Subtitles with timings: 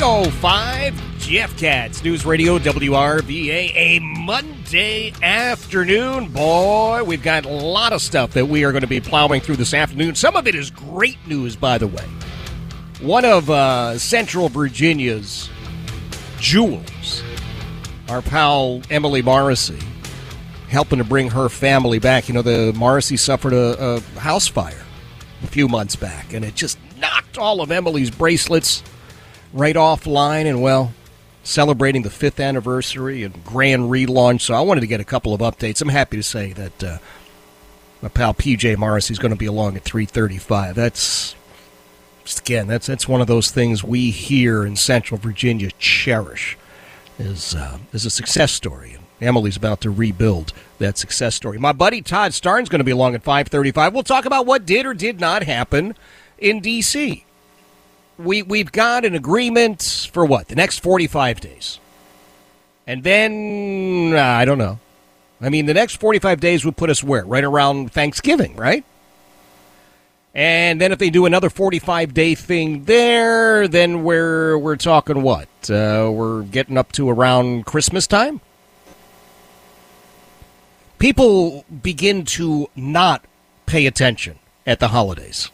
[0.00, 6.28] Three oh five Jeff Katz, News Radio WRVA, a Monday afternoon.
[6.32, 9.56] Boy, we've got a lot of stuff that we are going to be plowing through
[9.56, 10.14] this afternoon.
[10.14, 12.06] Some of it is great news, by the way.
[13.02, 15.50] One of uh, Central Virginia's
[16.38, 17.22] jewels,
[18.08, 19.80] our pal Emily Morrissey,
[20.70, 22.26] helping to bring her family back.
[22.26, 24.82] You know, the Morrissey suffered a, a house fire
[25.42, 28.82] a few months back, and it just knocked all of Emily's bracelets
[29.52, 30.46] right offline.
[30.46, 30.92] And well,
[31.42, 34.42] celebrating the fifth anniversary and grand relaunch.
[34.42, 35.80] So I wanted to get a couple of updates.
[35.80, 36.98] I'm happy to say that uh,
[38.02, 40.74] my pal PJ Morris is going to be along at 3:35.
[40.74, 41.34] That's
[42.38, 46.56] again, that's that's one of those things we here in Central Virginia cherish.
[47.18, 48.94] Is uh, is a success story.
[48.94, 51.58] And Emily's about to rebuild that success story.
[51.58, 53.92] My buddy Todd Starnes going to be along at 5:35.
[53.92, 55.94] We'll talk about what did or did not happen
[56.38, 57.24] in D.C
[58.24, 60.48] we we've got an agreement for what?
[60.48, 61.78] The next 45 days.
[62.86, 64.78] And then uh, i don't know.
[65.40, 67.24] I mean the next 45 days would put us where?
[67.24, 68.84] Right around thanksgiving right?
[70.32, 75.48] And then if they do another 45 day thing there then we're we're talking what?
[75.68, 78.40] Uh, we're getting up to around christmas time?
[80.98, 83.24] People begin to not
[83.64, 85.50] pay attention at the holidays.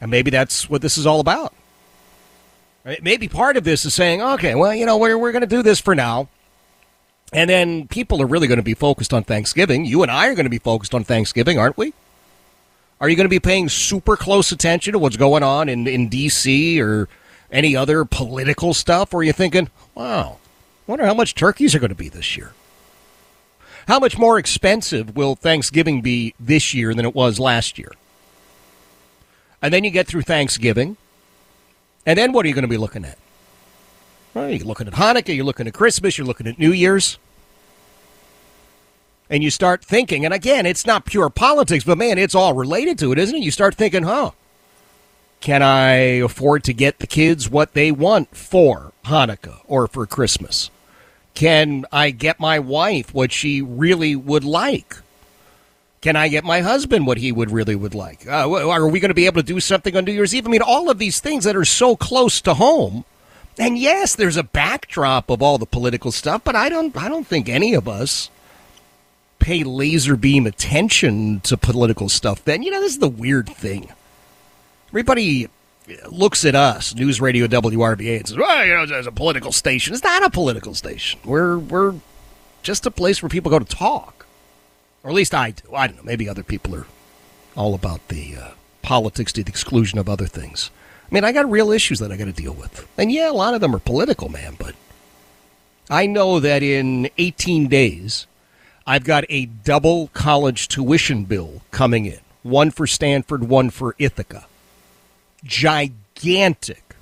[0.00, 1.52] And maybe that's what this is all about
[3.00, 5.62] Maybe part of this is saying, okay, well, you know, we're, we're going to do
[5.62, 6.28] this for now.
[7.32, 9.86] And then people are really going to be focused on Thanksgiving.
[9.86, 11.94] You and I are going to be focused on Thanksgiving, aren't we?
[13.00, 16.08] Are you going to be paying super close attention to what's going on in, in
[16.08, 16.80] D.C.
[16.80, 17.08] or
[17.50, 19.14] any other political stuff?
[19.14, 20.38] Or are you thinking, wow,
[20.86, 22.52] wonder how much turkeys are going to be this year?
[23.88, 27.92] How much more expensive will Thanksgiving be this year than it was last year?
[29.60, 30.96] And then you get through Thanksgiving
[32.06, 33.18] and then what are you going to be looking at?
[34.34, 37.18] Well, you're looking at Hanukkah, you're looking at Christmas, you're looking at New Year's.
[39.30, 42.98] And you start thinking, and again, it's not pure politics, but man, it's all related
[42.98, 43.42] to it, isn't it?
[43.42, 44.32] You start thinking, huh,
[45.40, 50.70] can I afford to get the kids what they want for Hanukkah or for Christmas?
[51.34, 54.96] Can I get my wife what she really would like?
[56.04, 58.28] Can I get my husband what he would really would like?
[58.28, 60.46] Uh, are we going to be able to do something on New Year's Eve?
[60.46, 63.06] I mean, all of these things that are so close to home.
[63.58, 67.26] And yes, there's a backdrop of all the political stuff, but I don't I don't
[67.26, 68.28] think any of us
[69.38, 72.44] pay laser beam attention to political stuff.
[72.44, 73.90] Then you know this is the weird thing.
[74.88, 75.48] Everybody
[76.10, 79.94] looks at us, News Radio WRVA, and says, "Well, you know, it's a political station."
[79.94, 81.18] It's not a political station.
[81.24, 81.94] We're we're
[82.62, 84.23] just a place where people go to talk.
[85.04, 85.54] Or at least I.
[85.72, 86.02] I don't know.
[86.02, 86.86] Maybe other people are
[87.54, 88.50] all about the uh,
[88.82, 90.70] politics to the exclusion of other things.
[91.08, 92.88] I mean, I got real issues that I got to deal with.
[92.98, 94.74] And yeah, a lot of them are political, man, but
[95.88, 98.26] I know that in 18 days,
[98.86, 104.46] I've got a double college tuition bill coming in one for Stanford, one for Ithaca.
[105.44, 106.94] Gigantic.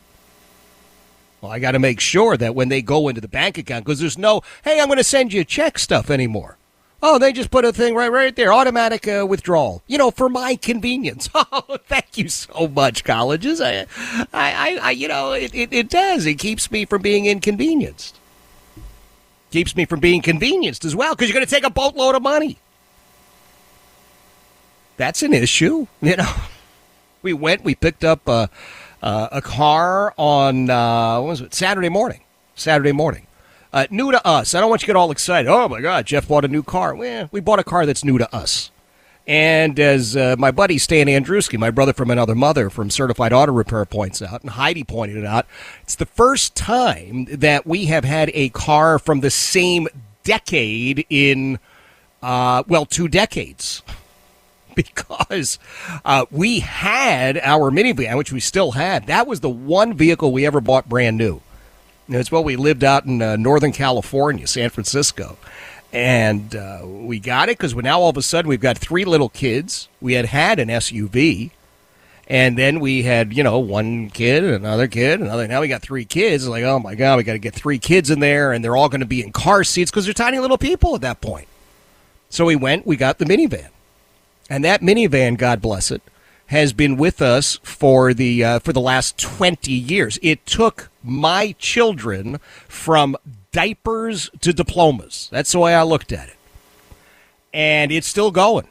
[1.40, 3.98] Well, I got to make sure that when they go into the bank account, because
[3.98, 6.56] there's no, hey, I'm going to send you a check stuff anymore.
[7.04, 9.82] Oh, they just put a thing right, right there, automatic uh, withdrawal.
[9.88, 11.28] You know, for my convenience.
[11.54, 13.60] Oh, thank you so much, colleges.
[13.60, 13.86] I,
[14.32, 16.24] I, I you know, it, it, it does.
[16.24, 18.18] It keeps me from being inconvenienced.
[19.50, 22.22] Keeps me from being convenienced as well, because you're going to take a boatload of
[22.22, 22.58] money.
[24.96, 25.86] That's an issue.
[26.00, 26.32] You know,
[27.22, 28.48] we went, we picked up a,
[29.02, 32.22] uh, a car on uh, what was it Saturday morning.
[32.54, 33.26] Saturday morning.
[33.72, 34.54] Uh, new to us.
[34.54, 35.48] I don't want you to get all excited.
[35.48, 36.94] Oh my God, Jeff bought a new car.
[36.94, 38.70] Well, we bought a car that's new to us.
[39.26, 43.52] And as uh, my buddy Stan Andruski, my brother from another mother from Certified Auto
[43.52, 45.46] Repair, points out, and Heidi pointed it out,
[45.82, 49.86] it's the first time that we have had a car from the same
[50.24, 51.60] decade in,
[52.22, 53.82] uh, well, two decades.
[54.74, 55.58] Because
[56.02, 59.06] uh, we had our minivan, which we still had.
[59.06, 61.42] That was the one vehicle we ever bought brand new.
[62.14, 65.36] It's well, we lived out in uh, Northern California, San Francisco
[65.92, 69.28] and uh, we got it because now all of a sudden we've got three little
[69.28, 69.88] kids.
[70.00, 71.50] We had had an SUV,
[72.26, 75.46] and then we had you know one kid, another kid, another.
[75.46, 76.44] Now we got three kids.
[76.44, 78.76] It's like oh my god, we got to get three kids in there, and they're
[78.76, 81.48] all going to be in car seats because they're tiny little people at that point.
[82.30, 83.68] So we went, we got the minivan,
[84.48, 86.00] and that minivan, God bless it,
[86.52, 90.18] has been with us for the uh, for the last twenty years.
[90.22, 92.38] It took my children
[92.68, 93.16] from
[93.52, 95.28] diapers to diplomas.
[95.32, 96.36] That's the way I looked at it.
[97.54, 98.68] And it's still going.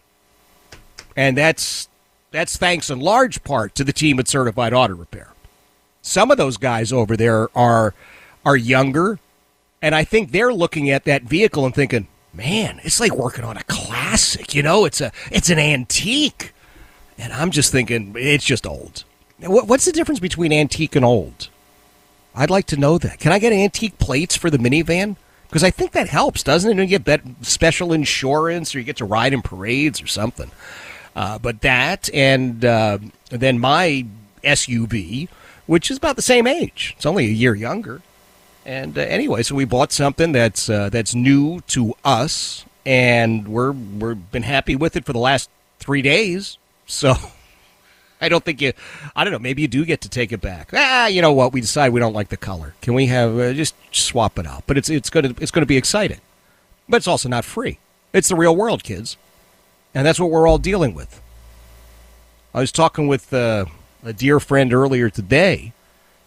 [1.15, 1.89] And that's
[2.29, 5.33] that's thanks in large part to the team at Certified Auto Repair.
[6.03, 7.95] Some of those guys over there are
[8.45, 9.17] are younger,
[9.81, 13.57] and I think they're looking at that vehicle and thinking, "Man, it's like working on
[13.57, 14.53] a classic.
[14.53, 16.53] You know, it's a it's an antique."
[17.21, 19.03] And I'm just thinking, it's just old.
[19.39, 21.49] What's the difference between antique and old?
[22.33, 23.19] I'd like to know that.
[23.19, 25.17] Can I get antique plates for the minivan?
[25.47, 26.89] Because I think that helps, doesn't it?
[26.89, 30.49] You get special insurance, or you get to ride in parades or something.
[31.15, 32.97] Uh, but that, and uh,
[33.29, 34.05] then my
[34.43, 35.29] SUV,
[35.67, 36.95] which is about the same age.
[36.97, 38.01] It's only a year younger.
[38.65, 43.73] And uh, anyway, so we bought something that's uh, that's new to us, and we're
[43.73, 46.57] we've been happy with it for the last three days.
[46.91, 47.15] So
[48.21, 48.73] I don't think you.
[49.15, 49.39] I don't know.
[49.39, 50.69] Maybe you do get to take it back.
[50.73, 51.53] Ah, you know what?
[51.53, 52.75] We decide we don't like the color.
[52.81, 54.63] Can we have uh, just swap it out?
[54.67, 56.19] But it's it's gonna it's gonna be exciting,
[56.87, 57.79] but it's also not free.
[58.13, 59.17] It's the real world, kids,
[59.95, 61.21] and that's what we're all dealing with.
[62.53, 63.65] I was talking with uh,
[64.03, 65.73] a dear friend earlier today.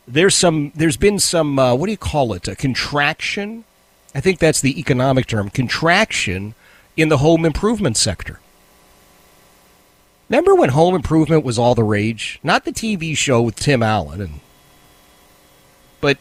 [0.09, 0.73] There's some.
[0.75, 1.59] There's been some.
[1.59, 2.49] Uh, what do you call it?
[2.49, 3.65] A contraction.
[4.15, 5.51] I think that's the economic term.
[5.51, 6.55] Contraction
[6.97, 8.41] in the home improvement sector.
[10.29, 12.41] Remember when Home Improvement was all the rage?
[12.43, 14.41] Not the TV show with Tim Allen, and
[16.01, 16.19] but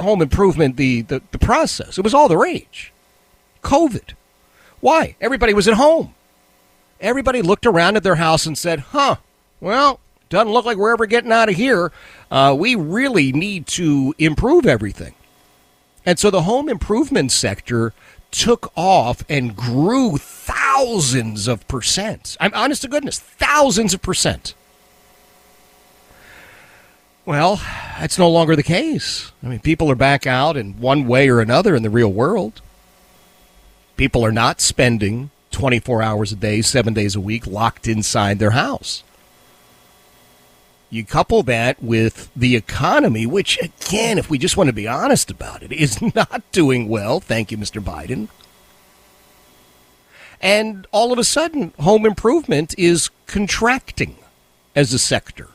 [0.00, 1.98] Home Improvement, the, the, the process.
[1.98, 2.92] It was all the rage.
[3.62, 4.14] COVID.
[4.80, 5.16] Why?
[5.20, 6.14] Everybody was at home.
[7.00, 9.16] Everybody looked around at their house and said, huh,
[9.60, 11.92] well, doesn't look like we're ever getting out of here.
[12.30, 15.14] Uh, we really need to improve everything.
[16.04, 17.92] And so the home improvement sector
[18.32, 22.36] took off and grew thousands of percent.
[22.40, 24.54] I'm honest to goodness, thousands of percent.
[27.24, 27.62] Well,
[28.00, 29.30] that's no longer the case.
[29.44, 32.60] I mean, people are back out in one way or another in the real world.
[33.96, 38.50] People are not spending 24 hours a day, seven days a week, locked inside their
[38.50, 39.04] house.
[40.92, 45.30] You couple that with the economy, which, again, if we just want to be honest
[45.30, 47.18] about it, is not doing well.
[47.18, 47.82] Thank you, Mr.
[47.82, 48.28] Biden.
[50.38, 54.18] And all of a sudden, home improvement is contracting
[54.76, 55.48] as a sector.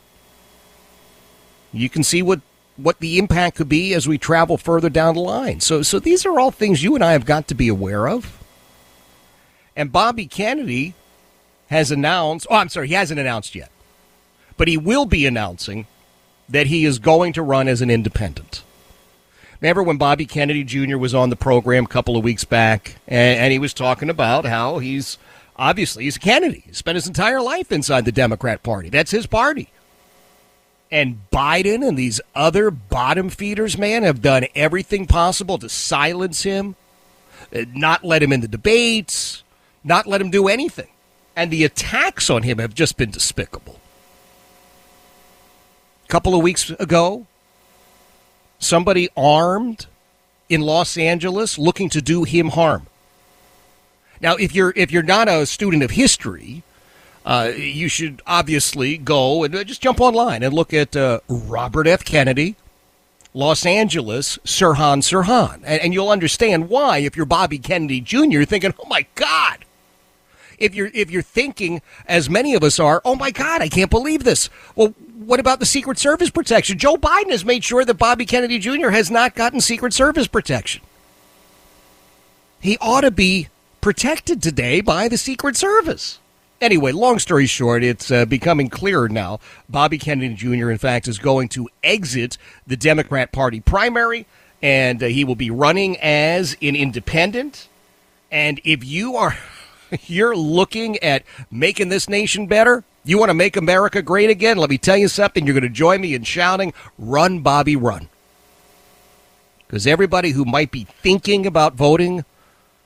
[1.72, 2.42] You can see what,
[2.76, 5.60] what the impact could be as we travel further down the line.
[5.60, 8.44] So, so these are all things you and I have got to be aware of.
[9.76, 10.96] And Bobby Kennedy
[11.68, 13.70] has announced, oh, I'm sorry, he hasn't announced yet
[14.58, 15.88] but he will be announcing
[16.50, 18.64] that he is going to run as an independent.
[19.62, 20.98] Remember when Bobby Kennedy Jr.
[20.98, 24.46] was on the program a couple of weeks back, and, and he was talking about
[24.46, 25.18] how he's
[25.56, 26.64] obviously he's a Kennedy.
[26.68, 28.90] He spent his entire life inside the Democrat Party.
[28.90, 29.70] That's his party.
[30.92, 36.76] And Biden and these other bottom feeders, man, have done everything possible to silence him,
[37.54, 39.44] uh, not let him in the debates,
[39.84, 40.88] not let him do anything.
[41.36, 43.82] And the attacks on him have just been despicable
[46.08, 47.26] couple of weeks ago,
[48.60, 49.88] somebody armed
[50.50, 52.88] in Los Angeles looking to do him harm.
[54.22, 56.64] Now, if you're if you're not a student of history,
[57.26, 62.04] uh, you should obviously go and just jump online and look at uh, Robert F.
[62.04, 62.56] Kennedy,
[63.34, 67.00] Los Angeles, Sirhan Sirhan, and, and you'll understand why.
[67.00, 69.66] If you're Bobby Kennedy Jr., thinking, "Oh my God."
[70.58, 73.92] If you're if you're thinking, as many of us are, "Oh my God, I can't
[73.92, 74.96] believe this." Well,
[75.28, 76.78] what about the Secret Service protection?
[76.78, 78.90] Joe Biden has made sure that Bobby Kennedy Jr.
[78.90, 80.82] has not gotten Secret Service protection.
[82.62, 83.50] He ought to be
[83.82, 86.20] protected today by the Secret Service.
[86.62, 89.42] Anyway, long story short, it's uh, becoming clearer now.
[89.68, 94.26] Bobby Kennedy Jr., in fact, is going to exit the Democrat Party primary,
[94.62, 97.68] and uh, he will be running as an independent.
[98.32, 99.38] And if you are
[100.08, 104.70] you're looking at making this nation better, you want to make America great again, let
[104.70, 105.46] me tell you something.
[105.46, 108.10] You're going to join me in shouting, "Run, Bobby, run!"
[109.68, 112.24] Because everybody who might be thinking about voting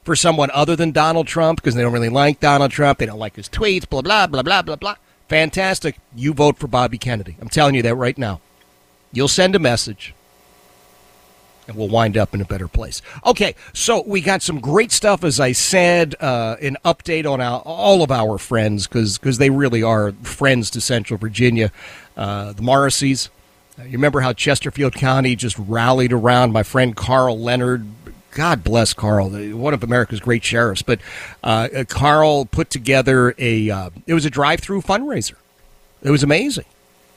[0.03, 2.99] for someone other than Donald Trump because they don't really like Donald Trump.
[2.99, 4.95] They don't like his tweets, blah, blah, blah, blah, blah, blah.
[5.29, 5.97] Fantastic.
[6.15, 7.37] You vote for Bobby Kennedy.
[7.39, 8.41] I'm telling you that right now.
[9.13, 10.13] You'll send a message
[11.71, 13.01] and we'll wind up in a better place.
[13.25, 17.61] Okay, so we got some great stuff, as I said, uh, an update on our,
[17.61, 21.71] all of our friends because they really are friends to Central Virginia.
[22.15, 23.29] Uh, the Morrisseys.
[23.79, 27.87] Uh, you remember how Chesterfield County just rallied around my friend Karl Leonard
[28.31, 30.81] God bless Karl, one of America's great sheriffs.
[30.81, 30.99] But
[31.43, 33.69] uh, Karl put together a.
[33.69, 35.35] Uh, it was a drive-through fundraiser.
[36.01, 36.65] It was amazing.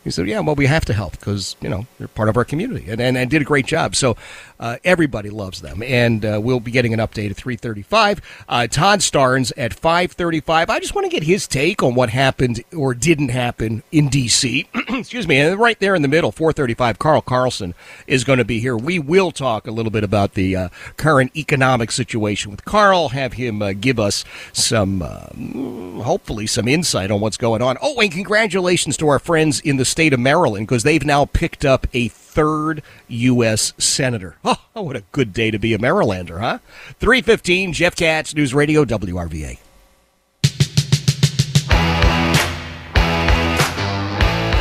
[0.05, 2.45] He said, "Yeah, well, we have to help because you know they're part of our
[2.45, 3.97] community," and and, and did a great job.
[3.97, 4.17] So
[4.61, 8.21] uh, everybody loves them, and uh, we'll be getting an update at three thirty-five.
[8.49, 10.69] Uh, Todd Starnes at five thirty-five.
[10.69, 14.69] I just want to get his take on what happened or didn't happen in D.C.
[14.89, 16.99] Excuse me, and right there in the middle, four thirty-five.
[16.99, 17.75] Carl Carlson
[18.07, 18.77] is going to be here.
[18.77, 23.11] We will talk a little bit about the uh, current economic situation with Carl.
[23.11, 27.79] Have him uh, give us some, uh, hopefully, some insight on what's going on.
[27.81, 31.65] Oh, and congratulations to our friends in the state of Maryland because they've now picked
[31.65, 33.73] up a third U.S.
[33.79, 34.37] Senator.
[34.77, 36.59] Oh, what a good day to be a Marylander, huh?
[36.99, 39.57] 315, Jeff Katz, News Radio, WRVA.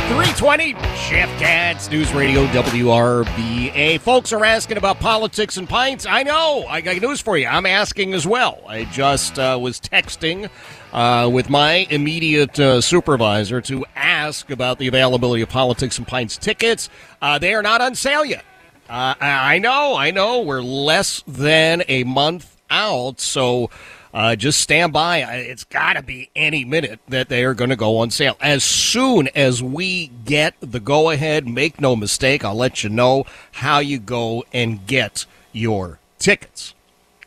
[0.06, 0.72] 320,
[1.08, 3.98] Jeff Katz, News Radio, WRVA.
[3.98, 6.06] Folks are asking about politics and pints.
[6.06, 6.64] I know.
[6.68, 7.48] I got news for you.
[7.48, 8.62] I'm asking as well.
[8.68, 10.48] I just uh, was texting
[10.94, 16.36] uh, with my immediate uh, supervisor to ask about the availability of Politics and Pints
[16.36, 16.88] tickets.
[17.20, 18.44] Uh, they are not on sale yet.
[18.88, 20.40] Uh, I know, I know.
[20.42, 23.70] We're less than a month out, so
[24.12, 25.18] uh, just stand by.
[25.18, 28.36] It's got to be any minute that they are going to go on sale.
[28.40, 33.24] As soon as we get the go ahead, make no mistake, I'll let you know
[33.52, 36.74] how you go and get your tickets.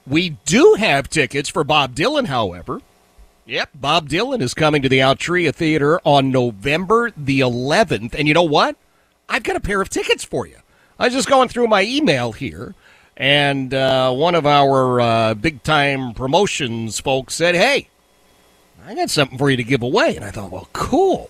[0.05, 2.81] We do have tickets for Bob Dylan, however.
[3.47, 8.13] Yep, Bob Dylan is coming to the Altria Theater on November the 11th.
[8.13, 8.75] And you know what?
[9.29, 10.57] I've got a pair of tickets for you.
[10.99, 12.75] I was just going through my email here,
[13.15, 17.87] and uh, one of our uh, big time promotions folks said, Hey,
[18.85, 20.17] I got something for you to give away.
[20.17, 21.29] And I thought, Well, cool.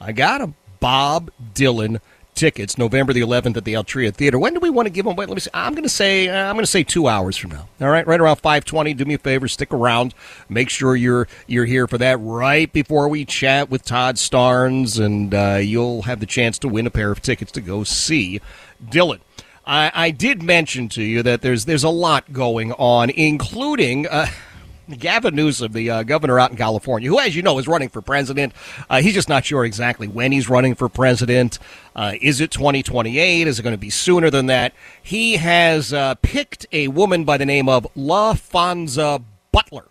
[0.00, 1.98] I got a Bob Dylan
[2.36, 4.38] tickets November the 11th at the Altria Theater.
[4.38, 5.26] When do we want to give them away?
[5.26, 5.50] Let me see.
[5.52, 7.68] I'm going to say uh, I'm going to say 2 hours from now.
[7.80, 8.96] All right, right around 5:20.
[8.96, 10.14] Do me a favor, stick around.
[10.48, 15.34] Make sure you're you're here for that right before we chat with Todd Starnes and
[15.34, 18.40] uh, you'll have the chance to win a pair of tickets to go see
[18.84, 19.20] Dylan.
[19.66, 24.28] I, I did mention to you that there's there's a lot going on, including uh,
[24.88, 28.00] Gavin Newsom, the uh, governor out in California, who, as you know, is running for
[28.00, 28.52] president.
[28.88, 31.58] Uh, he's just not sure exactly when he's running for president.
[31.94, 33.46] Uh, is it 2028?
[33.48, 34.72] Is it going to be sooner than that?
[35.02, 39.86] He has uh, picked a woman by the name of Laphonza Butler.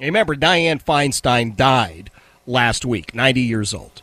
[0.00, 2.10] Remember, Dianne Feinstein died
[2.46, 4.02] last week, 90 years old.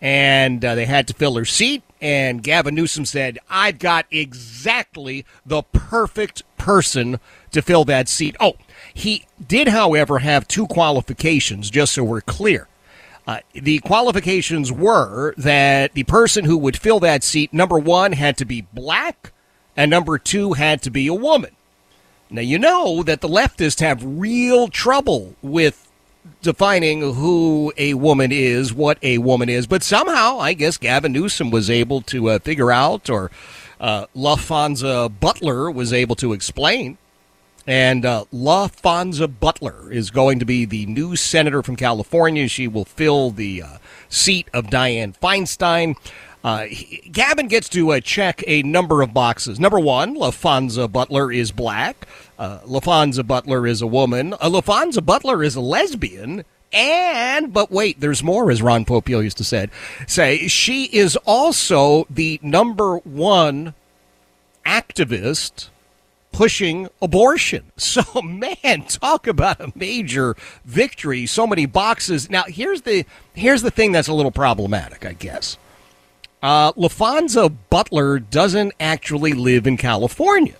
[0.00, 1.82] And uh, they had to fill her seat.
[2.00, 7.20] And Gavin Newsom said, I've got exactly the perfect person
[7.52, 8.36] to fill that seat.
[8.40, 8.54] Oh,
[8.94, 12.68] he did, however, have two qualifications, just so we're clear.
[13.26, 18.36] Uh, the qualifications were that the person who would fill that seat, number one, had
[18.36, 19.32] to be black,
[19.76, 21.50] and number two, had to be a woman.
[22.30, 25.90] Now, you know that the leftists have real trouble with
[26.40, 31.50] defining who a woman is, what a woman is, but somehow, I guess Gavin Newsom
[31.50, 33.30] was able to uh, figure out, or
[33.80, 36.98] uh, Laphonza Butler was able to explain
[37.66, 42.48] and uh, Laphonza Butler is going to be the new senator from California.
[42.48, 43.78] She will fill the uh,
[44.08, 45.96] seat of Dianne Feinstein.
[46.42, 46.66] Uh,
[47.10, 49.58] Gavin gets to uh, check a number of boxes.
[49.58, 52.06] Number one, Laphonza Butler is black.
[52.38, 54.34] Uh, Laphonza Butler is a woman.
[54.34, 56.44] Uh, Laphonza Butler is a lesbian.
[56.70, 59.68] And, but wait, there's more, as Ron Popeil used to say.
[60.06, 63.74] Say, she is also the number one
[64.66, 65.68] activist
[66.34, 67.64] pushing abortion.
[67.76, 71.26] So, man, talk about a major victory.
[71.26, 72.28] So many boxes.
[72.28, 75.58] Now, here's the here's the thing that's a little problematic, I guess.
[76.42, 80.56] Uh, Laphonza Butler doesn't actually live in California,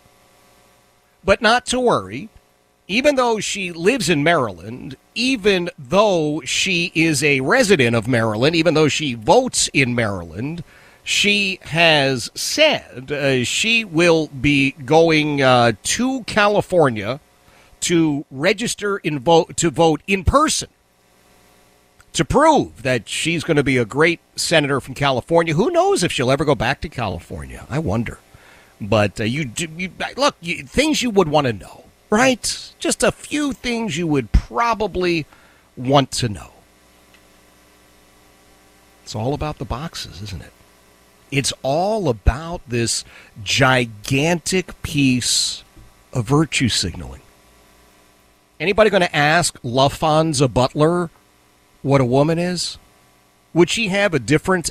[1.25, 2.29] but not to worry.
[2.87, 8.75] Even though she lives in Maryland, even though she is a resident of Maryland, even
[8.75, 10.63] though she votes in Maryland,
[11.05, 17.21] she has said uh, she will be going uh, to California
[17.81, 20.71] to register in vote to vote in person
[22.15, 25.53] to prove that she's going to be a great senator from California.
[25.53, 27.67] Who knows if she'll ever go back to California?
[27.69, 28.19] I wonder.
[28.81, 32.73] But uh, you, you look you, things you would want to know, right?
[32.79, 35.27] Just a few things you would probably
[35.77, 36.53] want to know.
[39.03, 40.54] It's all about the boxes, isn't it?
[41.35, 43.05] It's all about this
[43.43, 45.65] gigantic piece
[46.13, 47.23] of virtue signaling.
[48.61, 51.11] Anybody going to ask Laphonza Butler
[51.83, 52.79] what a woman is?
[53.53, 54.71] Would she have a different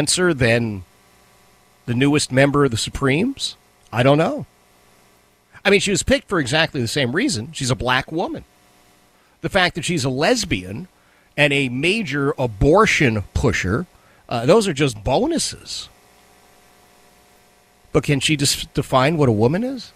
[0.00, 0.82] answer than
[1.84, 3.56] the newest member of the Supremes?
[3.92, 4.46] I don't know.
[5.62, 7.52] I mean, she was picked for exactly the same reason.
[7.52, 8.44] She's a black woman.
[9.42, 10.88] The fact that she's a lesbian
[11.36, 13.86] and a major abortion pusher,
[14.26, 15.90] uh, those are just bonuses.
[17.92, 19.92] But can she just define what a woman is?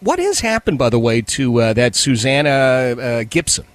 [0.00, 3.66] What has happened, by the way, to uh, that Susanna uh, Gibson?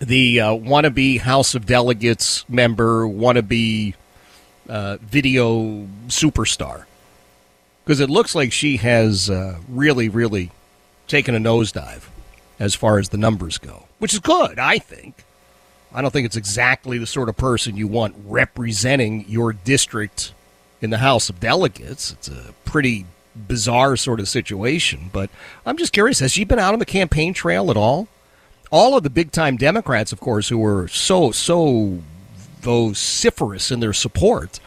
[0.00, 3.94] The uh, wannabe House of Delegates member, wannabe
[4.68, 6.84] uh, video superstar.
[7.84, 10.50] Because it looks like she has uh, really, really
[11.06, 12.02] taken a nosedive
[12.58, 15.24] as far as the numbers go, which is good, I think.
[15.92, 20.34] I don't think it's exactly the sort of person you want representing your district
[20.82, 22.12] in the House of Delegates.
[22.12, 25.30] It's a pretty bizarre sort of situation, but
[25.64, 28.06] I'm just curious has she been out on the campaign trail at all?
[28.70, 32.00] All of the big time Democrats, of course, who were so, so
[32.60, 34.60] vociferous in their support,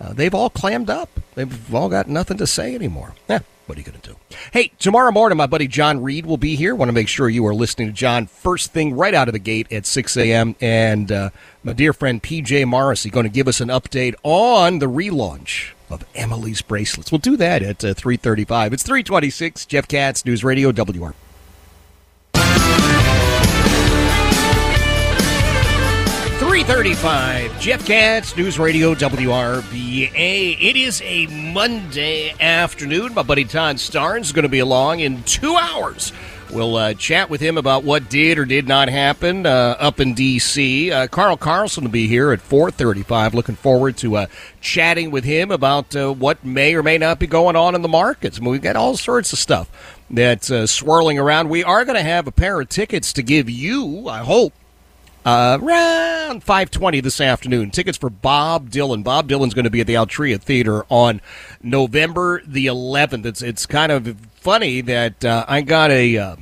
[0.00, 1.08] uh, they've all clammed up.
[1.34, 3.14] They've all got nothing to say anymore.
[3.28, 4.16] Yeah, what are you going to do?
[4.52, 6.74] Hey, tomorrow morning, my buddy John Reid will be here.
[6.74, 9.38] Want to make sure you are listening to John first thing right out of the
[9.38, 10.54] gate at 6 a.m.
[10.60, 11.30] And uh,
[11.64, 15.72] my dear friend PJ Morrissey is going to give us an update on the relaunch
[15.90, 17.10] of Emily's bracelets.
[17.10, 18.72] We'll do that at uh, 3:35.
[18.72, 19.66] It's 3:26.
[19.66, 21.14] Jeff Katz, News Radio WR.
[26.64, 30.56] 335, Jeff Katz, News Radio WRVA.
[30.60, 33.14] It is a Monday afternoon.
[33.14, 36.12] My buddy Todd Starnes is going to be along in two hours.
[36.50, 40.14] We'll uh, chat with him about what did or did not happen uh, up in
[40.14, 40.90] D.C.
[40.90, 43.34] Uh, Carl Carlson will be here at 4:35.
[43.34, 44.26] Looking forward to uh,
[44.60, 47.88] chatting with him about uh, what may or may not be going on in the
[47.88, 48.36] markets.
[48.36, 49.70] I mean, we've got all sorts of stuff
[50.10, 51.50] that's uh, swirling around.
[51.50, 54.08] We are going to have a pair of tickets to give you.
[54.08, 54.52] I hope
[55.24, 57.70] uh, around 5:20 this afternoon.
[57.70, 59.02] Tickets for Bob Dylan.
[59.02, 61.20] Bob Dylan's going to be at the Altria Theater on
[61.62, 63.26] November the 11th.
[63.26, 66.36] It's it's kind of funny that uh, I got a uh,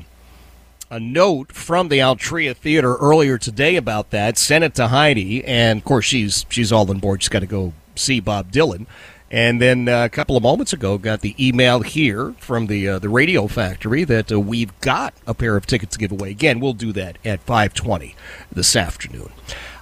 [0.91, 4.39] a note from the Altria Theater earlier today about that.
[4.39, 7.23] Sent it to Heidi, and of course she's she's all on board.
[7.23, 8.87] She's got to go see Bob Dylan.
[9.31, 12.99] And then uh, a couple of moments ago, got the email here from the uh,
[13.01, 16.31] the Radio Factory that uh, we've got a pair of tickets to give away.
[16.31, 18.15] Again, we'll do that at 5:20
[18.53, 19.31] this afternoon.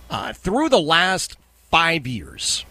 [0.09, 1.37] Uh, through the last
[1.71, 2.65] five years,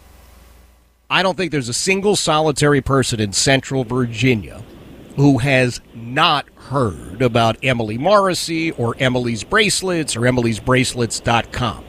[1.08, 4.62] I don't think there's a single solitary person in Central Virginia
[5.16, 11.84] who has not heard about Emily Morrissey or Emily's Bracelets or Emily'sBracelets.com.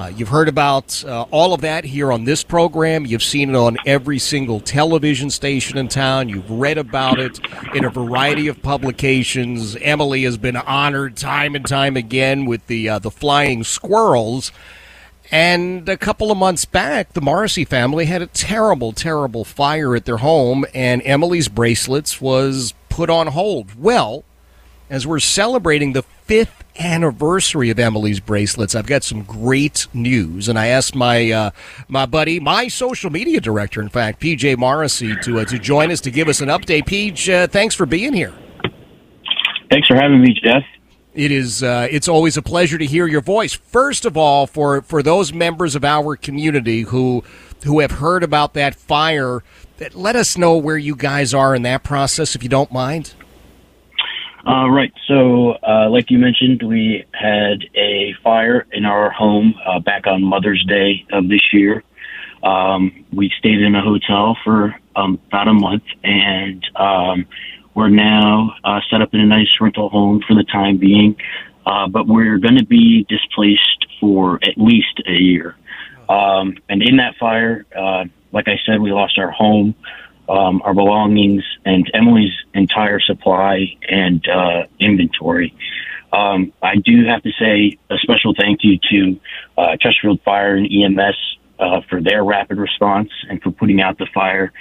[0.00, 3.04] Uh, you've heard about uh, all of that here on this program.
[3.04, 6.30] You've seen it on every single television station in town.
[6.30, 7.38] You've read about it
[7.74, 9.76] in a variety of publications.
[9.76, 14.52] Emily has been honored time and time again with the uh, the flying squirrels.
[15.30, 20.06] And a couple of months back, the Morrissey family had a terrible, terrible fire at
[20.06, 23.78] their home, and Emily's bracelets was put on hold.
[23.78, 24.24] Well,
[24.90, 30.58] as we're celebrating the fifth anniversary of Emily's bracelets, I've got some great news, and
[30.58, 31.50] I asked my uh,
[31.88, 36.00] my buddy, my social media director, in fact, PJ Morrissey, to uh, to join us
[36.02, 36.84] to give us an update.
[36.84, 38.34] PJ, uh, thanks for being here.
[39.70, 40.64] Thanks for having me, Jeff.
[41.14, 41.62] It is.
[41.62, 43.52] Uh, it's always a pleasure to hear your voice.
[43.52, 47.22] First of all, for for those members of our community who
[47.64, 49.44] who have heard about that fire,
[49.92, 53.14] let us know where you guys are in that process, if you don't mind.
[54.46, 54.92] Uh, right.
[55.06, 60.22] So, uh, like you mentioned, we had a fire in our home uh, back on
[60.22, 61.84] Mother's Day of this year.
[62.42, 67.26] Um, we stayed in a hotel for um, about a month, and um,
[67.74, 71.16] we're now uh, set up in a nice rental home for the time being.
[71.66, 75.54] Uh, but we're going to be displaced for at least a year.
[76.08, 79.74] Um, and in that fire, uh, like I said, we lost our home
[80.30, 85.54] um, our belongings and Emily's entire supply and uh, inventory.
[86.12, 89.20] Um, I do have to say a special thank you to
[89.58, 91.16] uh, Chesterfield Fire and EMS
[91.58, 94.52] uh, for their rapid response and for putting out the fire.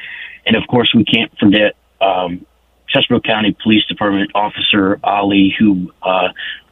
[0.45, 2.45] And of course, we can't forget um,
[2.88, 6.29] Chesterfield County Police Department Officer Ali, who uh,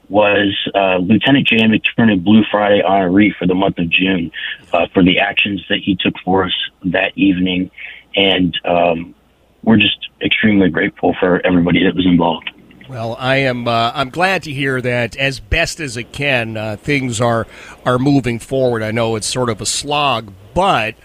[0.09, 4.31] was uh, Lieutenant Jan McTurnan Blue Friday honoree for the month of June
[4.73, 6.53] uh, for the actions that he took for us
[6.85, 7.69] that evening
[8.17, 9.15] and um,
[9.63, 12.51] we're just extremely grateful for everybody that was involved.
[12.89, 13.67] Well, I am.
[13.67, 15.15] Uh, I'm glad to hear that.
[15.17, 17.45] As best as it can, uh, things are
[17.85, 18.81] are moving forward.
[18.81, 20.95] I know it's sort of a slog, but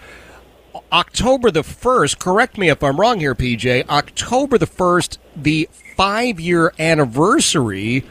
[0.92, 2.18] October the first.
[2.18, 3.88] Correct me if I'm wrong here, PJ.
[3.88, 8.04] October the first, the five year anniversary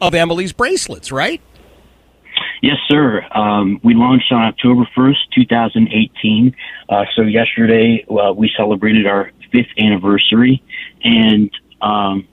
[0.00, 1.42] of Emily's bracelets, right?
[2.60, 3.24] Yes, sir.
[3.32, 6.56] Um, we launched on October 1st, 2018.
[6.88, 10.62] Uh, so yesterday uh, we celebrated our fifth anniversary,
[11.04, 12.26] and um,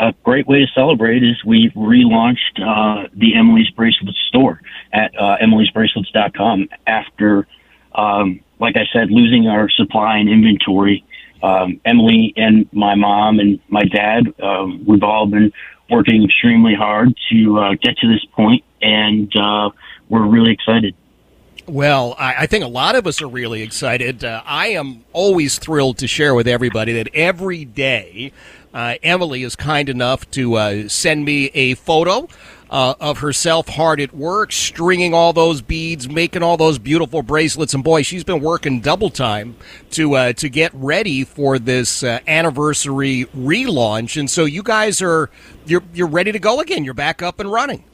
[0.00, 4.60] a great way to celebrate is we relaunched uh, the Emily's Bracelets store
[4.92, 7.46] at uh, emily'sbracelets.com after,
[7.94, 11.04] um, like I said, losing our supply and inventory.
[11.42, 15.52] Um, Emily and my mom and my dad, um, we've all been
[15.92, 19.70] working extremely hard to uh, get to this point, and uh,
[20.08, 20.94] we're really excited.
[21.66, 24.24] Well, I, think a lot of us are really excited.
[24.24, 28.32] Uh, I am always thrilled to share with everybody that every day
[28.74, 32.28] uh, Emily is kind enough to uh, send me a photo
[32.72, 37.74] uh, of herself hard at work, stringing all those beads, making all those beautiful bracelets.
[37.74, 39.56] And boy, she's been working double time
[39.90, 44.18] to uh, to get ready for this uh, anniversary relaunch.
[44.18, 45.28] And so you guys are
[45.66, 46.82] you're you're ready to go again.
[46.82, 47.84] You're back up and running.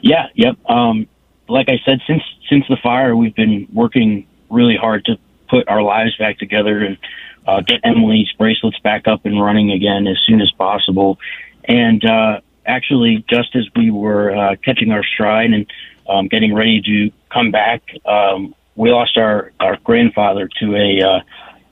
[0.00, 0.28] Yeah.
[0.34, 0.56] Yep.
[0.70, 1.06] Um,
[1.46, 5.18] like I said, since since the fire, we've been working really hard to
[5.50, 6.96] put our lives back together and
[7.46, 11.18] uh, get Emily's bracelets back up and running again as soon as possible.
[11.64, 15.66] And uh, actually, just as we were uh, catching our stride and
[16.08, 21.20] um, getting ready to come back, um, we lost our, our grandfather to a uh,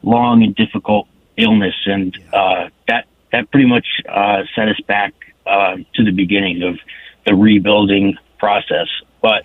[0.03, 5.15] long and difficult illness, and uh, that that pretty much uh, set us back
[5.47, 6.79] uh, to the beginning of
[7.27, 8.89] the rebuilding process.
[9.21, 9.45] But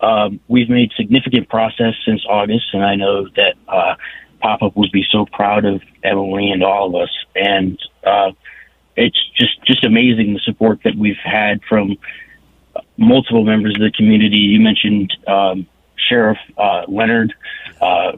[0.00, 3.94] um, we've made significant progress since August, and I know that uh,
[4.42, 7.10] Up would be so proud of Emily and all of us.
[7.34, 8.32] And uh,
[8.96, 11.96] it's just just amazing the support that we've had from
[12.96, 14.36] multiple members of the community.
[14.36, 17.34] You mentioned um, Sheriff uh, Leonard.
[17.80, 18.12] Uh,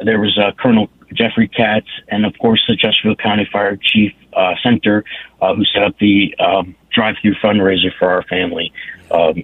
[0.00, 4.54] there was uh, Colonel Jeffrey Katz, and of course the Chesterfield County Fire Chief uh,
[4.64, 5.02] Senter,
[5.40, 8.72] uh, who set up the um, drive-through fundraiser for our family.
[9.10, 9.42] Um,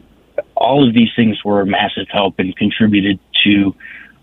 [0.56, 3.74] all of these things were a massive help and contributed to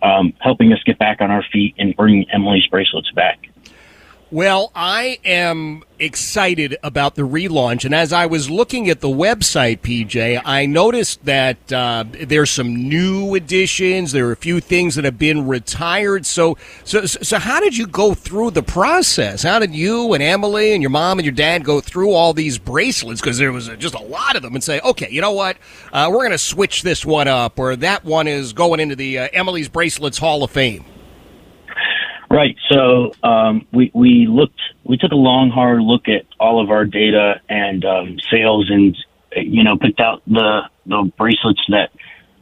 [0.01, 3.50] um, helping us get back on our feet and bring Emily's bracelets back.
[4.31, 9.81] Well, I am excited about the relaunch, and as I was looking at the website,
[9.81, 14.13] PJ, I noticed that uh, there's some new additions.
[14.13, 16.25] There are a few things that have been retired.
[16.25, 19.43] So, so, so, how did you go through the process?
[19.43, 22.57] How did you and Emily and your mom and your dad go through all these
[22.57, 23.19] bracelets?
[23.19, 25.57] Because there was just a lot of them, and say, okay, you know what,
[25.91, 29.19] uh, we're going to switch this one up, or that one is going into the
[29.19, 30.85] uh, Emily's Bracelets Hall of Fame.
[32.31, 32.55] Right.
[32.69, 36.85] So um, we we looked we took a long hard look at all of our
[36.85, 38.95] data and um, sales and
[39.35, 41.91] you know picked out the the bracelets that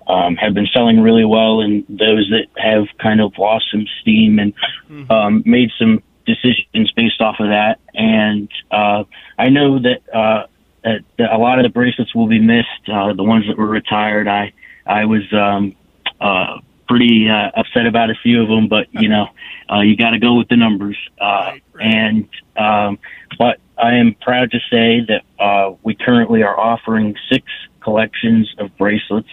[0.07, 4.37] um, have been selling really well and those that have kind of lost some steam
[4.37, 4.53] and
[4.87, 5.11] mm-hmm.
[5.11, 7.79] um, made some decisions based off of that.
[7.93, 9.03] And uh,
[9.37, 10.45] I know that, uh,
[10.83, 12.87] that, that a lot of the bracelets will be missed.
[12.87, 14.53] Uh, the ones that were retired, I
[14.85, 15.75] I was um,
[16.21, 19.27] uh, pretty uh, upset about a few of them, but you know,
[19.71, 20.97] uh, you got to go with the numbers.
[21.21, 21.85] Uh, right, right.
[21.85, 22.99] And um,
[23.37, 27.45] but I am proud to say that uh, we currently are offering six
[27.81, 29.29] collections of bracelets.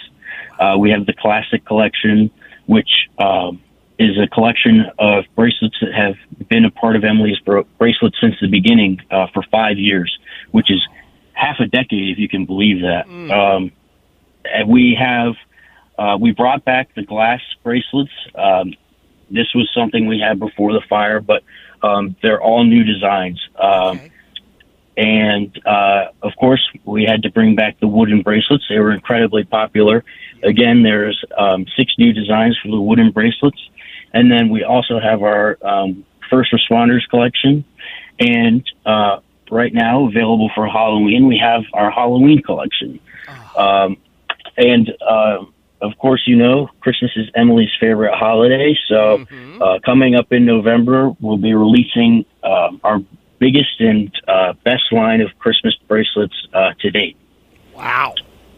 [0.60, 2.30] Uh, we have the classic collection,
[2.66, 3.62] which um,
[3.98, 6.14] is a collection of bracelets that have
[6.48, 10.16] been a part of Emily's bro- bracelets since the beginning uh, for five years,
[10.50, 10.86] which is
[11.32, 13.06] half a decade, if you can believe that.
[13.06, 13.30] Mm.
[13.32, 13.72] Um,
[14.44, 15.34] and we have
[15.98, 18.12] uh, we brought back the glass bracelets.
[18.35, 18.74] Um,
[19.30, 21.42] this was something we had before the fire, but
[21.82, 23.40] um, they're all new designs.
[23.56, 24.11] Um, okay.
[24.96, 28.64] and uh, of course, we had to bring back the wooden bracelets.
[28.68, 30.04] They were incredibly popular.
[30.42, 33.59] Again, there's um, six new designs for the wooden bracelets,
[34.12, 37.64] and then we also have our um, first responders collection.
[38.18, 43.00] And uh, right now, available for Halloween, we have our Halloween collection.
[43.56, 43.96] Um,
[44.56, 45.44] and uh,
[45.80, 48.76] of course, you know, Christmas is Emily's favorite holiday.
[48.88, 49.62] So, mm-hmm.
[49.62, 53.00] uh, coming up in November, we'll be releasing uh, our
[53.38, 57.16] biggest and uh, best line of Christmas bracelets uh, to date.
[57.74, 58.14] Wow.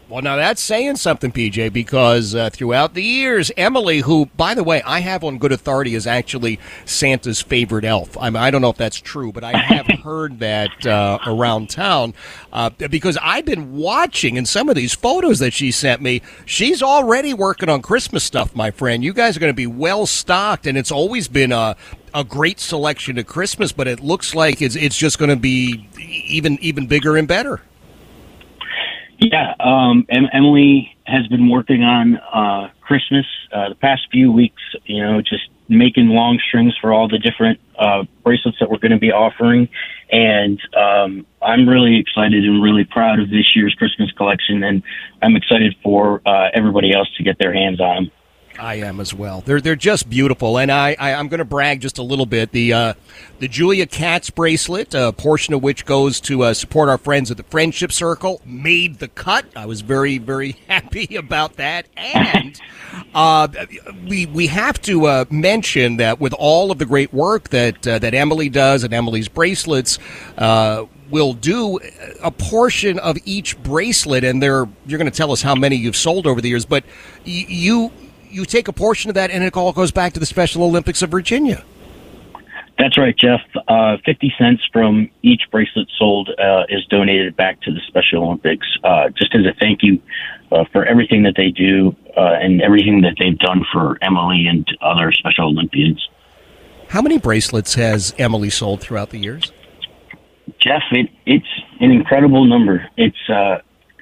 [0.09, 4.65] Well, now that's saying something, PJ, because uh, throughout the years, Emily, who, by the
[4.65, 8.17] way, I have on good authority is actually Santa's favorite elf.
[8.17, 11.69] I, mean, I don't know if that's true, but I have heard that uh, around
[11.69, 12.15] town
[12.55, 16.23] uh, because I've been watching in some of these photos that she sent me.
[16.47, 19.05] She's already working on Christmas stuff, my friend.
[19.05, 21.77] You guys are going to be well stocked, and it's always been a,
[22.15, 25.87] a great selection at Christmas, but it looks like it's, it's just going to be
[25.99, 27.61] even even bigger and better.
[29.19, 34.63] Yeah, um, Emily has been working on uh, Christmas uh, the past few weeks.
[34.85, 38.93] You know, just making long strings for all the different uh, bracelets that we're going
[38.93, 39.69] to be offering,
[40.13, 44.85] and um, I'm really excited and really proud of this year's Christmas collection, and
[45.21, 48.13] I'm excited for uh, everybody else to get their hands on them.
[48.59, 49.41] I am as well.
[49.41, 52.51] They're they're just beautiful, and I, I am going to brag just a little bit.
[52.51, 52.95] The uh,
[53.39, 57.37] the Julia Katz bracelet, a portion of which goes to uh, support our friends at
[57.37, 59.47] the Friendship Circle, made the cut.
[59.55, 62.61] I was very very happy about that, and
[63.15, 63.49] uh,
[64.07, 67.99] we we have to uh, mention that with all of the great work that uh,
[68.01, 69.99] that Emily does and Emily's bracelets
[70.37, 71.79] uh, will do
[72.23, 75.97] a portion of each bracelet, and they're you're going to tell us how many you've
[75.97, 76.83] sold over the years, but
[77.25, 77.93] you
[78.31, 81.03] you take a portion of that, and it all goes back to the Special Olympics
[81.03, 81.65] of Virginia.
[82.79, 83.41] That's right, Jeff.
[83.67, 88.67] Uh, 50 cents from each bracelet sold uh, is donated back to the Special Olympics,
[88.85, 90.01] uh, just as a thank you
[90.53, 94.65] uh, for everything that they do uh, and everything that they've done for Emily and
[94.81, 96.09] other Special Olympians.
[96.89, 99.53] How many bracelets has Emily sold throughout the years?
[100.61, 101.47] Jeff, it, it's
[101.81, 102.89] an incredible number.
[102.97, 103.59] It's uh,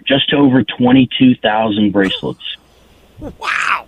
[0.06, 2.56] just over 22,000 bracelets.
[3.18, 3.85] Wow.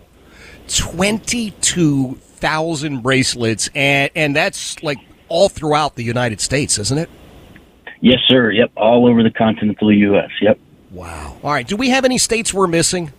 [0.68, 7.10] 22,000 bracelets, and, and that's like all throughout the United States, isn't it?
[8.00, 8.52] Yes, sir.
[8.52, 10.30] Yep, all over the continental U.S.
[10.40, 10.58] Yep.
[10.90, 11.36] Wow.
[11.42, 11.66] All right.
[11.66, 13.12] Do we have any states we're missing?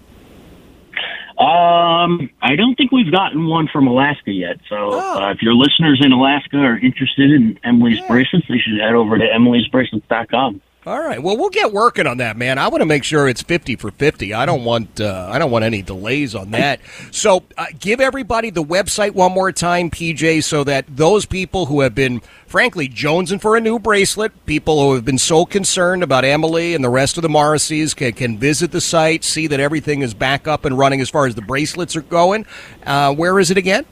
[1.38, 4.58] Um, I don't think we've gotten one from Alaska yet.
[4.68, 5.24] So oh.
[5.24, 8.08] uh, if your listeners in Alaska are interested in Emily's yeah.
[8.08, 10.62] bracelets, they should head over to emily'sbracelets.com.
[10.86, 11.22] All right.
[11.22, 12.58] Well, we'll get working on that, man.
[12.58, 14.34] I want to make sure it's fifty for fifty.
[14.34, 16.80] I don't want uh, I don't want any delays on that.
[17.12, 21.82] So, uh, give everybody the website one more time, PJ, so that those people who
[21.82, 26.24] have been, frankly, jonesing for a new bracelet, people who have been so concerned about
[26.24, 30.02] Emily and the rest of the Morrisseys, can, can visit the site, see that everything
[30.02, 32.46] is back up and running as far as the bracelets are going.
[32.86, 33.86] Uh, where is it again?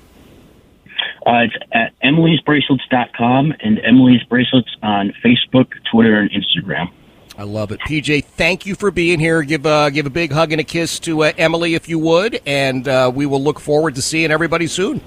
[1.28, 6.90] Uh, it's at emily'sbracelets.com and Emily's Bracelets on Facebook, Twitter, and Instagram.
[7.38, 8.24] I love it, PJ.
[8.24, 9.44] Thank you for being here.
[9.44, 12.42] Give uh, give a big hug and a kiss to uh, Emily if you would,
[12.48, 15.02] and uh, we will look forward to seeing everybody soon.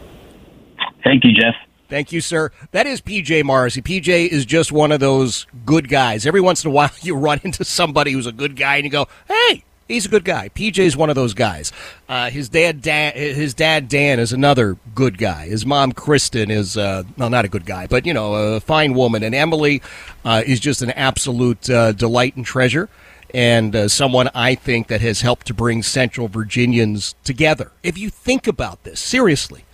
[1.02, 1.54] Thank you, Jeff.
[1.88, 2.52] Thank you, sir.
[2.70, 3.82] That is PJ Morrissey.
[3.82, 6.24] PJ is just one of those good guys.
[6.24, 8.90] Every once in a while, you run into somebody who's a good guy, and you
[8.90, 10.50] go, "Hey, He's a good guy.
[10.50, 11.72] PJ is one of those guys.
[12.08, 15.48] Uh, his dad, Dan, his dad Dan, is another good guy.
[15.48, 18.94] His mom, Kristen, is uh, well, not a good guy, but you know, a fine
[18.94, 19.24] woman.
[19.24, 19.82] And Emily
[20.24, 22.88] uh, is just an absolute uh, delight and treasure,
[23.34, 27.72] and uh, someone I think that has helped to bring Central Virginians together.
[27.82, 29.64] If you think about this seriously,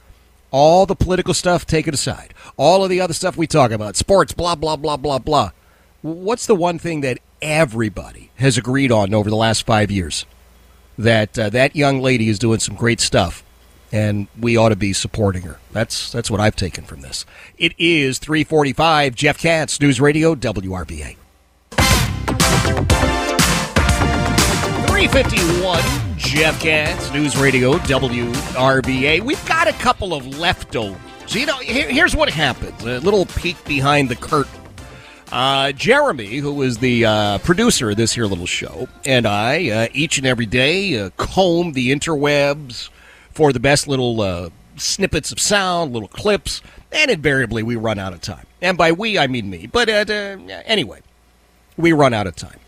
[0.50, 2.32] all the political stuff, take it aside.
[2.56, 5.50] All of the other stuff we talk about, sports, blah blah blah blah blah.
[6.00, 10.26] What's the one thing that everybody has agreed on over the last five years
[10.98, 13.44] that uh, that young lady is doing some great stuff,
[13.92, 15.58] and we ought to be supporting her.
[15.72, 17.26] That's that's what I've taken from this.
[17.58, 19.14] It is 345.
[19.14, 21.16] Jeff Katz, News Radio, WRVA.
[24.86, 25.82] 351.
[26.16, 29.20] Jeff Katz, News Radio, WRVA.
[29.20, 30.98] We've got a couple of leftovers.
[31.34, 34.60] You know, here, here's what happens a little peek behind the curtain.
[35.32, 39.88] Uh, Jeremy, who is the uh, producer of this here little show, and I, uh,
[39.92, 42.90] each and every day, uh, comb the interwebs
[43.32, 46.62] for the best little uh, snippets of sound, little clips,
[46.92, 48.46] and invariably we run out of time.
[48.62, 49.66] And by we, I mean me.
[49.66, 50.02] But uh,
[50.64, 51.00] anyway,
[51.76, 52.60] we run out of time.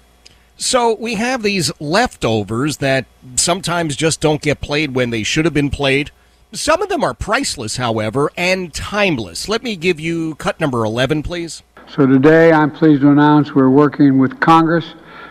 [0.57, 5.55] So we have these leftovers that sometimes just don't get played when they should have
[5.55, 6.11] been played.
[6.53, 9.49] Some of them are priceless, however, and timeless.
[9.49, 11.63] Let me give you cut number 11, please.
[11.91, 14.85] So today, I'm pleased to announce we're working with Congress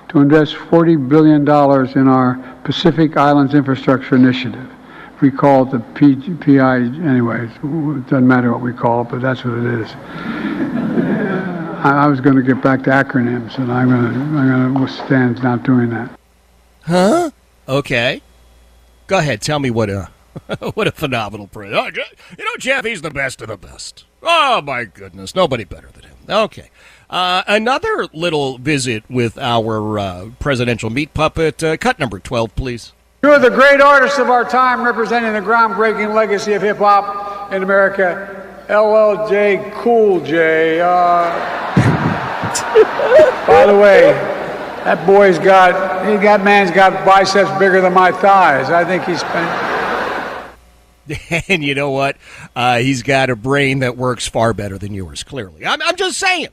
[0.10, 4.68] to invest $40 billion in our Pacific Islands Infrastructure Initiative.
[5.22, 7.52] We call it the PI, anyways.
[7.52, 9.92] It doesn't matter what we call it, but that's what it is.
[11.84, 14.88] I, I was going to get back to acronyms, and I'm going to I'm going
[14.88, 16.10] to stand not doing that.
[16.82, 17.30] Huh?
[17.70, 18.24] Okay.
[19.06, 19.42] Go ahead.
[19.42, 20.10] Tell me what a
[20.74, 21.98] what a phenomenal president.
[22.00, 22.04] Oh,
[22.38, 24.06] you know, Jeff, he's the best of the best.
[24.24, 26.07] Oh my goodness, nobody better than.
[26.30, 26.70] Okay.
[27.10, 31.64] Uh, another little visit with our uh, presidential meat puppet.
[31.64, 32.92] Uh, cut number 12, please.
[33.24, 37.52] Two of the great artists of our time representing the groundbreaking legacy of hip hop
[37.52, 40.82] in America LLJ Cool J.
[40.82, 41.32] Uh,
[43.48, 44.12] by the way,
[44.84, 48.70] that boy's got, he got, man's got biceps bigger than my thighs.
[48.70, 49.77] I think he's been.
[51.48, 52.18] and you know what?
[52.56, 55.66] Uh, he's got a brain that works far better than yours, clearly.
[55.66, 56.50] I'm, I'm just saying.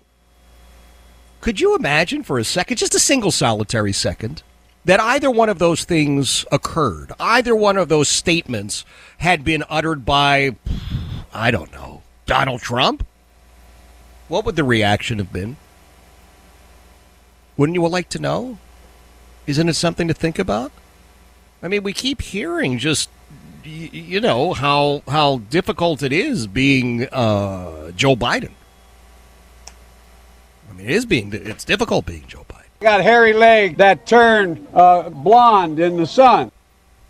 [1.40, 4.42] Could you imagine for a second, just a single solitary second,
[4.84, 7.12] that either one of those things occurred?
[7.20, 8.84] Either one of those statements
[9.18, 10.56] had been uttered by,
[11.32, 13.06] I don't know, Donald Trump?
[14.28, 15.56] What would the reaction have been?
[17.56, 18.58] Wouldn't you like to know?
[19.46, 20.72] Isn't it something to think about?
[21.62, 23.08] I mean, we keep hearing just
[23.66, 28.52] you know how how difficult it is being uh, Joe Biden.
[30.70, 32.62] I mean, it is being it's difficult being Joe Biden.
[32.80, 36.50] Got hairy leg that turned uh, blonde in the sun.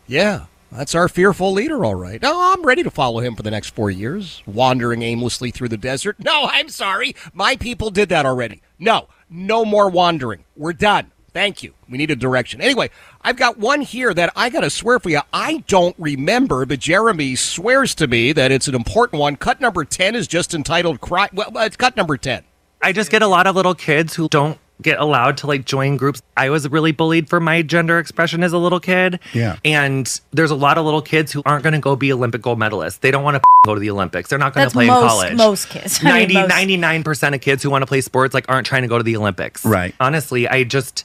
[0.07, 2.21] Yeah, that's our fearful leader, all right.
[2.23, 5.77] Oh, I'm ready to follow him for the next four years, wandering aimlessly through the
[5.77, 6.17] desert.
[6.19, 7.15] No, I'm sorry.
[7.33, 8.61] My people did that already.
[8.79, 10.45] No, no more wandering.
[10.57, 11.13] We're done.
[11.35, 11.75] Thank you.
[11.91, 12.61] We need a direction.
[12.61, 15.21] Anyway, I've got one here that I got to swear for you.
[15.33, 19.35] I don't remember, but Jeremy swears to me that it's an important one.
[19.35, 21.29] Cut number 10 is just entitled Cry.
[21.33, 22.45] Well, it's cut number 10.
[22.81, 25.97] I just get a lot of little kids who don't get allowed to like join
[25.97, 26.23] groups.
[26.37, 29.21] I was really bullied for my gender expression as a little kid.
[29.33, 29.57] Yeah.
[29.65, 32.59] And there's a lot of little kids who aren't going to go be Olympic gold
[32.59, 33.01] medalists.
[33.01, 34.31] They don't want to go to the Olympics.
[34.31, 35.37] They're not going to play most, in college.
[35.37, 36.03] Most kids.
[36.03, 37.23] 90, I mean, most.
[37.23, 39.17] 99% of kids who want to play sports like aren't trying to go to the
[39.17, 39.65] Olympics.
[39.65, 39.95] Right.
[40.01, 41.05] Honestly, I just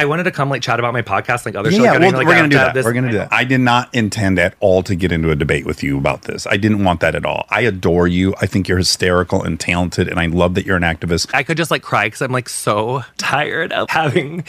[0.00, 1.80] I wanted to come like chat about my podcast like other shows.
[1.80, 2.72] Yeah, like, well, mean, like, we're gonna do that.
[2.72, 3.28] this- We're gonna do that.
[3.32, 6.46] I did not intend at all to get into a debate with you about this.
[6.46, 7.46] I didn't want that at all.
[7.50, 8.34] I adore you.
[8.40, 11.30] I think you're hysterical and talented, and I love that you're an activist.
[11.34, 14.44] I could just like cry because I'm like so tired of having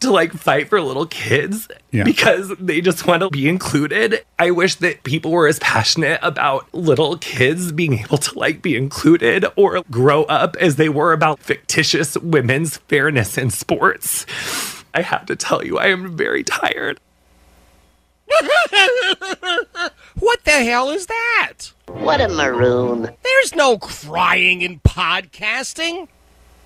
[0.00, 2.04] to like fight for little kids Yeah.
[2.04, 4.24] because they just want to be included.
[4.38, 8.76] I wish that people were as passionate about little kids being able to like be
[8.76, 14.24] included or grow up as they were about fictitious women's fairness in sports.
[14.94, 16.98] I have to tell you, I am very tired.
[20.18, 21.54] What the hell is that?
[21.86, 23.08] What a maroon.
[23.22, 26.08] There's no crying in podcasting.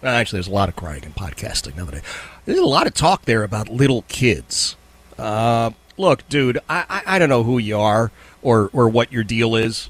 [0.03, 2.03] Well, actually, there's a lot of crying in podcasting nowadays.
[2.45, 4.77] There's a lot of talk there about little kids.
[5.19, 8.11] Uh, look, dude, I, I, I don't know who you are
[8.43, 9.89] or, or what your deal is.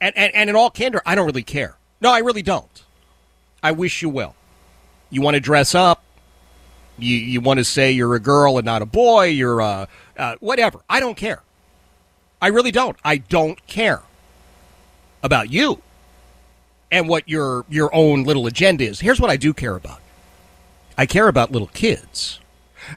[0.00, 1.76] And, and, and in all candor, I don't really care.
[2.00, 2.82] No, I really don't.
[3.62, 4.34] I wish you well.
[5.10, 6.02] You want to dress up.
[6.98, 9.26] You, you want to say you're a girl and not a boy.
[9.26, 9.86] You're uh,
[10.16, 10.80] uh, whatever.
[10.90, 11.42] I don't care.
[12.40, 12.96] I really don't.
[13.04, 14.02] I don't care
[15.22, 15.80] about you
[16.90, 19.00] and what your your own little agenda is.
[19.00, 20.01] Here's what I do care about.
[20.96, 22.40] I care about little kids.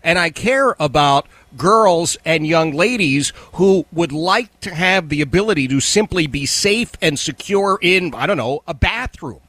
[0.03, 1.27] And I care about
[1.57, 6.91] girls and young ladies who would like to have the ability to simply be safe
[7.01, 9.41] and secure in, I don't know, a bathroom,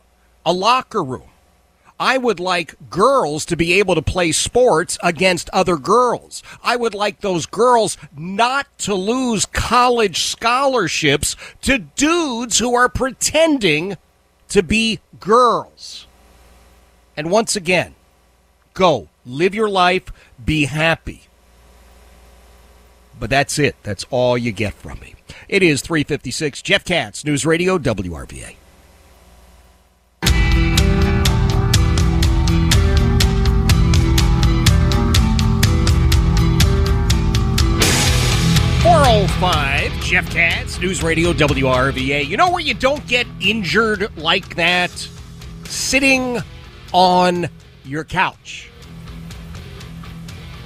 [0.44, 1.28] a locker room.
[1.98, 6.42] I would like girls to be able to play sports against other girls.
[6.62, 13.96] I would like those girls not to lose college scholarships to dudes who are pretending
[14.50, 16.06] to be girls.
[17.16, 17.95] And once again,
[18.76, 20.12] go, live your life,
[20.44, 21.22] be happy.
[23.18, 23.74] But that's it.
[23.82, 25.14] That's all you get from me.
[25.48, 28.54] It is 356 Jeff Katz, News Radio, WRVA.
[38.82, 42.26] Four oh five, Jeff Katz, News Radio WRVA.
[42.26, 44.90] You know where you don't get injured like that?
[45.64, 46.38] Sitting
[46.92, 47.48] on
[47.86, 48.70] your couch.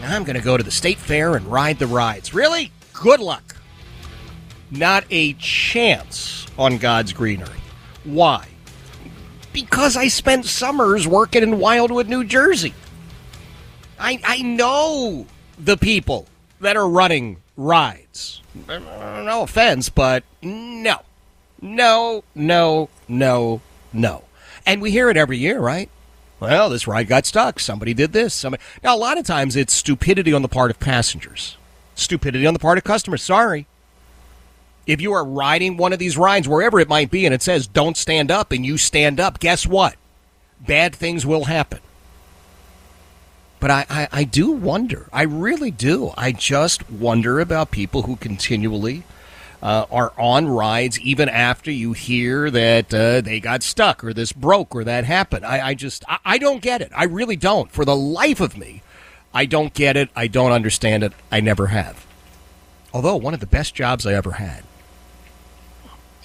[0.02, 2.32] I'm going to go to the state fair and ride the rides.
[2.32, 2.72] Really?
[2.92, 3.56] Good luck.
[4.70, 7.60] Not a chance on God's green earth.
[8.04, 8.48] Why?
[9.52, 12.74] Because I spent summers working in Wildwood, New Jersey.
[13.98, 15.26] I, I know
[15.58, 16.26] the people
[16.60, 18.42] that are running rides.
[18.68, 20.98] No offense, but no.
[21.60, 23.60] No, no, no,
[23.92, 24.24] no.
[24.64, 25.90] And we hear it every year, right?
[26.40, 27.60] Well, this ride got stuck.
[27.60, 28.32] Somebody did this.
[28.32, 28.62] Somebody.
[28.82, 31.58] Now, a lot of times it's stupidity on the part of passengers,
[31.94, 33.22] stupidity on the part of customers.
[33.22, 33.66] Sorry.
[34.86, 37.66] If you are riding one of these rides, wherever it might be, and it says
[37.66, 39.96] don't stand up and you stand up, guess what?
[40.58, 41.80] Bad things will happen.
[43.60, 45.08] But I, I, I do wonder.
[45.12, 46.12] I really do.
[46.16, 49.04] I just wonder about people who continually
[49.62, 54.32] uh, are on rides even after you hear that uh, they got stuck or this
[54.32, 55.44] broke or that happened.
[55.44, 56.90] I, I just, I, I don't get it.
[56.94, 57.70] I really don't.
[57.70, 58.82] For the life of me,
[59.34, 60.08] I don't get it.
[60.16, 61.12] I don't understand it.
[61.30, 62.06] I never have.
[62.92, 64.64] Although, one of the best jobs I ever had,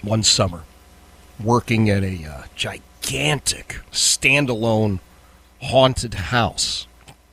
[0.02, 0.64] one summer,
[1.44, 5.00] working at a uh, gigantic standalone
[5.62, 6.88] haunted house,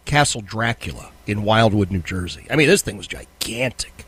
[0.04, 2.46] Castle Dracula in Wildwood, New Jersey.
[2.50, 4.04] I mean, this thing was gigantic.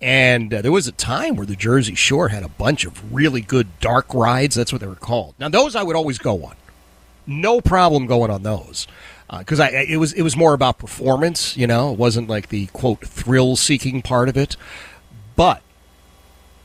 [0.00, 3.40] And uh, there was a time where the Jersey Shore had a bunch of really
[3.40, 4.54] good dark rides.
[4.54, 5.34] That's what they were called.
[5.38, 6.56] Now, those I would always go on.
[7.26, 8.86] No problem going on those
[9.38, 11.56] because uh, I it was it was more about performance.
[11.56, 14.56] You know, it wasn't like the quote thrill seeking part of it.
[15.36, 15.62] But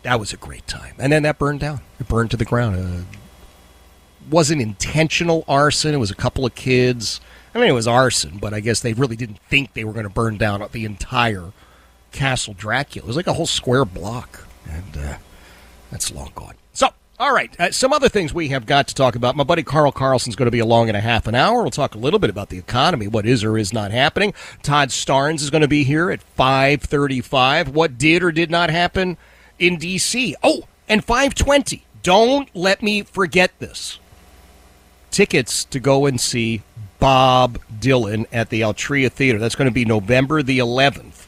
[0.03, 0.95] that was a great time.
[0.99, 1.81] And then that burned down.
[1.99, 2.75] It burned to the ground.
[2.77, 3.17] Uh,
[4.29, 5.93] wasn't intentional arson.
[5.93, 7.19] It was a couple of kids.
[7.53, 10.07] I mean, it was arson, but I guess they really didn't think they were going
[10.07, 11.51] to burn down the entire
[12.13, 13.05] Castle Dracula.
[13.05, 15.17] It was like a whole square block, and uh,
[15.91, 16.55] that's long gone.
[16.71, 16.89] So,
[17.19, 19.35] all right, uh, some other things we have got to talk about.
[19.35, 21.61] My buddy Carl Carlson's going to be along in a half an hour.
[21.61, 24.33] We'll talk a little bit about the economy, what is or is not happening.
[24.61, 27.69] Todd Starnes is going to be here at 5:35.
[27.69, 29.17] What did or did not happen
[29.59, 30.35] in D.C.
[30.41, 31.81] Oh, and 5:20.
[32.03, 33.99] Don't let me forget this.
[35.09, 36.61] Tickets to go and see
[36.99, 39.37] Bob Dylan at the Altria Theater.
[39.37, 41.27] That's going to be November the 11th.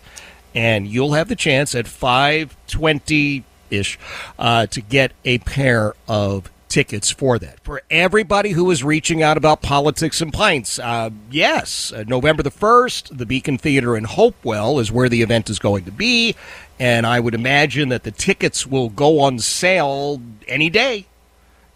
[0.56, 3.99] And you'll have the chance at 520 ish
[4.39, 7.60] uh, to get a pair of tickets for that.
[7.60, 12.51] For everybody who is reaching out about politics and pints, uh, yes, uh, November the
[12.51, 16.36] 1st, the Beacon Theater in Hopewell is where the event is going to be.
[16.80, 21.06] And I would imagine that the tickets will go on sale any day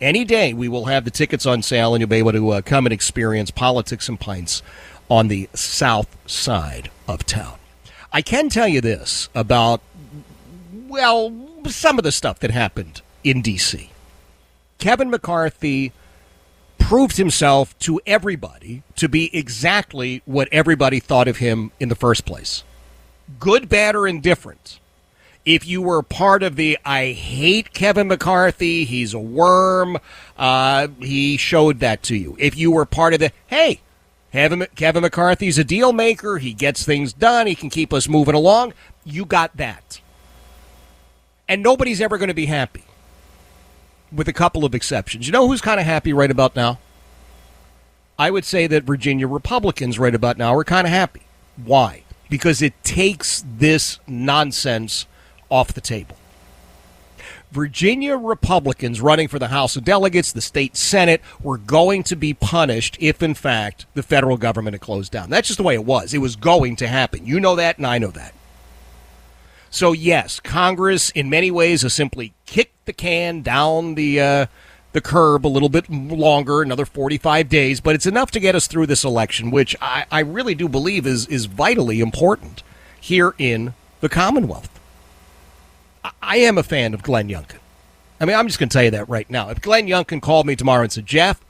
[0.01, 2.61] any day we will have the tickets on sale and you'll be able to uh,
[2.61, 4.61] come and experience politics and pints
[5.09, 7.58] on the south side of town.
[8.11, 9.81] I can tell you this about,
[10.87, 11.33] well,
[11.67, 13.91] some of the stuff that happened in D.C.
[14.77, 15.91] Kevin McCarthy
[16.77, 22.25] proved himself to everybody to be exactly what everybody thought of him in the first
[22.25, 22.63] place
[23.39, 24.79] good, bad, or indifferent
[25.45, 29.97] if you were part of the I hate Kevin McCarthy, he's a worm,
[30.37, 32.35] uh, he showed that to you.
[32.39, 33.81] If you were part of the hey,
[34.31, 38.35] Kevin, Kevin McCarthy's a deal maker, he gets things done, he can keep us moving
[38.35, 38.73] along,
[39.03, 40.01] you got that.
[41.47, 42.83] And nobody's ever going to be happy,
[44.11, 45.25] with a couple of exceptions.
[45.25, 46.77] You know who's kind of happy right about now?
[48.19, 51.21] I would say that Virginia Republicans right about now are kind of happy.
[51.65, 52.03] Why?
[52.29, 55.07] Because it takes this nonsense
[55.49, 56.17] off the table.
[57.51, 62.33] Virginia Republicans running for the House of Delegates, the state Senate, were going to be
[62.33, 65.29] punished if, in fact, the federal government had closed down.
[65.29, 66.13] That's just the way it was.
[66.13, 67.25] It was going to happen.
[67.25, 68.33] You know that, and I know that.
[69.71, 74.45] So, yes, Congress, in many ways, has simply kicked the can down the uh,
[74.91, 78.67] the curb a little bit longer, another 45 days, but it's enough to get us
[78.67, 82.63] through this election, which I, I really do believe is, is vitally important
[82.99, 84.78] here in the Commonwealth.
[86.21, 87.59] I am a fan of Glenn Youngkin.
[88.19, 89.49] I mean, I'm just going to tell you that right now.
[89.49, 91.41] If Glenn Youngkin called me tomorrow and said, Jeff,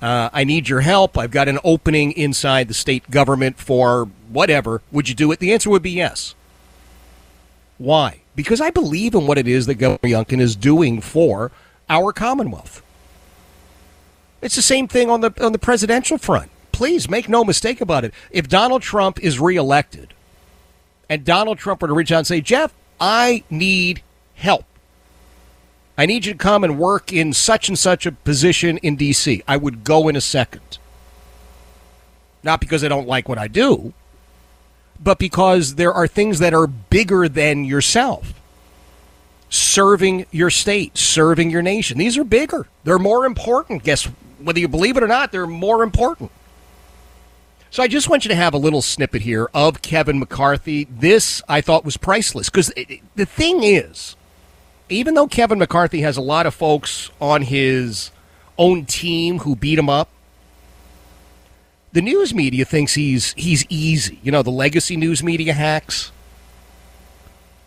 [0.00, 1.16] uh, I need your help.
[1.16, 4.82] I've got an opening inside the state government for whatever.
[4.92, 5.38] Would you do it?
[5.38, 6.34] The answer would be yes.
[7.78, 8.20] Why?
[8.34, 11.50] Because I believe in what it is that Governor Youngkin is doing for
[11.88, 12.82] our Commonwealth.
[14.42, 16.50] It's the same thing on the on the presidential front.
[16.72, 18.12] Please make no mistake about it.
[18.30, 20.12] If Donald Trump is reelected,
[21.08, 24.02] and Donald Trump were to reach out and say, Jeff, I need
[24.34, 24.64] help.
[25.98, 29.42] I need you to come and work in such and such a position in D.C.
[29.48, 30.78] I would go in a second.
[32.42, 33.94] Not because I don't like what I do,
[35.02, 38.34] but because there are things that are bigger than yourself.
[39.48, 41.98] Serving your state, serving your nation.
[41.98, 42.66] These are bigger.
[42.84, 43.84] They're more important.
[43.84, 44.04] Guess
[44.38, 46.30] whether you believe it or not, they're more important.
[47.76, 50.84] So I just want you to have a little snippet here of Kevin McCarthy.
[50.84, 52.72] This I thought was priceless because
[53.16, 54.16] the thing is,
[54.88, 58.12] even though Kevin McCarthy has a lot of folks on his
[58.56, 60.08] own team who beat him up,
[61.92, 64.20] the news media thinks he's he's easy.
[64.22, 66.12] You know, the legacy news media hacks.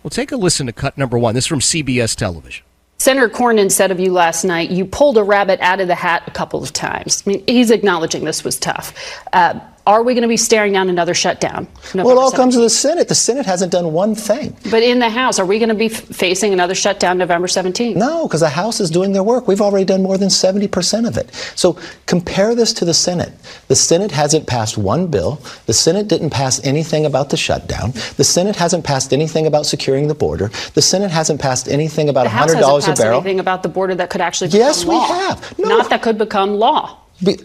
[0.01, 1.36] Well, take a listen to cut number one.
[1.36, 2.66] This is from CBS television.
[2.97, 6.24] Senator Cornyn said of you last night, you pulled a rabbit out of the hat
[6.26, 7.24] a couple of times.
[7.26, 8.93] I mean, he's acknowledging this was tough.
[9.32, 9.60] Uh,
[9.90, 11.68] are we going to be staring down another shutdown?
[11.96, 12.36] Well, it all 17th?
[12.36, 13.08] comes to the Senate.
[13.08, 14.56] The Senate hasn't done one thing.
[14.70, 17.96] But in the House, are we going to be f- facing another shutdown November 17th?
[17.96, 19.48] No, because the House is doing their work.
[19.48, 21.34] We've already done more than 70% of it.
[21.56, 21.76] So
[22.06, 23.34] compare this to the Senate.
[23.68, 25.42] The Senate hasn't passed one bill.
[25.66, 27.92] The Senate didn't pass anything about the shutdown.
[28.18, 30.52] The Senate hasn't passed anything about securing the border.
[30.76, 33.22] The Senate hasn't passed anything about the $100 House hasn't a barrel.
[33.22, 35.58] Anything about the border that could actually yes, we have.
[35.58, 35.70] No.
[35.70, 36.96] Not that could become law.
[37.24, 37.38] Be,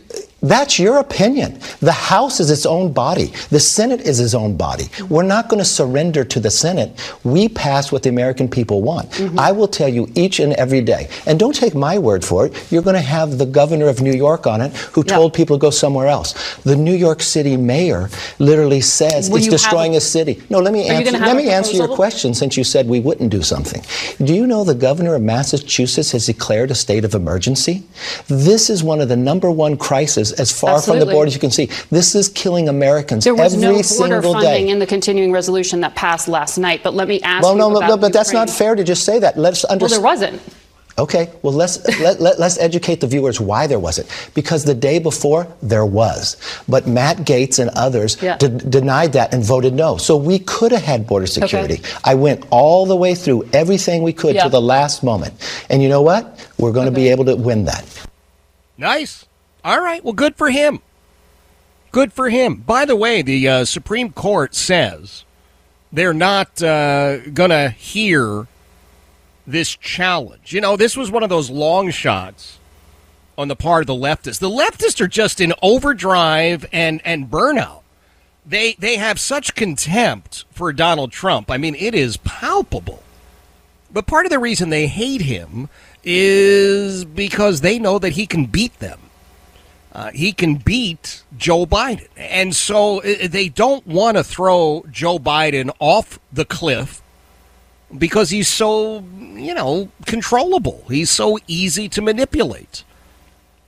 [0.44, 1.58] that's your opinion.
[1.80, 3.32] The House is its own body.
[3.48, 4.84] The Senate is its own body.
[5.08, 6.92] We're not going to surrender to the Senate.
[7.24, 9.10] We pass what the American people want.
[9.12, 9.38] Mm-hmm.
[9.38, 11.08] I will tell you each and every day.
[11.26, 12.70] And don't take my word for it.
[12.70, 15.60] You're going to have the governor of New York on it who told people to
[15.60, 16.34] go somewhere else.
[16.58, 20.42] The New York City mayor literally says Will it's destroying a, a, city.
[20.50, 23.40] No, let me answer, let me answer your question since you said we wouldn't do
[23.40, 23.82] something.
[24.24, 27.84] Do you know the governor of Massachusetts has declared a state of emergency?
[28.28, 31.00] This is one of the number one crises as far Absolutely.
[31.00, 31.66] from the border as you can see.
[31.90, 34.68] This is killing Americans there was every no single funding day.
[34.68, 36.82] in the continuing resolution that passed last night.
[36.82, 39.18] But let me ask well, you no, no, but that's not fair to just say
[39.18, 39.38] that.
[39.38, 40.02] Let's understand.
[40.02, 40.54] Well, there wasn't.
[40.96, 44.08] Okay, well, let's, let, let, us educate the viewers why there wasn't.
[44.32, 46.36] Because the day before, there was.
[46.68, 48.36] But Matt Gaetz and others yeah.
[48.36, 49.96] d- denied that and voted no.
[49.96, 51.74] So we could have had border security.
[51.74, 51.92] Okay.
[52.04, 54.44] I went all the way through everything we could yeah.
[54.44, 55.34] to the last moment.
[55.68, 56.48] And you know what?
[56.58, 57.02] We're going to okay.
[57.02, 58.06] be able to win that.
[58.78, 59.26] Nice.
[59.64, 60.04] All right.
[60.04, 60.80] Well, good for him.
[61.90, 62.56] Good for him.
[62.56, 65.24] By the way, the uh, Supreme Court says
[65.92, 68.46] they're not uh, going to hear
[69.46, 70.52] this challenge.
[70.52, 72.58] You know, this was one of those long shots
[73.38, 74.38] on the part of the leftists.
[74.38, 77.80] The leftists are just in overdrive and, and burnout.
[78.46, 81.50] They they have such contempt for Donald Trump.
[81.50, 83.02] I mean, it is palpable.
[83.90, 85.70] But part of the reason they hate him
[86.02, 89.00] is because they know that he can beat them.
[89.94, 92.08] Uh, he can beat Joe Biden.
[92.16, 97.00] And so they don't want to throw Joe Biden off the cliff
[97.96, 100.84] because he's so, you know, controllable.
[100.88, 102.82] He's so easy to manipulate.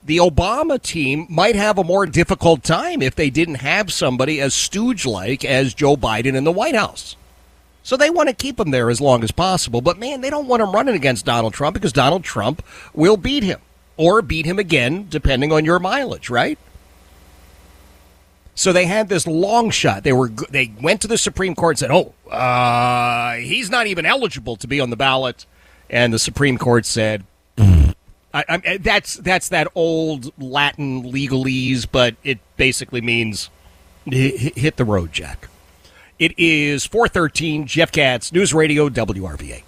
[0.03, 4.53] The Obama team might have a more difficult time if they didn't have somebody as
[4.53, 7.15] stooge like as Joe Biden in the White House.
[7.83, 9.79] So they want to keep him there as long as possible.
[9.79, 12.61] But man, they don't want him running against Donald Trump because Donald Trump
[12.93, 13.59] will beat him
[13.97, 16.57] or beat him again, depending on your mileage, right?
[18.55, 20.03] So they had this long shot.
[20.03, 24.05] They were they went to the Supreme Court and said, "Oh, uh, he's not even
[24.05, 25.45] eligible to be on the ballot,"
[25.89, 27.23] and the Supreme Court said,
[28.33, 33.49] I, I, "That's that's that old Latin legalese, but it basically means
[34.05, 35.49] hit the road, Jack."
[36.19, 37.67] It is four thirteen.
[37.67, 39.63] Jeff Katz, News Radio WRVA.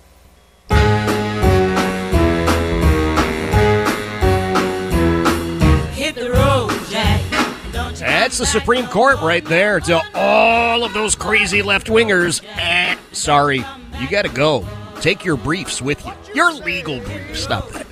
[8.29, 12.43] That's the Supreme Court right there to all of those crazy left wingers.
[12.57, 13.65] Eh, sorry,
[13.99, 14.67] you got to go.
[15.01, 16.13] Take your briefs with you.
[16.35, 17.41] Your legal briefs.
[17.41, 17.87] Stop that.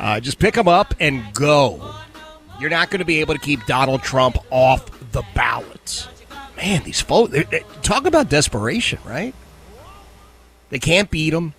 [0.00, 1.94] Uh, just pick them up and go.
[2.58, 6.08] You're not going to be able to keep Donald Trump off the ballot.
[6.56, 9.34] Man, these folks, they, they, talk about desperation, right?
[10.70, 11.52] They can't beat him.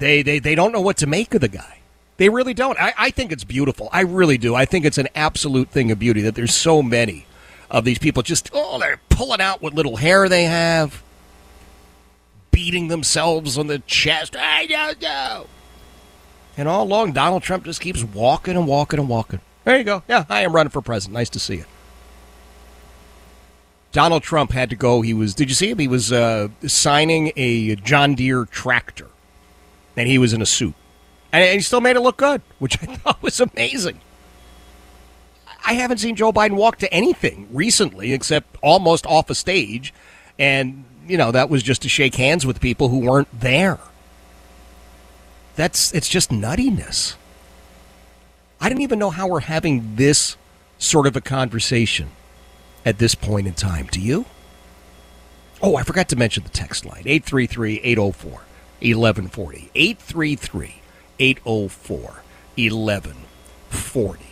[0.00, 1.78] They, they, they don't know what to make of the guy.
[2.22, 2.78] They really don't.
[2.78, 3.88] I, I think it's beautiful.
[3.90, 4.54] I really do.
[4.54, 7.26] I think it's an absolute thing of beauty that there's so many
[7.68, 11.02] of these people just, oh, they're pulling out what little hair they have,
[12.52, 14.36] beating themselves on the chest.
[14.38, 15.48] I don't know.
[16.56, 19.40] And all along, Donald Trump just keeps walking and walking and walking.
[19.64, 20.04] There you go.
[20.06, 21.14] Yeah, I am running for president.
[21.14, 21.64] Nice to see you.
[23.90, 25.02] Donald Trump had to go.
[25.02, 25.80] He was, did you see him?
[25.80, 29.08] He was uh, signing a John Deere tractor,
[29.96, 30.74] and he was in a suit
[31.32, 34.00] and he still made it look good, which I thought was amazing.
[35.64, 39.94] I haven't seen Joe Biden walk to anything recently except almost off a stage,
[40.38, 43.78] and you know that was just to shake hands with people who weren't there.
[45.56, 47.14] That's it's just nuttiness.
[48.60, 50.36] I don't even know how we're having this
[50.78, 52.10] sort of a conversation
[52.84, 53.86] at this point in time.
[53.90, 54.26] Do you?
[55.60, 58.30] Oh, I forgot to mention the text line 833 804
[58.80, 59.70] 1140.
[59.74, 60.81] 833
[61.22, 61.98] 804
[62.56, 64.24] 1140.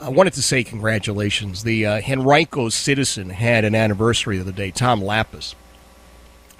[0.00, 1.62] I wanted to say congratulations.
[1.62, 5.54] The uh, Henrico Citizen had an anniversary the other day, Tom Lappas.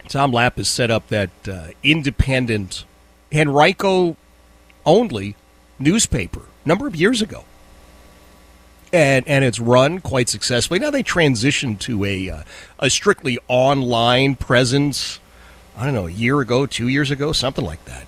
[0.09, 2.87] Tom Lappas set up that uh, independent
[3.35, 4.17] Henrico
[4.87, 5.37] only
[5.79, 7.45] newspaper a number of years ago.
[8.95, 10.81] And, and it's run quite successfully.
[10.81, 12.43] Now they transitioned to a, uh,
[12.79, 15.21] a strictly online presence,
[15.77, 18.07] I don't know, a year ago, two years ago, something like that.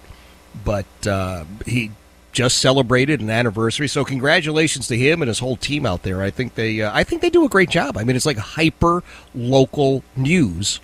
[0.65, 1.91] But uh, he
[2.33, 3.89] just celebrated an anniversary.
[3.89, 6.23] So congratulations to him and his whole team out there.
[6.23, 7.97] I think they uh, I think they do a great job.
[7.97, 9.03] I mean, it's like hyper
[9.35, 10.81] local news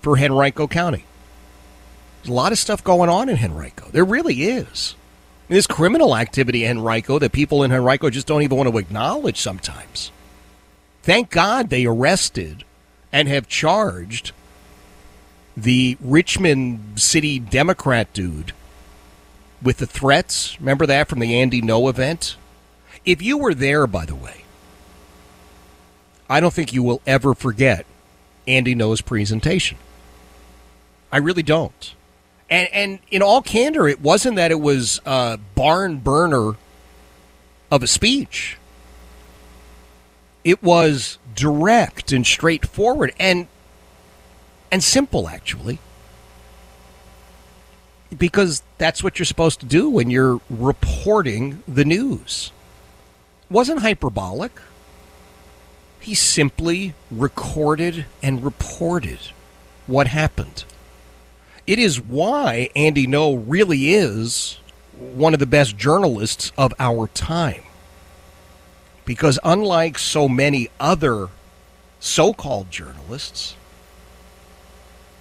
[0.00, 1.04] for Henrico County.
[2.22, 3.88] There's a lot of stuff going on in Henrico.
[3.92, 4.96] There really is.
[5.48, 9.36] There's criminal activity in Henrico that people in Henrico just don't even want to acknowledge
[9.36, 10.10] sometimes.
[11.02, 12.64] Thank God they arrested
[13.12, 14.32] and have charged
[15.56, 18.52] the Richmond City Democrat dude
[19.62, 20.58] with the threats.
[20.60, 22.36] Remember that from the Andy Ngo event?
[23.04, 24.44] If you were there, by the way,
[26.28, 27.86] I don't think you will ever forget
[28.46, 29.78] Andy Ngo's presentation.
[31.12, 31.94] I really don't.
[32.50, 36.56] And and in all candor, it wasn't that it was a barn burner
[37.70, 38.58] of a speech.
[40.44, 43.48] It was direct and straightforward and
[44.70, 45.78] and simple actually
[48.16, 52.52] because that's what you're supposed to do when you're reporting the news.
[53.50, 54.52] Wasn't hyperbolic.
[56.00, 59.18] He simply recorded and reported
[59.86, 60.64] what happened.
[61.66, 64.58] It is why Andy Ngo really is
[64.96, 67.62] one of the best journalists of our time.
[69.04, 71.28] Because unlike so many other
[71.98, 73.56] so called journalists,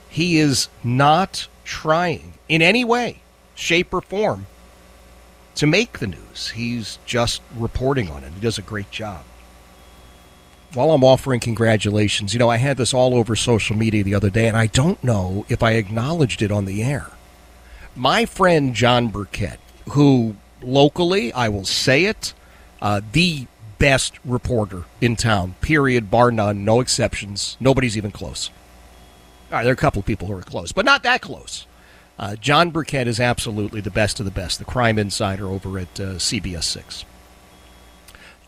[0.09, 3.21] he is not trying in any way,
[3.55, 4.45] shape, or form
[5.55, 6.49] to make the news.
[6.49, 8.33] He's just reporting on it.
[8.33, 9.23] He does a great job.
[10.73, 14.29] While I'm offering congratulations, you know, I had this all over social media the other
[14.29, 17.11] day, and I don't know if I acknowledged it on the air.
[17.95, 19.59] My friend John Burkett,
[19.91, 22.33] who locally, I will say it,
[22.81, 23.47] uh, the
[23.79, 27.55] best reporter in town, period, bar none, no exceptions.
[27.61, 28.49] Nobody's even close.
[29.49, 31.67] All right, there are a couple of people who are close, but not that close.
[32.17, 35.99] Uh, John Burkett is absolutely the best of the best, the crime insider over at
[35.99, 37.05] uh, CBS 6.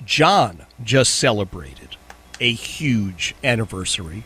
[0.05, 1.97] John just celebrated
[2.39, 4.23] a huge anniversary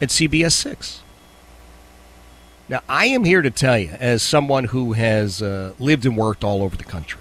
[0.00, 1.02] at CBS 6.
[2.68, 6.44] Now, I am here to tell you, as someone who has uh, lived and worked
[6.44, 7.20] all over the country,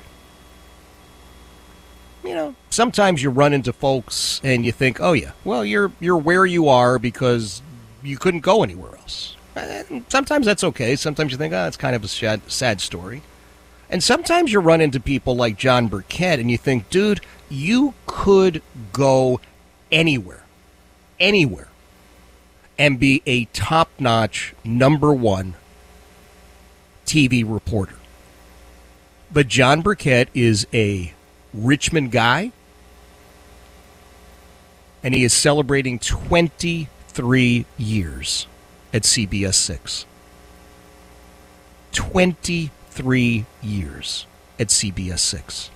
[2.24, 6.18] you know, sometimes you run into folks and you think, "Oh yeah, well you're you're
[6.18, 7.62] where you are because
[8.04, 10.96] you couldn't go anywhere else." Eh, sometimes that's okay.
[10.96, 13.22] Sometimes you think, oh, it's kind of a sad, sad story.
[13.90, 18.62] And sometimes you run into people like John Burkett and you think, dude, you could
[18.94, 19.42] go
[19.92, 20.44] anywhere,
[21.20, 21.68] anywhere,
[22.80, 25.56] and be a top notch number one
[27.06, 27.96] TV reporter.
[29.34, 31.14] But John Burkett is a
[31.54, 32.54] Richmond guy,
[35.04, 38.48] and he is celebrating 23 years
[38.94, 40.06] at CBS 6.
[41.92, 44.26] 23 years
[44.60, 45.72] at CBS 6.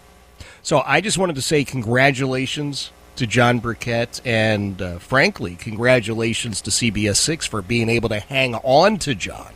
[0.62, 6.72] So I just wanted to say congratulations to John Burkett and, uh, frankly, congratulations to
[6.72, 9.54] CBS 6 for being able to hang on to John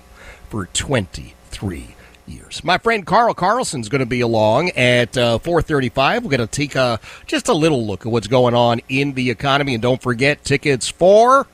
[0.50, 1.96] for 23
[2.26, 2.64] years.
[2.64, 6.24] My friend Carl Carlson's going to be along at uh, 4:35.
[6.24, 9.30] We're going to take a, just a little look at what's going on in the
[9.30, 11.48] economy, and don't forget tickets for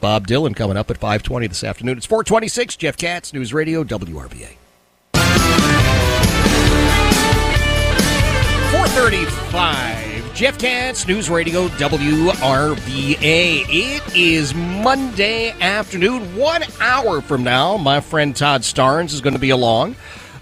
[0.00, 1.96] Bob Dylan coming up at 520 this afternoon.
[1.96, 4.56] It's 426, Jeff Katz, News Radio, WRVA.
[8.70, 13.16] 435, Jeff Katz, News Radio, WRVA.
[13.68, 17.76] It is Monday afternoon, one hour from now.
[17.76, 19.96] My friend Todd Starnes is going to be along.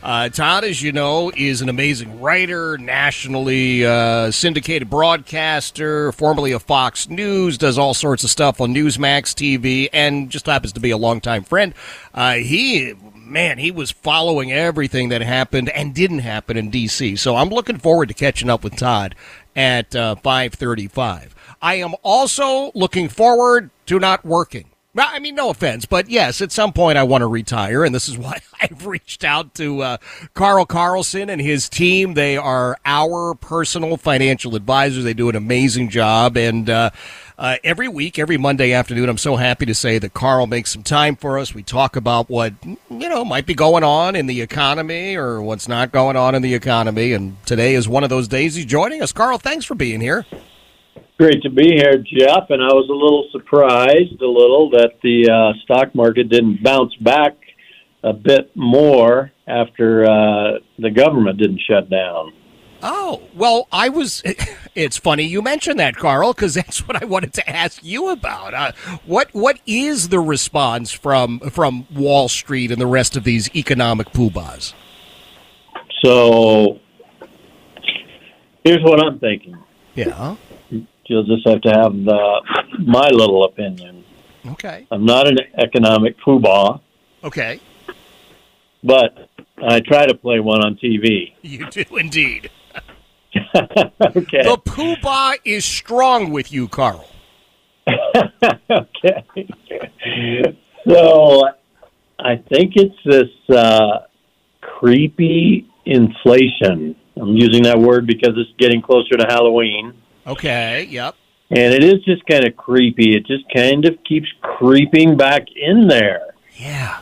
[0.07, 6.63] Uh, Todd, as you know, is an amazing writer, nationally uh, syndicated broadcaster, formerly of
[6.63, 10.93] Fox News, does all sorts of stuff on Newsmax TV, and just happens to be
[10.93, 11.75] a longtime friend.
[12.15, 17.17] Uh, he, man, he was following everything that happened and didn't happen in D.C.
[17.17, 19.17] So I'm looking forward to catching up with Todd
[19.57, 20.97] at 5:35.
[20.97, 21.29] Uh,
[21.61, 24.71] I am also looking forward to not working.
[24.99, 28.09] I mean, no offense, but yes, at some point I want to retire, and this
[28.09, 29.97] is why I've reached out to uh,
[30.35, 32.15] Carl Carlson and his team.
[32.15, 35.05] They are our personal financial advisors.
[35.05, 36.91] They do an amazing job, and uh,
[37.39, 40.83] uh, every week, every Monday afternoon, I'm so happy to say that Carl makes some
[40.83, 41.55] time for us.
[41.55, 45.69] We talk about what you know might be going on in the economy or what's
[45.69, 48.55] not going on in the economy, and today is one of those days.
[48.55, 49.13] He's joining us.
[49.13, 50.25] Carl, thanks for being here.
[51.19, 52.51] Great to be here, Jeff.
[52.51, 56.95] And I was a little surprised, a little, that the uh, stock market didn't bounce
[56.97, 57.37] back
[58.03, 62.33] a bit more after uh, the government didn't shut down.
[62.83, 64.23] Oh, well, I was.
[64.77, 68.53] It's funny you mentioned that, Carl, because that's what I wanted to ask you about.
[68.53, 68.73] Uh,
[69.07, 74.09] what What is the response from from Wall Street and the rest of these economic
[74.09, 74.75] poobahs?
[76.05, 76.79] So
[78.65, 79.57] here's what I'm thinking.
[79.95, 80.37] Yeah.
[81.09, 82.43] You'll just have to have the,
[82.85, 84.05] my little opinion.
[84.47, 84.87] Okay.
[84.91, 86.81] I'm not an economic poobah,
[87.25, 87.61] Okay.
[88.85, 89.29] but
[89.63, 91.33] I try to play one on TV.
[91.43, 92.51] You do indeed.
[93.55, 94.43] okay.
[94.43, 97.09] The poobah is strong with you, Carl.
[98.71, 99.25] okay.
[100.89, 101.43] So
[102.19, 104.07] I think it's this uh,
[104.61, 106.95] creepy inflation.
[107.21, 109.95] I'm using that word because it's getting closer to Halloween.
[110.27, 110.87] Okay.
[110.91, 111.15] Yep.
[111.51, 113.15] And it is just kind of creepy.
[113.15, 116.35] It just kind of keeps creeping back in there.
[116.57, 117.01] Yeah.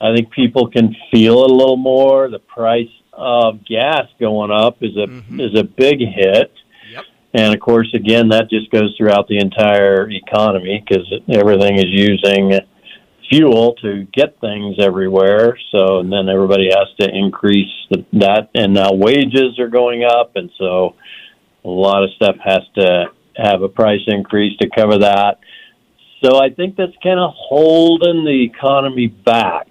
[0.00, 2.28] I think people can feel it a little more.
[2.28, 5.38] The price of gas going up is a mm-hmm.
[5.38, 6.52] is a big hit.
[6.90, 7.04] Yep.
[7.34, 12.58] And of course, again, that just goes throughout the entire economy because everything is using
[13.30, 15.56] fuel to get things everywhere.
[15.70, 20.32] So, and then everybody has to increase the, that, and now wages are going up,
[20.36, 20.96] and so
[21.64, 23.06] a lot of stuff has to
[23.36, 25.38] have a price increase to cover that.
[26.22, 29.66] So I think that's kind of holding the economy back.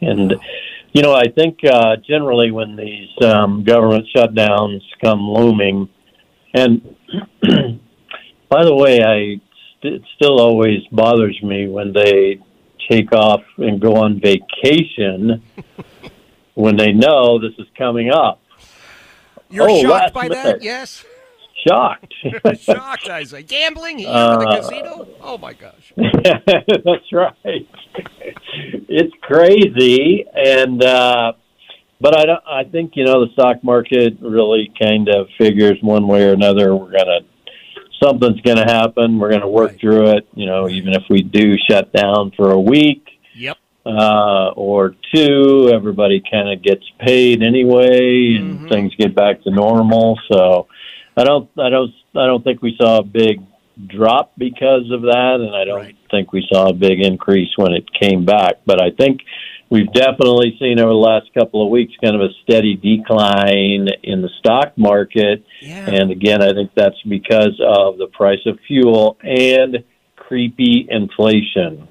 [0.00, 0.34] And,
[0.92, 5.88] you know, I think uh, generally when these um, government shutdowns come looming,
[6.52, 6.82] and
[8.50, 9.40] by the way, I
[9.80, 12.38] st- it still always bothers me when they
[12.90, 15.42] take off and go on vacation
[16.54, 18.40] when they know this is coming up.
[19.48, 20.62] You're Oh, shocked by that?
[20.62, 21.04] Yes.
[21.66, 22.12] Shocked.
[22.60, 23.42] shocked, I say.
[23.42, 25.08] Gambling here in Uh, the casino?
[25.20, 25.92] Oh my gosh.
[25.96, 27.66] That's right.
[28.88, 31.32] it's crazy, and uh,
[32.00, 32.42] but I don't.
[32.46, 36.74] I think you know the stock market really kind of figures one way or another.
[36.76, 37.20] We're gonna
[38.02, 39.18] something's gonna happen.
[39.18, 39.80] We're gonna work Right.
[39.80, 40.28] through it.
[40.34, 43.56] You know, even if we do shut down for a week Yep.
[43.86, 48.68] uh, or two, everybody kind of gets paid anyway, and Mhm.
[48.68, 50.18] things get back to normal.
[50.30, 50.66] So,
[51.16, 53.40] I don't, I don't, I don't think we saw a big
[53.86, 55.96] drop because of that, and I don't Right.
[56.10, 58.60] think we saw a big increase when it came back.
[58.66, 59.20] But I think
[59.70, 64.22] we've definitely seen over the last couple of weeks kind of a steady decline in
[64.22, 65.44] the stock market.
[65.60, 65.88] Yeah.
[65.90, 69.84] And again, I think that's because of the price of fuel and
[70.16, 71.88] creepy inflation.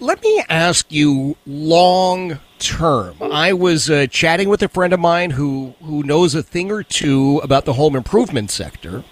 [0.00, 3.16] Let me ask you long term.
[3.20, 6.84] I was uh, chatting with a friend of mine who, who knows a thing or
[6.84, 9.02] two about the home improvement sector.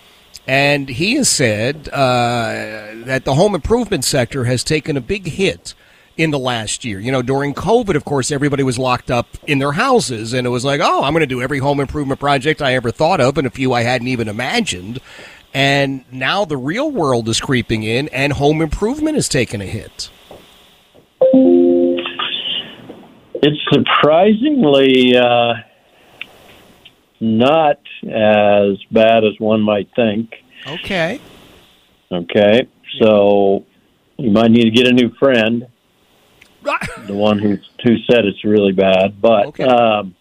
[0.47, 5.75] And he has said uh, that the home improvement sector has taken a big hit
[6.17, 7.01] in the last year.
[7.01, 10.51] You know, during COVID, of course, everybody was locked up in their houses, and it
[10.51, 13.37] was like, oh, I'm going to do every home improvement project I ever thought of,
[13.39, 15.01] and a few I hadn't even imagined.
[15.53, 20.11] And now the real world is creeping in, and home improvement has taken a hit.
[23.43, 25.55] It's surprisingly uh,
[27.21, 30.35] not as bad as one might think.
[30.67, 31.21] Okay.
[32.11, 32.69] Okay,
[33.01, 33.65] so
[34.17, 35.67] you might need to get a new friend,
[37.07, 39.21] the one who who said it's really bad.
[39.21, 39.65] But Okay.
[39.65, 40.15] um,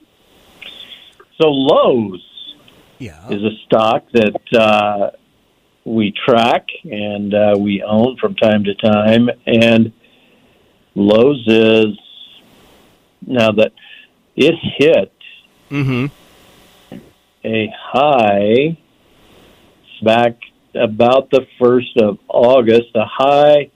[1.39, 2.55] so Lowe's
[2.99, 3.29] Yeah.
[3.29, 5.11] is a stock that uh,
[5.85, 9.93] we track and uh, we own from time to time, and
[10.95, 11.97] Lowe's is
[13.25, 13.71] now that
[14.35, 15.11] it hit
[15.71, 16.05] Mm-hmm.
[17.43, 18.77] a high
[20.03, 20.37] back
[20.75, 23.71] about the first of August, a high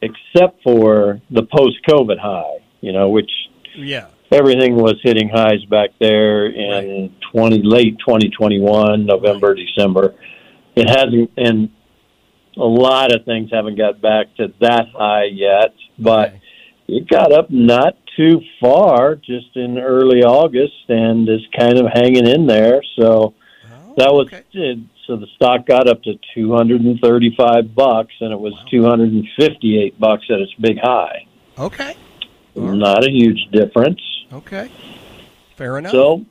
[0.00, 3.30] except for the post COVID high, you know, which
[3.76, 4.06] Yeah.
[4.32, 10.14] everything was hitting highs back there in twenty late twenty twenty one, November, December.
[10.76, 11.70] It hasn't and
[12.56, 16.40] a lot of things haven't got back to that high yet, but Okay.
[16.88, 22.26] It got up not too far just in early August and is kind of hanging
[22.26, 22.80] in there.
[22.98, 23.34] So
[23.64, 24.42] Oh, that was okay.
[24.52, 24.78] it.
[25.06, 30.52] So the stock got up to 235 bucks and it was 258 bucks at its
[30.54, 31.26] big high.
[31.58, 31.94] Okay.
[32.54, 34.00] Not a huge difference.
[34.32, 34.70] Okay.
[35.56, 35.92] Fair enough.
[35.92, 36.24] So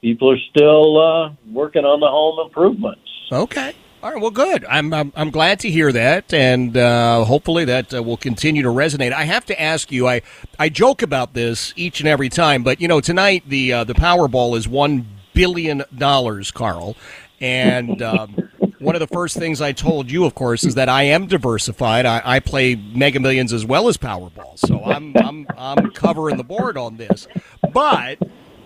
[0.00, 3.02] people are still uh, working on the home improvements.
[3.30, 3.74] Okay.
[4.02, 4.20] All right.
[4.20, 4.64] Well, good.
[4.64, 8.70] I'm I'm, I'm glad to hear that, and uh, hopefully that uh, will continue to
[8.70, 9.12] resonate.
[9.12, 10.08] I have to ask you.
[10.08, 10.22] I
[10.58, 13.92] I joke about this each and every time, but you know, tonight the uh, the
[13.92, 16.96] Powerball is one billion dollars, Carl,
[17.40, 18.00] and.
[18.02, 18.48] Um,
[18.80, 22.06] One of the first things I told you, of course, is that I am diversified.
[22.06, 26.44] I, I play Mega Millions as well as Powerball, so I'm I'm I'm covering the
[26.44, 27.28] board on this.
[27.74, 28.16] But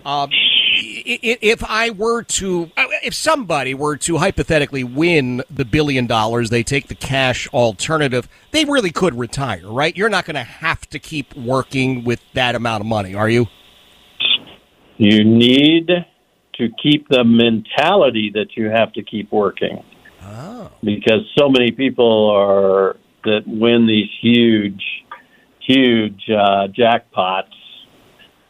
[0.05, 6.51] um, if I were to, uh, if somebody were to hypothetically win the billion dollars,
[6.51, 9.97] they take the cash alternative, they really could retire, right?
[9.97, 13.47] You're not going to have to keep working with that amount of money, are you?
[14.97, 15.89] You need
[16.55, 19.83] to keep the mentality that you have to keep working.
[20.23, 20.71] Oh.
[20.83, 24.83] Because so many people are that win these huge,
[25.61, 27.54] huge uh, jackpots,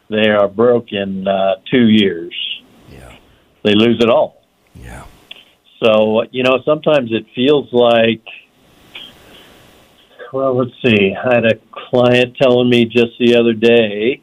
[0.09, 2.33] they are broke in uh, two years.
[2.91, 3.15] Yeah.
[3.63, 4.43] They lose it all.
[4.75, 5.05] Yeah.
[5.83, 8.23] So, you know, sometimes it feels like,
[10.31, 11.15] well, let's see.
[11.15, 14.21] I had a client telling me just the other day,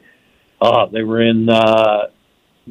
[0.60, 2.08] oh, they were in uh,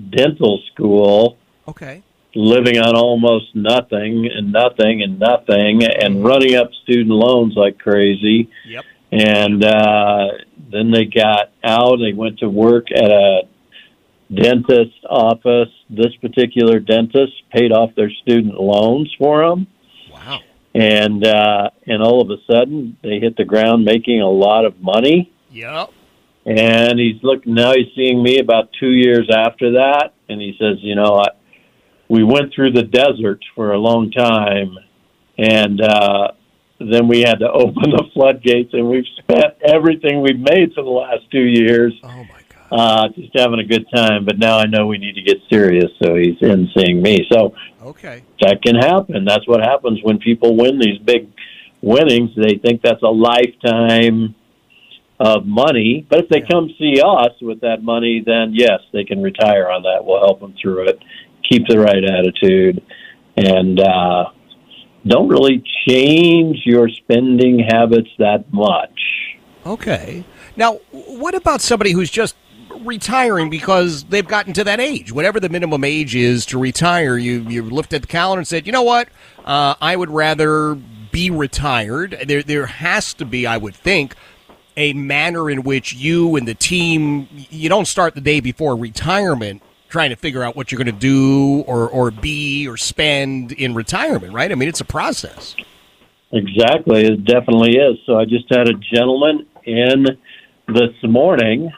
[0.10, 1.38] dental school,
[1.68, 2.04] Okay.
[2.36, 8.50] living on almost nothing and nothing and nothing, and running up student loans like crazy.
[8.68, 8.86] Yep.
[9.12, 10.28] And uh,
[10.72, 11.98] then they got out.
[11.98, 13.42] They went to work at a
[14.34, 15.70] dentist office.
[15.90, 19.68] This particular dentist paid off their student loans for them
[20.14, 20.40] Wow.
[20.74, 24.80] and uh, and all of a sudden they hit the ground making a lot of
[24.82, 25.32] money.
[25.52, 25.90] Yep.
[26.46, 27.74] And he's looking now.
[27.74, 31.28] He's seeing me about two years after that, and he says, "You know, I,
[32.08, 34.78] we went through the desert for a long time,
[35.38, 36.30] and uh,
[36.90, 40.90] then we had to open the floodgates, and we've spent everything we've made for the
[40.90, 42.68] last two years." Oh my God.
[42.72, 45.92] Uh, just having a good time, but now I know we need to get serious.
[46.02, 47.28] So he's in seeing me.
[47.30, 47.54] So
[47.84, 48.24] Okay.
[48.42, 49.26] that can happen.
[49.26, 51.28] That's what happens when people win these big
[51.82, 52.30] winnings.
[52.36, 54.36] They think that's a lifetime
[55.20, 56.06] of money.
[56.10, 56.48] But if they Yeah.
[56.50, 60.06] come see us with that money, then yes, they can retire on that.
[60.06, 61.00] We'll help them through it.
[61.52, 62.82] Keep the right attitude,
[63.36, 64.26] and uh,
[65.06, 69.00] don't really change your spending habits that much.
[69.66, 70.24] Okay.
[70.56, 72.36] Now, what about somebody who's just
[72.82, 77.18] retiring because they've gotten to that age, whatever the minimum age is to retire?
[77.18, 79.10] You you looked at the calendar and said, you know what,
[79.46, 80.76] uh, I would rather
[81.12, 82.18] be retired.
[82.26, 84.16] There there has to be, I would think,
[84.78, 89.62] a manner in which you and the team you don't start the day before retirement
[89.92, 93.76] trying to figure out what you're going to do or or be or spend in
[93.76, 94.52] retirement, right?
[94.52, 95.56] I mean, it's a process.
[96.32, 97.98] Exactly, it definitely is.
[98.06, 100.06] So I just had a gentleman in
[100.68, 101.70] this morning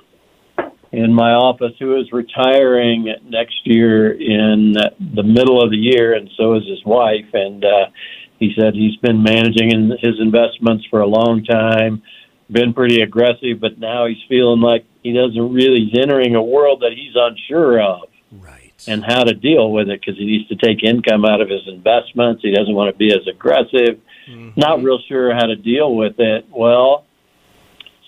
[0.92, 4.74] in my office who is retiring next year in
[5.16, 7.26] the middle of the year, and so is his wife.
[7.34, 7.86] And uh,
[8.38, 12.04] he said he's been managing in his investments for a long time,
[12.52, 16.82] been pretty aggressive, but now he's feeling like he doesn't really he's entering a world
[16.82, 18.74] that he's unsure of Right.
[18.88, 21.68] and how to deal with it because he needs to take income out of his
[21.68, 22.42] investments.
[22.42, 24.02] He doesn't want to be as aggressive.
[24.28, 24.52] Mm-hmm.
[24.56, 26.48] Not real sure how to deal with it.
[26.50, 27.06] Well,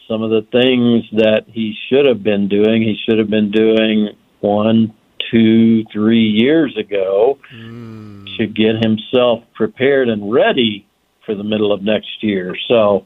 [0.07, 4.09] some of the things that he should have been doing, he should have been doing
[4.39, 4.93] one,
[5.31, 8.37] two, three years ago mm.
[8.37, 10.87] to get himself prepared and ready
[11.25, 12.55] for the middle of next year.
[12.67, 13.05] So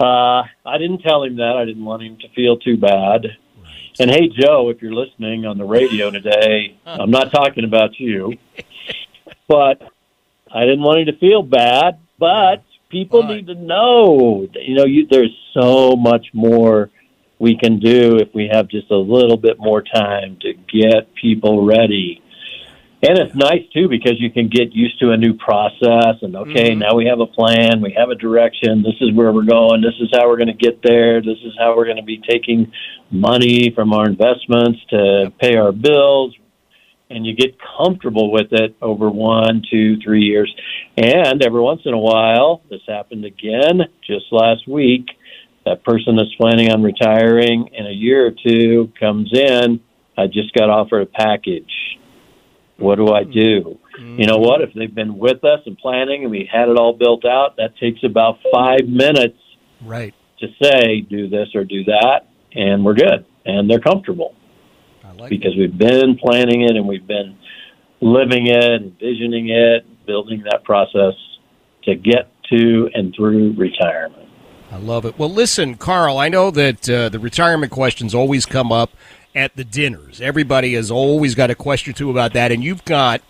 [0.00, 1.56] uh, I didn't tell him that.
[1.56, 3.26] I didn't want him to feel too bad.
[4.00, 8.36] And hey, Joe, if you're listening on the radio today, I'm not talking about you,
[9.48, 9.80] but
[10.52, 12.00] I didn't want him to feel bad.
[12.18, 16.90] But people But- need to know, you know, you, there's so much more
[17.38, 21.64] we can do if we have just a little bit more time to get people
[21.64, 22.22] ready.
[23.06, 26.70] And it's nice too because you can get used to a new process and okay,
[26.70, 26.78] mm-hmm.
[26.78, 29.92] now we have a plan, we have a direction, this is where we're going, this
[30.00, 32.72] is how we're going to get there, this is how we're going to be taking
[33.10, 36.34] money from our investments to pay our bills.
[37.10, 40.52] And you get comfortable with it over one, two, three years.
[40.96, 45.08] And every once in a while, this happened again just last week.
[45.66, 49.80] That person that's planning on retiring in a year or two comes in.
[50.16, 51.98] I just got offered a package.
[52.76, 53.78] What do I do?
[53.98, 54.60] You know what?
[54.60, 57.76] If they've been with us and planning and we had it all built out, that
[57.78, 59.38] takes about five minutes
[59.82, 60.14] Right.
[60.40, 62.22] to say, do this or do that,
[62.54, 63.24] and we're good.
[63.46, 64.34] And they're comfortable
[65.04, 67.36] I like because we've been planning it and we've been
[68.00, 71.14] living it, envisioning it, building that process
[71.84, 74.28] to get to and through retirement.
[74.72, 75.18] I love it.
[75.18, 78.90] Well, listen, Carl, I know that uh, the retirement questions always come up
[79.34, 80.20] at the dinners.
[80.20, 83.20] Everybody has always got a question or two about that, and you've got,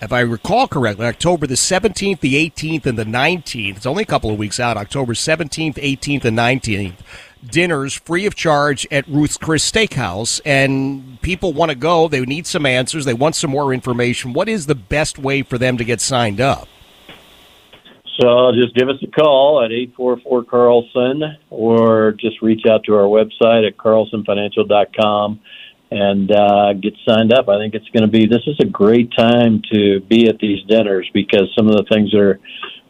[0.00, 3.76] if I recall correctly, October the 17th, the 18th, and the 19th.
[3.76, 6.96] It's only a couple of weeks out, October 17th, 18th, and 19th.
[7.44, 12.08] Dinners free of charge at Ruth's Chris Steakhouse, and people want to go.
[12.08, 13.04] They need some answers.
[13.04, 14.32] They want some more information.
[14.32, 16.68] What is the best way for them to get signed up?
[18.20, 23.04] So just give us a call at 844 Carlson or just reach out to our
[23.04, 25.40] website at carlsonfinancial.com
[25.90, 27.48] and uh, get signed up.
[27.48, 30.64] I think it's going to be, this is a great time to be at these
[30.64, 32.40] dinners because some of the things that are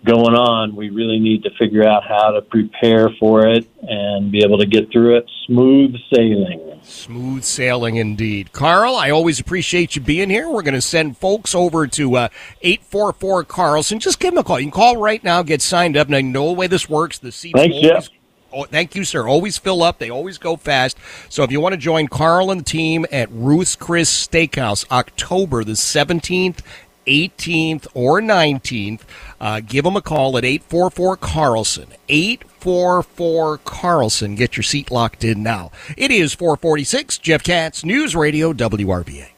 [0.05, 4.43] going on, we really need to figure out how to prepare for it and be
[4.43, 6.68] able to get through it smooth sailing.
[6.89, 8.53] Smooth sailing indeed.
[8.53, 10.49] Carl, I always appreciate you being here.
[10.49, 12.29] We're going to send folks over to uh,
[12.63, 14.01] 844 Carlson.
[14.01, 14.59] Just give them a call.
[14.59, 16.07] You can call right now, get signed up.
[16.07, 17.19] And I know the way this works.
[17.19, 18.11] The seats Thanks, always,
[18.55, 19.29] oh, thank you, sir.
[19.29, 19.99] Always fill up.
[19.99, 20.97] They always go fast.
[21.29, 25.65] So if you want to join Carl and the team at Ruth's Chris Steakhouse, October
[25.65, 26.61] the 17th,
[27.09, 29.01] 18th, or 19th,
[29.41, 31.89] uh, give them a call at 844 Carlson.
[32.09, 34.35] 844 Carlson.
[34.35, 35.71] Get your seat locked in now.
[35.97, 39.31] It is 446 Jeff Katz, News Radio, WRVA.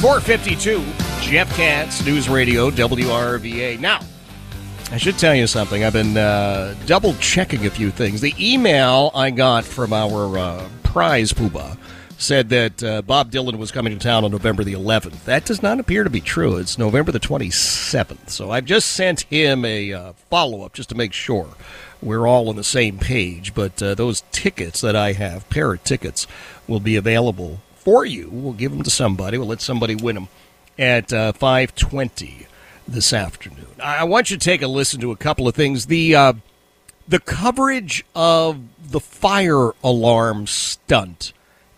[0.00, 0.84] 452
[1.20, 3.80] Jeff Katz, News Radio, WRVA.
[3.80, 4.00] Now,
[4.92, 5.82] I should tell you something.
[5.82, 8.20] I've been uh, double checking a few things.
[8.20, 11.76] The email I got from our uh, prize poobah
[12.18, 15.24] said that uh, Bob Dylan was coming to town on November the 11th.
[15.24, 16.56] That does not appear to be true.
[16.56, 18.30] It's November the 27th.
[18.30, 21.48] So I've just sent him a uh, follow up just to make sure
[22.02, 23.54] we're all on the same page.
[23.54, 26.26] But uh, those tickets that I have, pair of tickets,
[26.66, 28.30] will be available for you.
[28.30, 29.38] We'll give them to somebody.
[29.38, 30.28] We'll let somebody win them
[30.78, 32.46] at uh, 520
[32.88, 33.66] this afternoon.
[33.82, 35.86] I I want you to take a listen to a couple of things.
[35.86, 36.32] The uh,
[37.08, 38.60] the coverage of
[38.90, 41.32] the fire alarm stunt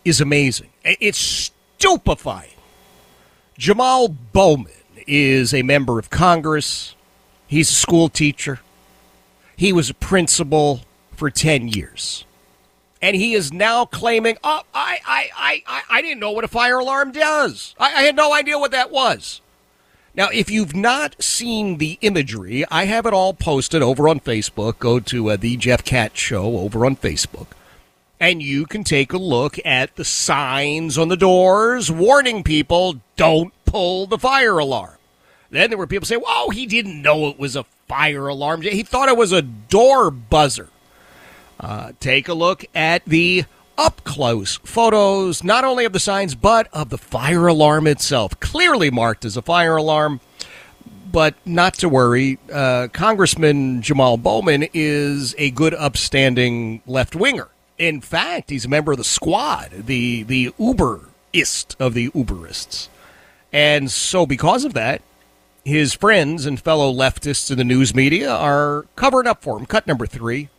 [0.09, 0.69] is amazing.
[0.83, 2.51] It's stupefying.
[3.57, 4.71] Jamal Bowman
[5.07, 6.95] is a member of Congress.
[7.47, 8.59] He's a school teacher.
[9.55, 10.81] He was a principal
[11.15, 12.25] for 10 years.
[13.01, 16.79] And he is now claiming, oh, I, I, I, I, didn't know what a fire
[16.79, 17.75] alarm does.
[17.79, 19.41] I, I had no idea what that was.
[20.15, 24.79] Now, if you've not seen the imagery, I have it all posted over on Facebook.
[24.79, 27.47] Go to uh, the Jeff Katz Show over on Facebook,
[28.19, 33.53] and you can take a look at the signs on the doors warning people don't
[33.65, 34.97] pull the fire alarm.
[35.49, 38.61] Then there were people saying, "Oh, he didn't know it was a fire alarm.
[38.61, 40.69] He thought it was a door buzzer."
[41.59, 43.45] Uh, take a look at the
[43.77, 48.39] up close photos, not only of the signs, but of the fire alarm itself.
[48.39, 50.19] Clearly marked as a fire alarm.
[51.11, 57.47] But not to worry, uh, Congressman Jamal Bowman is a good, upstanding left winger.
[57.79, 62.89] In fact, he's a member of the squad, the, the Uberist of the Uberists.
[63.53, 65.01] And so, because of that,
[65.63, 69.65] his friends and fellow leftists in the news media are covering up for him.
[69.65, 70.49] Cut number three.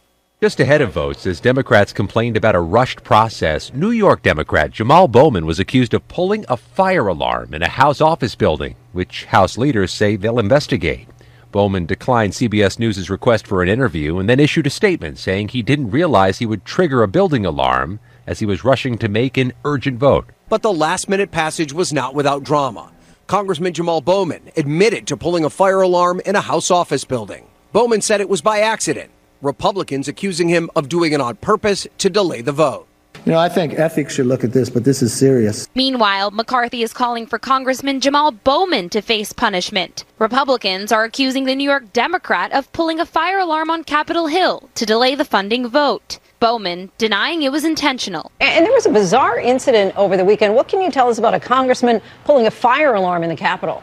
[0.41, 5.07] Just ahead of votes, as Democrats complained about a rushed process, New York Democrat Jamal
[5.07, 9.59] Bowman was accused of pulling a fire alarm in a House office building, which House
[9.59, 11.07] leaders say they'll investigate.
[11.53, 15.63] Bowman declined CBS News' request for an interview and then issued a statement saying he
[15.63, 19.53] didn't realize he would trigger a building alarm as he was rushing to make an
[19.65, 20.27] urgent vote.
[20.49, 22.93] But the last minute passage was not without drama.
[23.27, 27.47] Congressman Jamal Bowman admitted to pulling a fire alarm in a House office building.
[27.73, 29.11] Bowman said it was by accident.
[29.43, 32.87] Republicans accusing him of doing it on purpose to delay the vote.
[33.27, 35.69] You know, I think ethics should look at this, but this is serious.
[35.75, 40.05] Meanwhile, McCarthy is calling for Congressman Jamal Bowman to face punishment.
[40.19, 44.71] Republicans are accusing the New York Democrat of pulling a fire alarm on Capitol Hill
[44.75, 46.19] to delay the funding vote.
[46.41, 48.33] Bowman denying it was intentional.
[48.41, 50.55] And there was a bizarre incident over the weekend.
[50.55, 53.83] What can you tell us about a congressman pulling a fire alarm in the Capitol?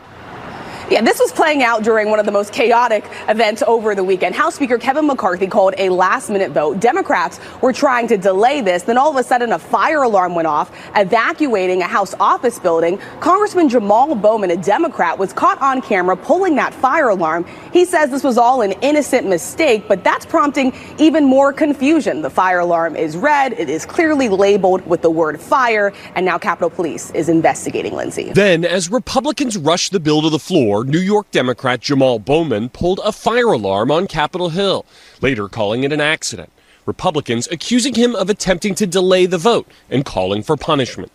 [0.90, 4.34] Yeah, this was playing out during one of the most chaotic events over the weekend.
[4.36, 6.80] House Speaker Kevin McCarthy called a last minute vote.
[6.80, 8.84] Democrats were trying to delay this.
[8.84, 13.00] Then all of a sudden, a fire alarm went off, evacuating a House office building.
[13.20, 17.46] Congressman Jamal Bowman, a Democrat, was caught on camera pulling that fire alarm.
[17.74, 22.22] He says this was all an innocent mistake, but that's prompting even more confusion.
[22.22, 26.38] The fire alarm is red, it is clearly labeled with the word fire, and now
[26.38, 28.32] Capitol Police is investigating Lindsay.
[28.32, 33.00] Then, as Republicans rushed the bill to the floor, New York Democrat Jamal Bowman pulled
[33.04, 34.86] a fire alarm on Capitol Hill,
[35.22, 36.52] later calling it an accident.
[36.86, 41.12] Republicans accusing him of attempting to delay the vote and calling for punishment.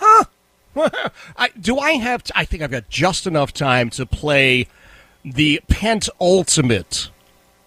[0.76, 2.22] I, do I have?
[2.34, 4.68] I think I've got just enough time to play
[5.24, 7.10] the penultimate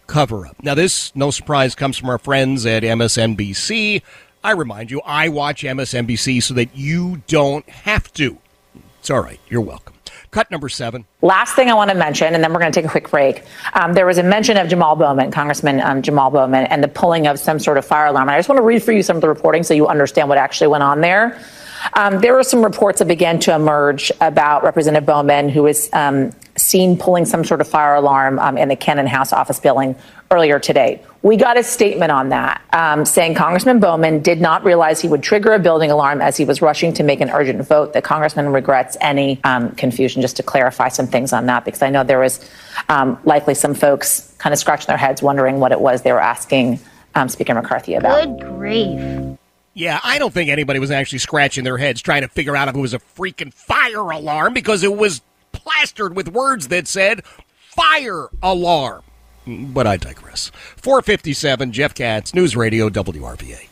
[0.07, 0.61] cover up.
[0.63, 4.01] Now, this, no surprise, comes from our friends at MSNBC.
[4.43, 8.37] I remind you, I watch MSNBC so that you don't have to.
[8.99, 9.39] It's all right.
[9.49, 9.96] You're welcome.
[10.37, 11.03] Cut number seven.
[11.23, 13.41] Last thing I want to mention, and then we're going to take a quick break.
[13.73, 17.25] Um, there was a mention of Jamal Bowman, Congressman um, Jamal Bowman, and the pulling
[17.25, 18.29] of some sort of fire alarm.
[18.29, 20.29] And I just want to read for you some of the reporting so you understand
[20.29, 21.43] what actually went on there.
[21.95, 26.31] Um, there were some reports that began to emerge about Representative Bowman, who was um,
[26.55, 29.95] seen pulling some sort of fire alarm um, in the Cannon House office building
[30.31, 31.01] earlier today.
[31.21, 35.23] We got a statement on that um, saying Congressman Bowman did not realize he would
[35.23, 37.93] trigger a building alarm as he was rushing to make an urgent vote.
[37.93, 41.89] The congressman regrets any um, confusion, just to clarify some things on that, because I
[41.89, 42.47] know there was
[42.89, 46.21] um, likely some folks kind of scratching their heads wondering what it was they were
[46.21, 46.79] asking
[47.15, 48.25] um, Speaker McCarthy about.
[48.25, 49.37] Good grief.
[49.73, 52.75] Yeah, I don't think anybody was actually scratching their heads trying to figure out if
[52.75, 55.21] it was a freaking fire alarm because it was
[55.51, 57.23] plastered with words that said
[57.75, 59.03] fire alarm.
[59.47, 60.51] But I digress.
[60.75, 63.67] 457, Jeff Katz, News Radio, WRVA.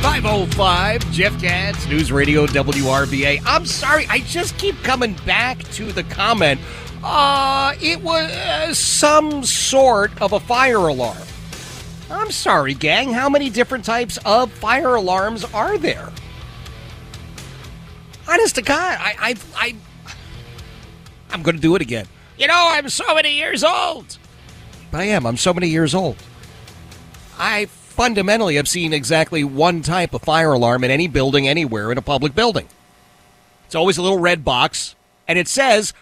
[0.00, 3.42] Five oh five, Jeff Katz, News Radio WRVA.
[3.44, 6.60] I'm sorry, I just keep coming back to the comment.
[7.02, 11.18] Uh, it was uh, some sort of a fire alarm.
[12.14, 13.12] I'm sorry, gang.
[13.12, 16.10] How many different types of fire alarms are there?
[18.28, 19.76] Honest to God, I, I, I,
[21.30, 22.06] I'm going to do it again.
[22.38, 24.16] You know, I'm so many years old.
[24.90, 25.26] But I am.
[25.26, 26.16] I'm so many years old.
[27.38, 31.98] I fundamentally have seen exactly one type of fire alarm in any building anywhere in
[31.98, 32.68] a public building.
[33.66, 34.94] It's always a little red box,
[35.26, 35.92] and it says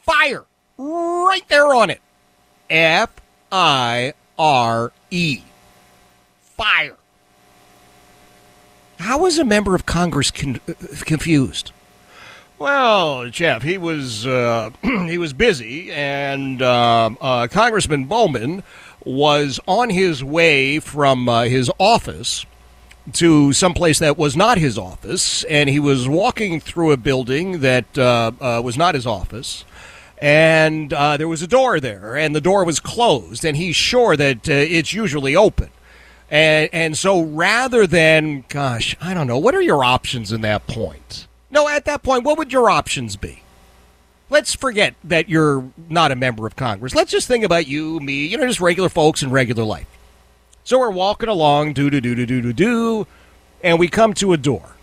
[0.00, 0.44] fire
[0.76, 2.00] right there on it.
[2.70, 3.10] F
[3.50, 5.42] I R E.
[6.62, 6.96] Fire.
[9.00, 11.72] How is a member of Congress con- uh, confused?
[12.56, 18.62] Well, Jeff, he was uh, he was busy, and uh, uh, Congressman Bowman
[19.04, 22.46] was on his way from uh, his office
[23.14, 27.98] to someplace that was not his office, and he was walking through a building that
[27.98, 29.64] uh, uh, was not his office.
[30.18, 34.16] And uh, there was a door there, and the door was closed, and he's sure
[34.16, 35.70] that uh, it's usually open.
[36.32, 40.66] And, and so rather than, gosh, I don't know, what are your options in that
[40.66, 41.26] point?
[41.50, 43.42] No, at that point, what would your options be?
[44.30, 46.94] Let's forget that you're not a member of Congress.
[46.94, 49.86] Let's just think about you, me, you know, just regular folks in regular life.
[50.64, 53.06] So we're walking along, do do do do do do do,
[53.62, 54.74] and we come to a door.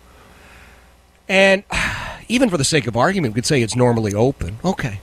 [1.28, 1.64] And
[2.28, 4.58] even for the sake of argument, we could say it's normally open.
[4.64, 5.00] Okay.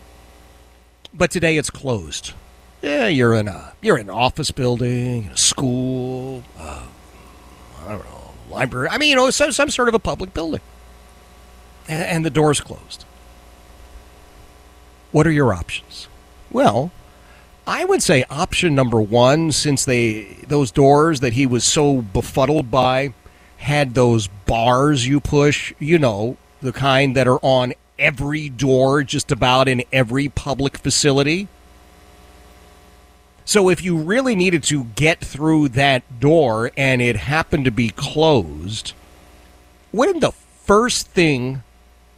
[1.13, 2.31] But today it's closed.
[2.87, 6.83] Yeah, you're in a you're in an office building, a school, uh,
[7.81, 8.87] I don't know, library.
[8.89, 10.61] I mean, you know, some some sort of a public building,
[11.89, 13.03] and, and the door's closed.
[15.11, 16.07] What are your options?
[16.49, 16.91] Well,
[17.65, 22.71] I would say option number one, since they those doors that he was so befuddled
[22.71, 23.13] by
[23.57, 29.29] had those bars you push, you know, the kind that are on every door, just
[29.29, 31.49] about in every public facility.
[33.47, 37.91] So if you really needed to get through that door and it happened to be
[37.91, 38.91] closed,
[39.93, 41.63] wouldn't the first thing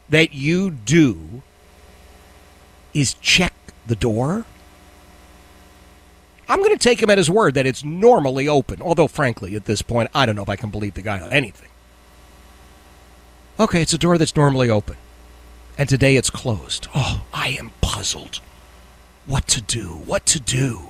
[0.10, 1.44] that you do
[2.96, 3.54] is check
[3.86, 4.46] the door?
[6.48, 9.66] I'm going to take him at his word that it's normally open, although, frankly, at
[9.66, 11.70] this point, I don't know if I can believe the guy on anything.
[13.60, 14.98] Okay, it's a door that's normally open,
[15.78, 16.88] and today it's closed.
[16.96, 18.40] Oh, I am puzzled.
[19.28, 19.90] What to do?
[19.90, 20.90] What to do?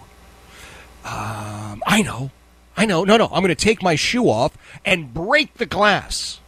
[1.05, 2.31] Um, I know.
[2.77, 3.03] I know.
[3.03, 3.25] No, no.
[3.27, 6.39] I'm going to take my shoe off and break the glass.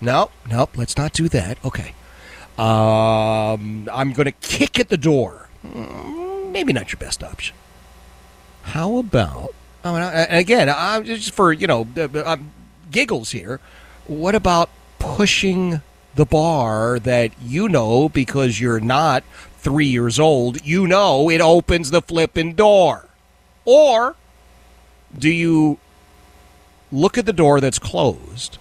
[0.00, 1.58] No, no, let's not do that.
[1.64, 1.94] Okay.
[2.58, 5.48] Um, I'm going to kick at the door.
[5.66, 7.54] Mm, Maybe not your best option.
[8.62, 9.54] How about?
[9.84, 12.36] Oh, and again, I'm just for you know uh, uh,
[12.90, 13.60] giggles here.
[14.06, 15.80] What about pushing
[16.14, 19.22] the bar that you know because you're not
[19.58, 20.64] three years old?
[20.66, 23.08] You know it opens the flipping door,
[23.66, 24.16] or
[25.16, 25.78] do you
[26.90, 28.58] look at the door that's closed,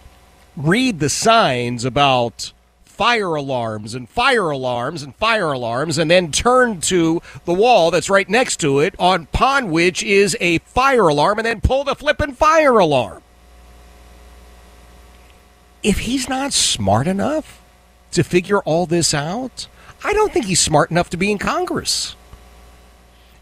[0.57, 2.51] read the signs about
[2.83, 8.09] fire alarms and fire alarms and fire alarms, and then turn to the wall that's
[8.09, 11.95] right next to it, on upon which is a fire alarm, and then pull the
[11.95, 13.21] flipping fire alarm.
[15.83, 17.61] If he's not smart enough
[18.11, 19.67] to figure all this out,
[20.03, 22.15] I don't think he's smart enough to be in Congress.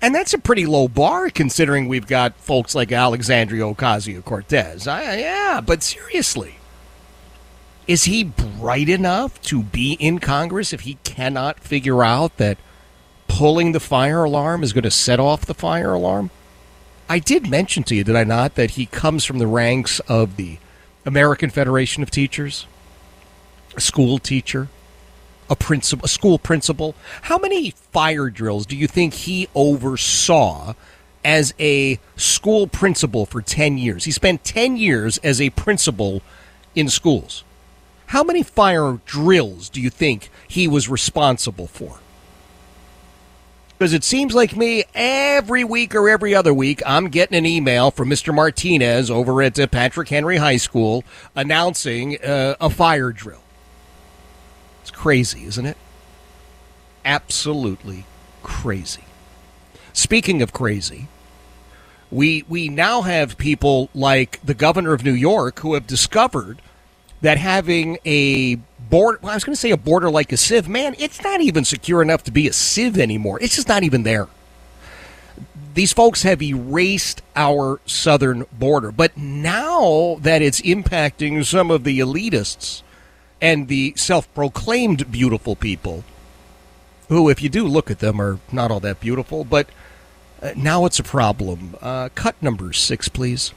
[0.03, 4.85] And that's a pretty low bar considering we've got folks like Alexandria Ocasio Cortez.
[4.85, 6.55] Yeah, but seriously,
[7.87, 12.57] is he bright enough to be in Congress if he cannot figure out that
[13.29, 16.31] pulling the fire alarm is going to set off the fire alarm?
[17.07, 20.35] I did mention to you, did I not, that he comes from the ranks of
[20.35, 20.57] the
[21.05, 22.67] American Federation of Teachers,
[23.77, 24.67] a school teacher,
[25.53, 26.95] a principal, a school principal.
[27.23, 30.73] How many fire drills do you think he oversaw
[31.23, 34.05] as a school principal for 10 years?
[34.05, 36.21] He spent 10 years as a principal
[36.75, 37.43] in schools.
[38.07, 41.99] How many fire drills do you think he was responsible for?
[43.77, 47.91] Because it seems like me every week or every other week, I'm getting an email
[47.91, 48.33] from Mr.
[48.33, 51.03] Martinez over at uh, Patrick Henry High School
[51.35, 53.42] announcing uh, a fire drill.
[54.83, 55.77] It's crazy, isn't it?
[57.05, 58.03] Absolutely
[58.43, 59.05] crazy.
[59.93, 61.07] Speaking of crazy,
[62.11, 66.61] we we now have people like the governor of New York who have discovered
[67.21, 68.55] that having a
[68.89, 71.39] border well, I was going to say a border like a sieve, man, it's not
[71.39, 73.39] even secure enough to be a sieve anymore.
[73.41, 74.27] It's just not even there.
[75.75, 81.99] These folks have erased our southern border, but now that it's impacting some of the
[81.99, 82.83] elitists
[83.43, 86.05] and the self-proclaimed beautiful people,
[87.09, 89.67] who, if you do look at them, are not all that beautiful, but
[90.41, 91.75] uh, now it's a problem.
[91.81, 93.51] Uh, cut number six, please.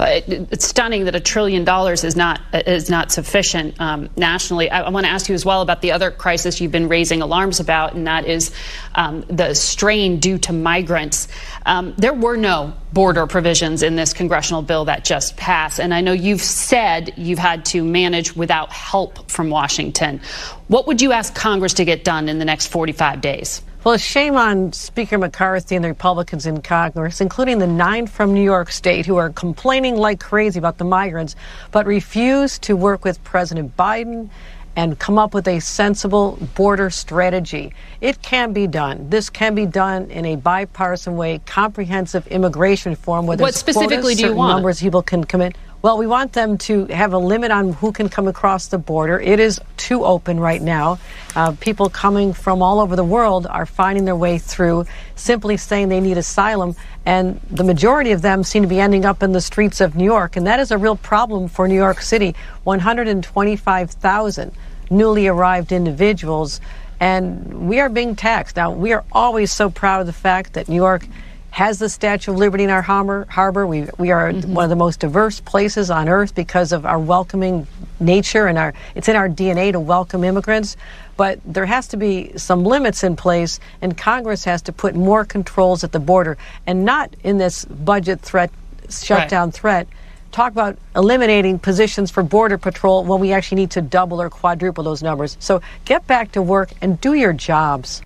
[0.00, 4.70] Uh, it's stunning that a trillion dollars is not is not sufficient um, nationally.
[4.70, 7.20] I, I want to ask you as well about the other crisis you've been raising
[7.20, 8.50] alarms about, and that is
[8.94, 11.28] um, the strain due to migrants.
[11.66, 16.00] Um, there were no border provisions in this congressional bill that just passed, and I
[16.00, 20.22] know you've said you've had to manage without help from Washington.
[20.68, 23.60] What would you ask Congress to get done in the next 45 days?
[23.82, 28.42] Well, shame on Speaker McCarthy and the Republicans in Congress, including the nine from New
[28.42, 31.34] York State who are complaining like crazy about the migrants,
[31.70, 34.28] but refuse to work with President Biden
[34.76, 37.72] and come up with a sensible border strategy.
[38.02, 39.08] It can be done.
[39.08, 43.26] This can be done in a bipartisan way, comprehensive immigration reform.
[43.26, 44.56] Where what specifically do you want?
[44.56, 45.54] Numbers people can come in.
[45.82, 49.18] Well, we want them to have a limit on who can come across the border.
[49.18, 50.98] It is too open right now.
[51.34, 54.84] Uh, people coming from all over the world are finding their way through,
[55.16, 56.76] simply saying they need asylum,
[57.06, 60.04] and the majority of them seem to be ending up in the streets of New
[60.04, 62.34] York, and that is a real problem for New York City.
[62.64, 64.52] 125,000
[64.90, 66.60] newly arrived individuals,
[67.00, 68.56] and we are being taxed.
[68.56, 71.06] Now, we are always so proud of the fact that New York
[71.50, 73.26] has the Statue of Liberty in our harbor.
[73.28, 73.66] harbor.
[73.66, 74.54] We, we are mm-hmm.
[74.54, 77.66] one of the most diverse places on earth because of our welcoming
[77.98, 80.76] nature and our it's in our DNA to welcome immigrants.
[81.16, 85.24] But there has to be some limits in place, and Congress has to put more
[85.24, 88.50] controls at the border, and not in this budget threat,
[88.88, 89.54] shutdown right.
[89.54, 89.88] threat.
[90.32, 94.84] Talk about eliminating positions for Border Patrol when we actually need to double or quadruple
[94.84, 95.36] those numbers.
[95.40, 98.00] So get back to work and do your jobs.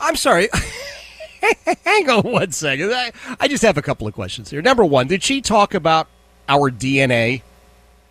[0.00, 0.48] I'm sorry.
[1.84, 2.92] Hang on one second.
[2.92, 4.62] I, I just have a couple of questions here.
[4.62, 6.08] Number one, did she talk about
[6.48, 7.42] our DNA?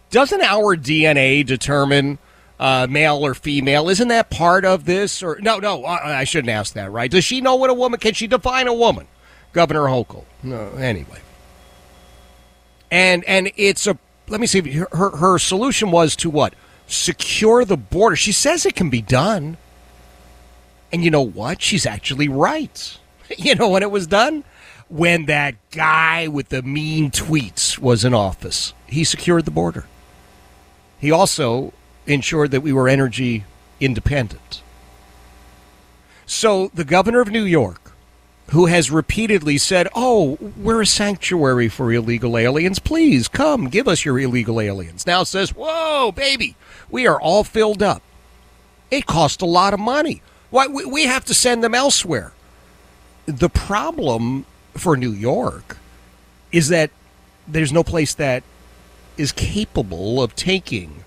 [0.10, 2.20] Doesn't our DNA determine
[2.60, 3.90] uh, male or female?
[3.90, 5.24] Isn't that part of this?
[5.24, 6.92] Or no, no, I, I shouldn't ask that.
[6.92, 7.10] Right?
[7.10, 8.00] Does she know what a woman?
[8.00, 9.08] Can she define a woman?
[9.54, 10.26] Governor Hochul.
[10.44, 10.72] No.
[10.74, 11.20] Anyway,
[12.90, 13.98] and and it's a.
[14.28, 14.62] Let me see.
[14.62, 16.54] Her her solution was to what?
[16.88, 18.16] Secure the border.
[18.16, 19.58] She says it can be done.
[20.94, 21.62] And you know what?
[21.62, 22.98] She's actually right.
[23.38, 24.44] you know when it was done?
[24.90, 28.74] When that guy with the mean tweets was in office.
[28.88, 29.86] He secured the border.
[31.00, 31.74] He also
[32.06, 33.46] ensured that we were energy
[33.80, 34.62] independent.
[36.26, 37.94] So the governor of New York,
[38.50, 42.80] who has repeatedly said, Oh, we're a sanctuary for illegal aliens.
[42.80, 45.08] Please come, give us your illegal aliens.
[45.08, 46.56] Now says, Whoa, baby,
[46.90, 48.04] we are all filled up.
[48.90, 50.22] It costs a lot of money.
[50.50, 52.34] Why, we have to send them elsewhere
[53.26, 55.78] the problem for New York
[56.52, 56.92] is that
[57.48, 58.44] there's no place that
[59.18, 61.04] is capable of taking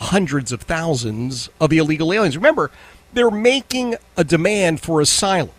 [0.00, 2.36] hundreds of thousands of illegal aliens.
[2.36, 2.70] Remember,
[3.12, 5.50] they're making a demand for asylum.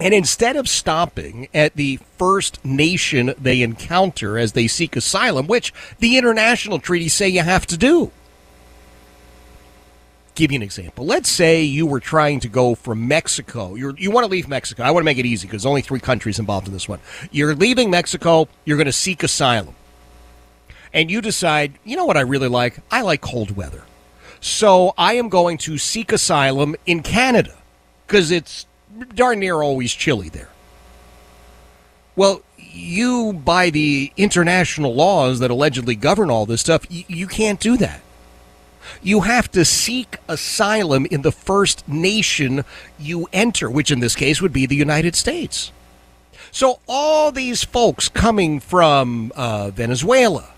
[0.00, 5.72] And instead of stopping at the first nation they encounter as they seek asylum, which
[6.00, 8.10] the international treaties say you have to do,
[10.34, 11.06] give you an example.
[11.06, 13.74] Let's say you were trying to go from Mexico.
[13.74, 14.82] You're, you want to leave Mexico.
[14.82, 17.00] I want to make it easy because only three countries involved in this one.
[17.30, 18.48] You're leaving Mexico.
[18.64, 19.74] You're going to seek asylum.
[20.92, 22.78] And you decide, you know what I really like?
[22.90, 23.84] I like cold weather.
[24.40, 27.56] So I am going to seek asylum in Canada
[28.06, 28.66] because it's
[29.14, 30.50] darn near always chilly there.
[32.16, 37.76] Well, you, by the international laws that allegedly govern all this stuff, you can't do
[37.78, 38.03] that
[39.02, 42.64] you have to seek asylum in the first nation
[42.98, 45.72] you enter, which in this case would be the United States.
[46.50, 50.50] So all these folks coming from uh, Venezuela,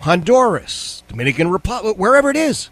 [0.00, 2.70] Honduras, Dominican Republic, wherever it is,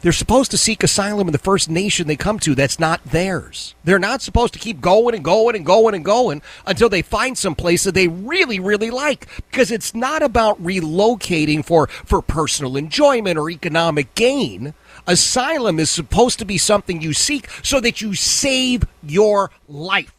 [0.00, 3.74] They're supposed to seek asylum in the first nation they come to that's not theirs.
[3.82, 7.36] They're not supposed to keep going and going and going and going until they find
[7.36, 9.26] some place that they really, really like.
[9.50, 14.72] Because it's not about relocating for, for personal enjoyment or economic gain.
[15.08, 20.14] Asylum is supposed to be something you seek so that you save your life.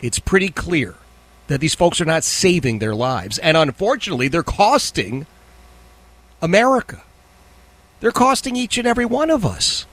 [0.00, 0.96] It's pretty clear
[1.46, 3.38] that these folks are not saving their lives.
[3.38, 5.26] And unfortunately, they're costing
[6.40, 7.02] America.
[8.02, 9.86] They're costing each and every one of us.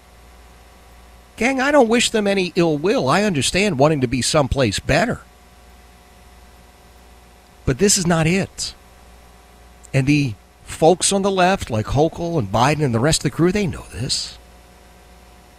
[1.37, 3.07] Gang, I don't wish them any ill will.
[3.07, 5.21] I understand wanting to be someplace better.
[7.65, 8.73] But this is not it.
[9.93, 10.33] And the
[10.63, 13.67] folks on the left, like Hochul and Biden and the rest of the crew, they
[13.67, 14.39] know this.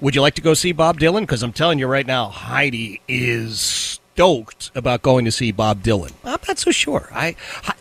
[0.00, 1.20] Would you like to go see Bob Dylan?
[1.20, 6.12] Because I'm telling you right now, Heidi is stoked about going to see Bob Dylan.
[6.22, 7.08] I'm not so sure.
[7.12, 7.34] I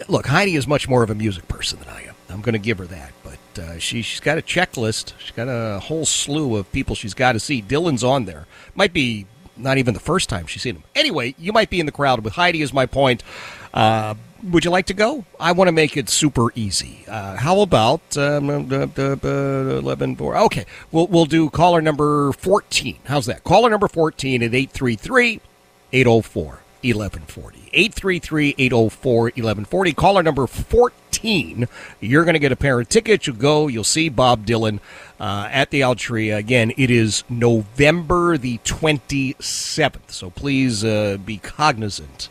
[0.08, 2.16] look, Heidi is much more of a music person than I am.
[2.30, 5.14] I'm going to give her that, but uh, she, she's got a checklist.
[5.20, 7.62] She's got a whole slew of people she's got to see.
[7.62, 8.48] Dylan's on there.
[8.74, 10.84] Might be not even the first time she's seen him.
[10.96, 12.64] Anyway, you might be in the crowd with Heidi.
[12.64, 13.22] Is my point.
[13.72, 15.26] Uh, would you like to go?
[15.40, 17.06] I want to make it super easy.
[17.08, 19.28] Uh, how about um, uh, uh, uh,
[19.78, 20.36] eleven four?
[20.38, 22.98] Okay, we'll we'll do caller number fourteen.
[23.06, 23.44] How's that?
[23.44, 25.40] Caller number fourteen at eight three three
[25.94, 27.70] 804 1140.
[27.74, 29.94] 833 804 1140.
[29.94, 31.68] Caller number 14.
[32.00, 33.28] You're going to get a pair of tickets.
[33.28, 34.80] You'll go, you'll see Bob Dylan
[35.20, 36.38] uh, at the Altria.
[36.38, 40.10] Again, it is November the 27th.
[40.10, 42.30] So please uh, be cognizant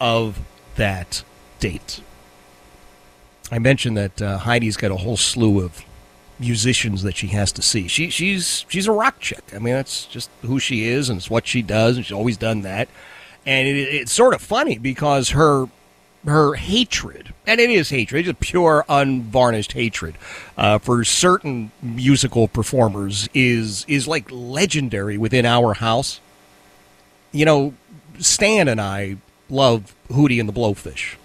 [0.00, 0.40] of
[0.76, 1.24] that
[1.60, 2.02] date.
[3.50, 5.82] I mentioned that uh, Heidi's got a whole slew of
[6.38, 7.88] musicians that she has to see.
[7.88, 9.42] She she's she's a rock chick.
[9.54, 12.36] I mean, that's just who she is, and it's what she does, and she's always
[12.36, 12.88] done that.
[13.46, 15.66] And it, it's sort of funny because her
[16.26, 20.16] her hatred, and it is hatred, it's pure, unvarnished hatred
[20.56, 26.20] uh, for certain musical performers is is like legendary within our house.
[27.32, 27.74] You know,
[28.18, 29.16] Stan and I
[29.50, 31.16] love Hootie and the Blowfish.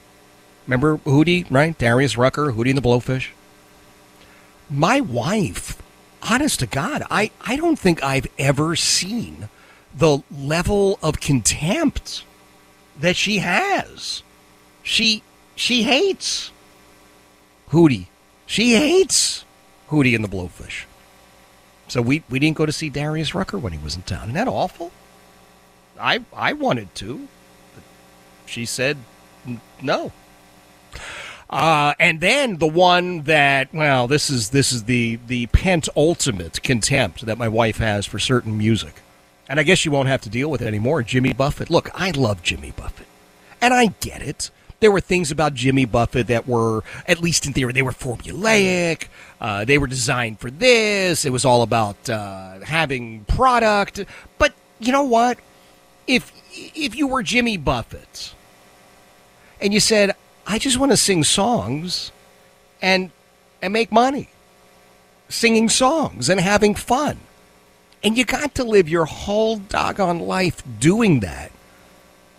[0.68, 1.77] Remember Hootie, right?
[1.77, 3.30] Darius Rucker, Hootie and the Blowfish
[4.69, 5.81] my wife,
[6.22, 9.49] honest to God, I, I don't think I've ever seen
[9.95, 12.23] the level of contempt
[12.99, 14.23] that she has.
[14.81, 15.23] She
[15.56, 16.52] she hates
[17.69, 18.07] Hootie.
[18.45, 19.45] She hates
[19.90, 20.85] Hootie and the Blowfish.
[21.88, 24.23] So we, we didn't go to see Darius Rucker when he was in town.
[24.23, 24.91] Isn't that awful?
[25.99, 27.27] I I wanted to,
[27.76, 27.84] but
[28.45, 28.98] she said
[29.81, 30.11] no.
[31.53, 35.47] Uh, and then the one that well, this is this is the the
[35.95, 38.95] ultimate contempt that my wife has for certain music,
[39.47, 41.03] and I guess you won't have to deal with it anymore.
[41.03, 41.69] Jimmy Buffett.
[41.69, 43.05] Look, I love Jimmy Buffett,
[43.61, 44.49] and I get it.
[44.80, 49.09] There were things about Jimmy Buffett that were, at least in theory, they were formulaic.
[49.39, 51.23] Uh, they were designed for this.
[51.23, 54.03] It was all about uh, having product.
[54.39, 55.38] But you know what?
[56.07, 58.34] If if you were Jimmy Buffett
[59.61, 60.15] and you said,
[60.45, 62.11] I just want to sing songs
[62.82, 63.11] and
[63.61, 64.30] and make money.
[65.30, 67.20] Singing songs and having fun.
[68.03, 71.52] And you got to live your whole doggone life doing that.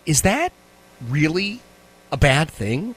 [0.05, 0.53] Is that
[1.09, 1.61] really
[2.11, 2.93] a bad thing?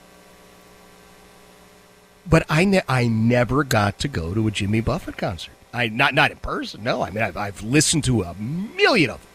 [2.29, 5.55] But I, ne- I never got to go to a Jimmy Buffett concert.
[5.73, 6.83] I not not in person.
[6.83, 9.29] No, I mean I've, I've listened to a million of them.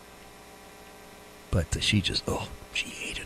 [1.51, 3.22] But she just oh she hated.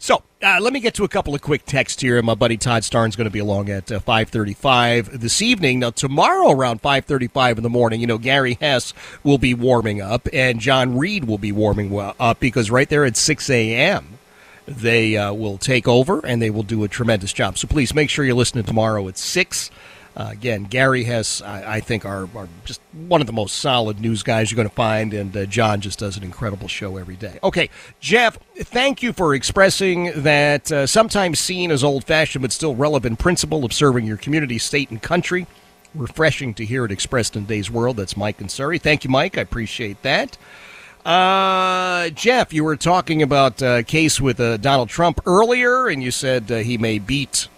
[0.00, 2.22] So uh, let me get to a couple of quick texts here.
[2.22, 5.80] My buddy Todd Starnes going to be along at uh, 5:35 this evening.
[5.80, 8.94] Now tomorrow around 5:35 in the morning, you know Gary Hess
[9.24, 13.16] will be warming up, and John Reid will be warming up because right there at
[13.16, 14.18] 6 a.m.
[14.66, 17.58] they uh, will take over and they will do a tremendous job.
[17.58, 19.68] So please make sure you're listening tomorrow at six.
[20.18, 24.00] Uh, again, Gary Hess, I, I think, are, are, just one of the most solid
[24.00, 27.14] news guys you're going to find, and uh, John just does an incredible show every
[27.14, 27.38] day.
[27.44, 27.70] Okay,
[28.00, 33.20] Jeff, thank you for expressing that uh, sometimes seen as old fashioned but still relevant
[33.20, 35.46] principle of serving your community, state, and country.
[35.94, 37.96] Refreshing to hear it expressed in today's world.
[37.96, 38.78] That's Mike and Surrey.
[38.78, 39.38] Thank you, Mike.
[39.38, 40.36] I appreciate that.
[41.06, 46.10] Uh, Jeff, you were talking about a case with uh, Donald Trump earlier, and you
[46.10, 47.48] said uh, he may beat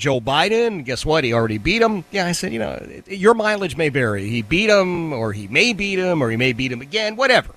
[0.00, 1.24] Joe Biden, guess what?
[1.24, 2.04] He already beat him.
[2.10, 4.28] Yeah, I said, you know, your mileage may vary.
[4.30, 7.54] He beat him, or he may beat him, or he may beat him again, whatever.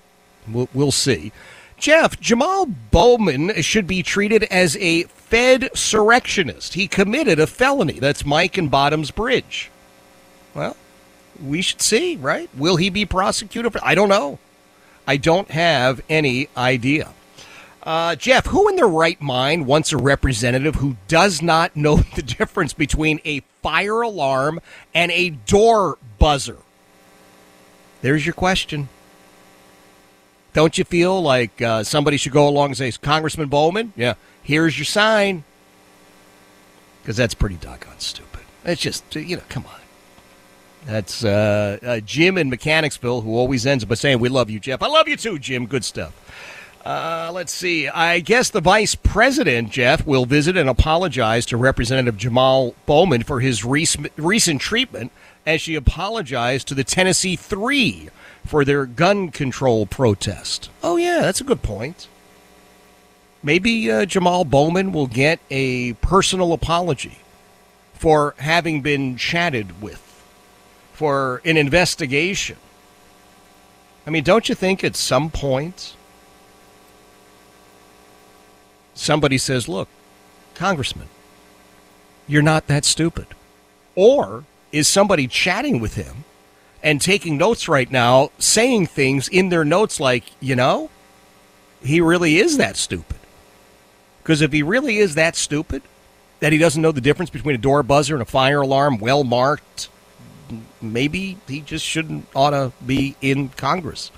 [0.51, 1.31] We'll, we'll see.
[1.77, 6.73] Jeff, Jamal Bowman should be treated as a Fed surrectionist.
[6.73, 7.99] He committed a felony.
[7.99, 9.71] That's Mike and Bottoms Bridge.
[10.53, 10.75] Well,
[11.41, 12.49] we should see, right?
[12.55, 13.71] Will he be prosecuted?
[13.71, 14.39] For, I don't know.
[15.07, 17.13] I don't have any idea.
[17.83, 22.21] Uh, Jeff, who in their right mind wants a representative who does not know the
[22.21, 24.59] difference between a fire alarm
[24.93, 26.57] and a door buzzer?
[28.01, 28.89] There's your question.
[30.53, 34.77] Don't you feel like uh, somebody should go along and say, Congressman Bowman, yeah, here's
[34.77, 35.43] your sign?
[37.01, 38.41] Because that's pretty doggone stupid.
[38.63, 39.79] It's just, you know, come on.
[40.85, 44.59] That's uh, uh, Jim in Mechanicsville, who always ends up by saying, We love you,
[44.59, 44.81] Jeff.
[44.81, 45.65] I love you too, Jim.
[45.65, 46.13] Good stuff.
[46.85, 47.87] Uh, let's see.
[47.87, 53.39] I guess the vice president, Jeff, will visit and apologize to Representative Jamal Bowman for
[53.39, 55.11] his rec- recent treatment
[55.45, 58.09] as she apologized to the Tennessee Three
[58.45, 60.69] for their gun control protest.
[60.83, 62.09] Oh, yeah, that's a good point.
[63.41, 67.19] Maybe uh, Jamal Bowman will get a personal apology
[67.93, 70.25] for having been chatted with,
[70.91, 72.57] for an investigation.
[74.05, 75.95] I mean, don't you think at some point
[78.93, 79.87] somebody says, look,
[80.55, 81.07] Congressman,
[82.27, 83.27] you're not that stupid?
[83.95, 86.23] Or is somebody chatting with him
[86.81, 90.89] and taking notes right now, saying things in their notes like, you know,
[91.83, 93.17] he really is that stupid?
[94.21, 95.81] Because if he really is that stupid,
[96.39, 99.23] that he doesn't know the difference between a door buzzer and a fire alarm well
[99.23, 99.89] marked,
[100.81, 104.11] maybe he just shouldn't ought to be in Congress.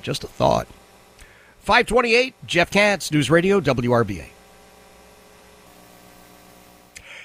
[0.00, 0.68] Just a thought.
[1.62, 4.26] 528, Jeff Katz, News Radio, WRVA.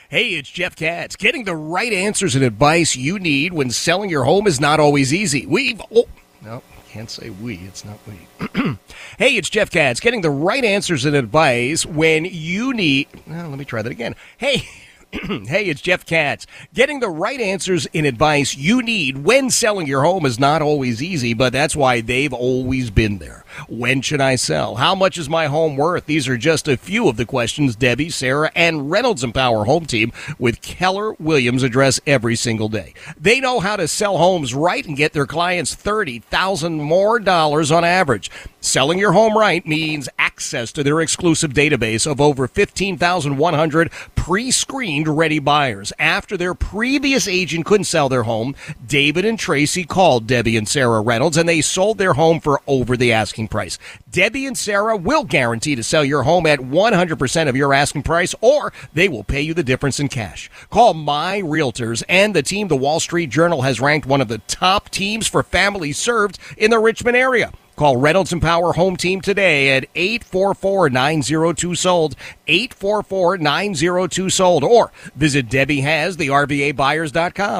[0.09, 1.15] Hey, it's Jeff Katz.
[1.15, 5.11] Getting the right answers and advice you need when selling your home is not always
[5.11, 5.47] easy.
[5.47, 5.81] We've.
[5.91, 6.07] Oh,
[6.43, 7.55] no, can't say we.
[7.55, 8.77] It's not we.
[9.17, 9.99] hey, it's Jeff Katz.
[9.99, 13.07] Getting the right answers and advice when you need.
[13.25, 14.15] Let me try that again.
[14.37, 14.67] Hey.
[15.11, 16.45] hey, it's Jeff Katz.
[16.73, 21.01] Getting the right answers and advice you need when selling your home is not always
[21.01, 23.45] easy, but that's why they've always been there.
[23.67, 24.75] When should I sell?
[24.75, 26.05] How much is my home worth?
[26.05, 30.11] These are just a few of the questions Debbie, Sarah, and Reynolds Empower Home Team
[30.37, 32.93] with Keller Williams address every single day.
[33.19, 37.83] They know how to sell homes right and get their clients 30,000 more dollars on
[37.83, 38.29] average.
[38.59, 45.39] Selling your home right means access to their exclusive database of over 15,100 pre-screened ready
[45.39, 45.93] buyers.
[45.97, 48.55] After their previous agent couldn't sell their home,
[48.85, 52.97] David and Tracy called Debbie and Sarah Reynolds and they sold their home for over
[52.97, 53.79] the asking asking price.
[54.09, 58.35] Debbie and Sarah will guarantee to sell your home at 100% of your asking price,
[58.41, 60.49] or they will pay you the difference in cash.
[60.69, 64.39] Call My Realtors and the team the Wall Street Journal has ranked one of the
[64.39, 67.51] top teams for families served in the Richmond area.
[67.75, 72.15] Call Reynolds Empower Home Team today at 844-902-SOLD,
[72.47, 76.75] 844-902-SOLD, or visit Debbie Has, the RVA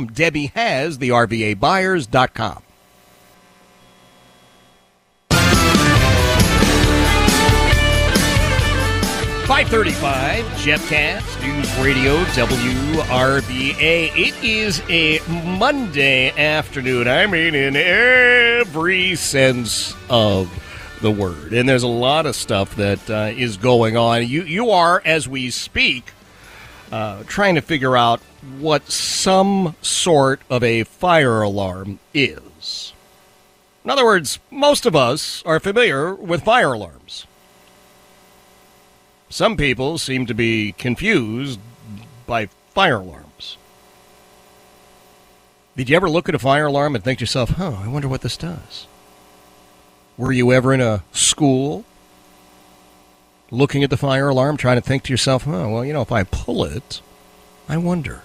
[0.07, 2.66] Debbie Has, the RVA
[9.48, 14.11] 535, Jeff Katz, News Radio, WRVA.
[14.14, 15.22] It is a
[15.57, 17.07] Monday afternoon.
[17.07, 20.52] I mean, in every sense of
[21.02, 21.53] the word.
[21.53, 24.28] And there's a lot of stuff that uh, is going on.
[24.28, 26.11] You, you are, as we speak,
[26.91, 28.19] uh, trying to figure out
[28.60, 32.91] what some sort of a fire alarm is.
[33.86, 37.26] In other words, most of us are familiar with fire alarms.
[39.29, 41.59] Some people seem to be confused
[42.25, 43.57] by fire alarms.
[45.75, 48.07] Did you ever look at a fire alarm and think to yourself, huh, I wonder
[48.07, 48.87] what this does?
[50.17, 51.85] Were you ever in a school
[53.51, 56.11] looking at the fire alarm, trying to think to yourself, oh, well, you know, if
[56.11, 57.01] I pull it,
[57.69, 58.23] I wonder,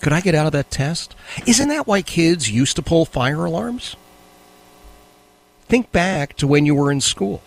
[0.00, 1.14] could I get out of that test?
[1.46, 3.96] Isn't that why kids used to pull fire alarms?
[5.66, 7.42] Think back to when you were in school.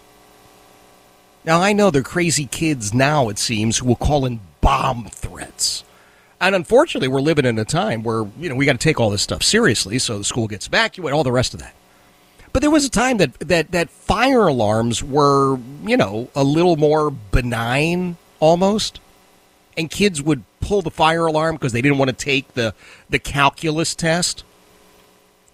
[1.45, 5.83] Now, I know they're crazy kids now, it seems, who will call in bomb threats.
[6.39, 9.09] And unfortunately, we're living in a time where, you know, we got to take all
[9.09, 11.73] this stuff seriously, so the school gets evacuated, all the rest of that.
[12.53, 16.77] But there was a time that, that, that fire alarms were, you know, a little
[16.77, 18.99] more benign almost.
[19.75, 22.75] And kids would pull the fire alarm because they didn't want to take the,
[23.09, 24.43] the calculus test.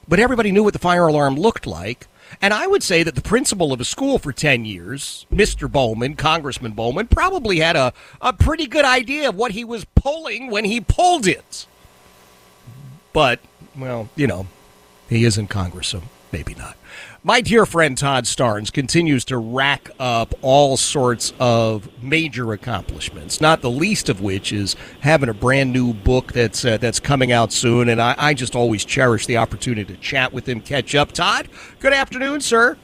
[0.07, 2.07] But everybody knew what the fire alarm looked like
[2.41, 5.71] And I would say that the principal of a school for 10 years, Mr.
[5.71, 10.49] Bowman, Congressman Bowman, probably had a, a pretty good idea of what he was pulling
[10.49, 11.65] when he pulled it.
[13.13, 13.39] But,
[13.75, 14.47] well, you know,
[15.09, 16.77] he is in Congress, so maybe not.
[17.21, 23.59] My dear friend Todd Starnes continues to rack up all sorts of major accomplishments, not
[23.59, 27.51] the least of which is having a brand new book that's uh, that's coming out
[27.51, 27.89] soon.
[27.89, 31.11] And I, I just always cherish the opportunity to chat with him, catch up.
[31.11, 31.49] Todd,
[31.81, 32.77] good afternoon, sir.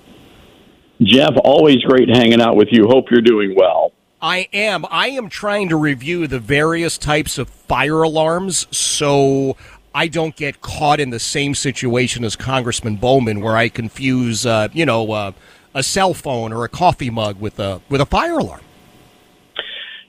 [1.01, 2.87] Jeff, always great hanging out with you.
[2.87, 3.93] Hope you're doing well.
[4.21, 4.85] I am.
[4.89, 9.55] I am trying to review the various types of fire alarms so
[9.95, 14.67] I don't get caught in the same situation as Congressman Bowman, where I confuse, uh,
[14.73, 15.31] you know, uh,
[15.73, 18.59] a cell phone or a coffee mug with a with a fire alarm.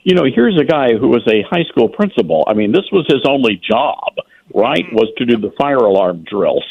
[0.03, 2.43] You know, here's a guy who was a high school principal.
[2.47, 4.13] I mean, this was his only job,
[4.53, 4.83] right?
[4.91, 6.65] Was to do the fire alarm drills.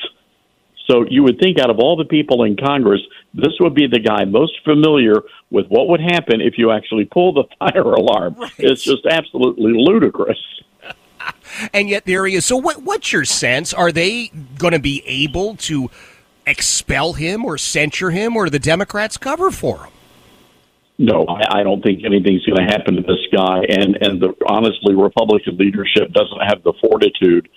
[0.86, 3.00] So you would think, out of all the people in Congress,
[3.32, 7.32] this would be the guy most familiar with what would happen if you actually pull
[7.32, 8.34] the fire alarm.
[8.34, 8.52] Right.
[8.58, 10.38] It's just absolutely ludicrous
[11.72, 12.44] and yet there he is.
[12.44, 13.72] So, what, what's your sense?
[13.72, 14.28] Are they
[14.58, 15.90] going to be able to
[16.46, 19.92] expel him or censure him, or the Democrats cover for him?
[20.98, 23.60] No, I, I don't think anything's going to happen to this guy.
[23.68, 27.48] And and the, honestly, Republican leadership doesn't have the fortitude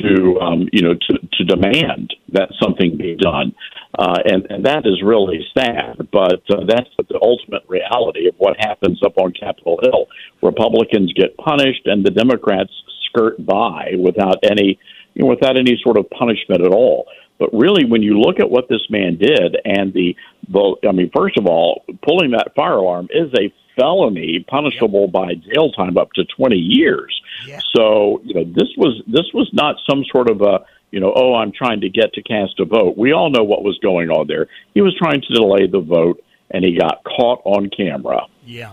[0.00, 3.54] to um, you know to, to demand that something be done,
[3.98, 6.08] uh, and and that is really sad.
[6.10, 10.06] But uh, that's the ultimate reality of what happens up on Capitol Hill.
[10.42, 12.72] Republicans get punished, and the Democrats
[13.12, 14.78] skirt by without any
[15.14, 17.06] you know, without any sort of punishment at all.
[17.38, 20.14] But really, when you look at what this man did, and the,
[20.48, 25.34] the I mean, first of all, pulling that fire alarm is a felony punishable by
[25.34, 27.20] jail time up to 20 years.
[27.46, 27.60] Yeah.
[27.74, 30.60] So, you know, this was this was not some sort of a,
[30.90, 32.96] you know, oh, I'm trying to get to cast a vote.
[32.96, 34.46] We all know what was going on there.
[34.74, 38.26] He was trying to delay the vote and he got caught on camera.
[38.44, 38.72] Yeah.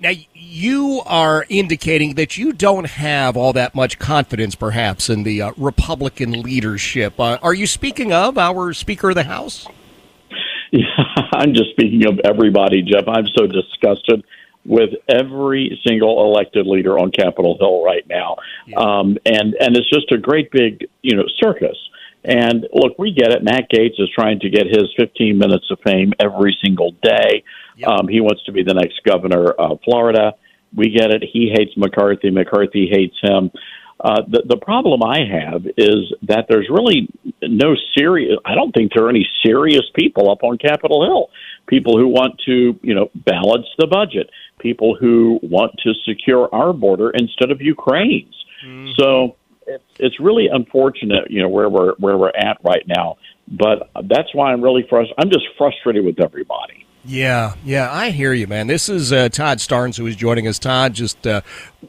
[0.00, 5.42] Now, you are indicating that you don't have all that much confidence, perhaps, in the
[5.42, 7.18] uh, Republican leadership.
[7.18, 9.66] Uh, are you speaking of our Speaker of the House?
[10.70, 10.84] Yeah,
[11.32, 13.04] I'm just speaking of everybody, Jeff.
[13.08, 14.24] I'm so disgusted
[14.64, 18.36] with every single elected leader on Capitol Hill right now,
[18.66, 18.78] yeah.
[18.78, 21.76] um, and and it's just a great big you know circus.
[22.24, 23.42] And look, we get it.
[23.42, 27.44] Matt Gaetz is trying to get his 15 minutes of fame every single day.
[27.76, 27.88] Yep.
[27.88, 30.34] Um, he wants to be the next governor of Florida.
[30.74, 31.24] We get it.
[31.32, 32.30] He hates McCarthy.
[32.30, 33.50] McCarthy hates him.
[34.02, 37.08] Uh, the the problem I have is that there's really
[37.42, 38.38] no serious.
[38.46, 41.28] I don't think there are any serious people up on Capitol Hill.
[41.66, 44.30] People who want to, you know, balance the budget.
[44.58, 48.34] People who want to secure our border instead of Ukraine's.
[48.64, 48.92] Mm-hmm.
[48.98, 49.36] So
[49.98, 53.16] it's really unfortunate, you know, where we're where we're at right now.
[53.48, 55.16] But that's why I'm really frustrated.
[55.18, 56.86] I'm just frustrated with everybody.
[57.04, 58.66] Yeah, yeah, I hear you, man.
[58.66, 60.58] This is uh, Todd Starnes who is joining us.
[60.58, 61.40] Todd, just uh,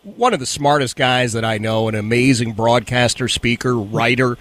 [0.03, 4.37] one of the smartest guys that I know, an amazing broadcaster, speaker, writer.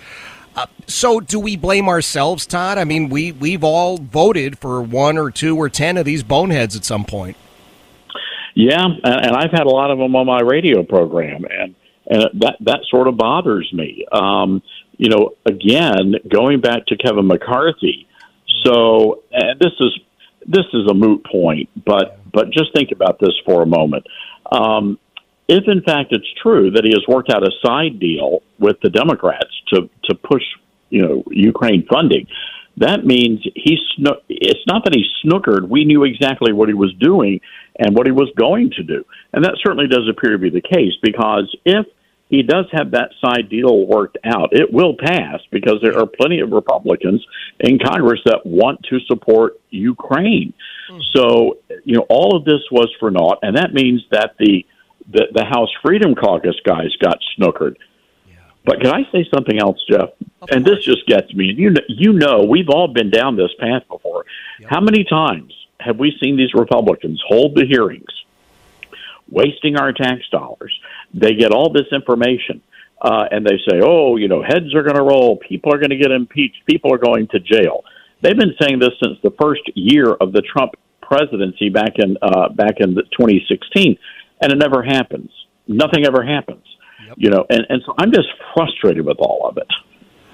[0.54, 2.78] Uh, so, do we blame ourselves, Todd?
[2.78, 6.76] I mean, we we've all voted for one or two or ten of these boneheads
[6.76, 7.36] at some point.
[8.54, 11.74] Yeah, and I've had a lot of them on my radio program, and
[12.10, 14.04] and that that sort of bothers me.
[14.12, 14.62] Um,
[14.98, 18.06] you know, again, going back to Kevin McCarthy.
[18.64, 19.98] So, and this is
[20.46, 24.06] this is a moot point, but but just think about this for a moment.
[24.50, 24.98] Um,
[25.48, 28.90] if in fact it's true that he has worked out a side deal with the
[28.90, 30.42] Democrats to to push
[30.90, 32.26] you know Ukraine funding,
[32.76, 35.68] that means he sno- it's not that he snookered.
[35.68, 37.40] We knew exactly what he was doing
[37.78, 40.60] and what he was going to do, and that certainly does appear to be the
[40.60, 41.86] case because if
[42.30, 44.50] he does have that side deal worked out.
[44.52, 47.26] It will pass because there are plenty of Republicans
[47.58, 50.54] in Congress that want to support Ukraine.
[50.88, 51.00] Mm.
[51.12, 54.64] So, you know, all of this was for naught, and that means that the
[55.10, 57.74] the, the House Freedom Caucus guys got snookered.
[58.28, 58.36] Yeah.
[58.64, 60.10] But can I say something else, Jeff?
[60.40, 60.76] Of and course.
[60.76, 61.46] this just gets me.
[61.46, 64.24] You know, you know, we've all been down this path before.
[64.60, 64.70] Yep.
[64.70, 68.06] How many times have we seen these Republicans hold the hearings?
[69.30, 70.78] wasting our tax dollars.
[71.14, 72.62] They get all this information.
[73.02, 75.90] Uh, and they say, oh, you know, heads are going to roll, people are going
[75.90, 77.82] to get impeached, people are going to jail.
[78.20, 82.50] They've been saying this since the first year of the Trump presidency back in uh,
[82.50, 83.96] back in 2016,
[84.42, 85.30] and it never happens.
[85.66, 86.64] Nothing ever happens.
[87.06, 87.16] Yep.
[87.16, 89.66] You know, and, and so I'm just frustrated with all of it.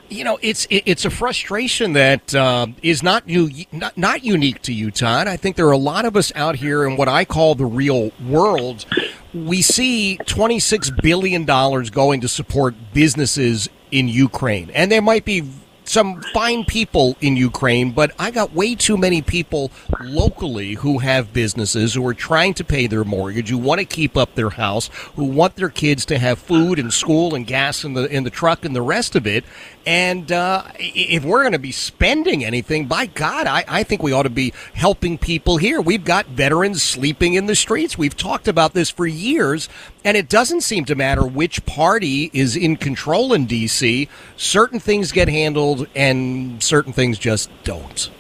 [0.09, 4.73] You know, it's it's a frustration that uh, is not you not, not unique to
[4.73, 5.27] you, Todd.
[5.27, 7.67] I think there are a lot of us out here in what I call the
[7.67, 8.87] real world.
[9.35, 15.25] We see twenty six billion dollars going to support businesses in Ukraine, and there might
[15.25, 15.43] be
[15.89, 19.71] some fine people in Ukraine, but I got way too many people
[20.01, 24.17] locally who have businesses who are trying to pay their mortgage, who want to keep
[24.17, 27.95] up their house, who want their kids to have food and school and gas in
[27.95, 29.45] the in the truck and the rest of it.
[29.87, 34.11] And uh, if we're going to be spending anything, by God, I, I think we
[34.13, 35.81] ought to be helping people here.
[35.81, 37.97] We've got veterans sleeping in the streets.
[37.97, 39.69] We've talked about this for years,
[40.05, 44.09] and it doesn't seem to matter which party is in control in D.C.
[44.37, 48.11] Certain things get handled, and certain things just don't.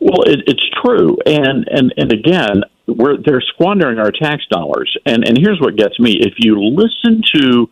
[0.00, 4.96] Well, it, it's true, and and and again, we're they're squandering our tax dollars.
[5.04, 7.68] And and here's what gets me: if you listen to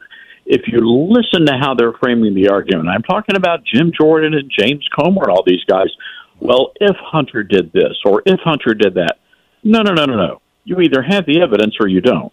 [0.46, 4.50] if you listen to how they're framing the argument, I'm talking about Jim Jordan and
[4.56, 5.88] James Comer and all these guys.
[6.40, 9.16] Well, if Hunter did this or if Hunter did that,
[9.64, 10.42] no, no, no, no, no.
[10.64, 12.32] You either have the evidence or you don't.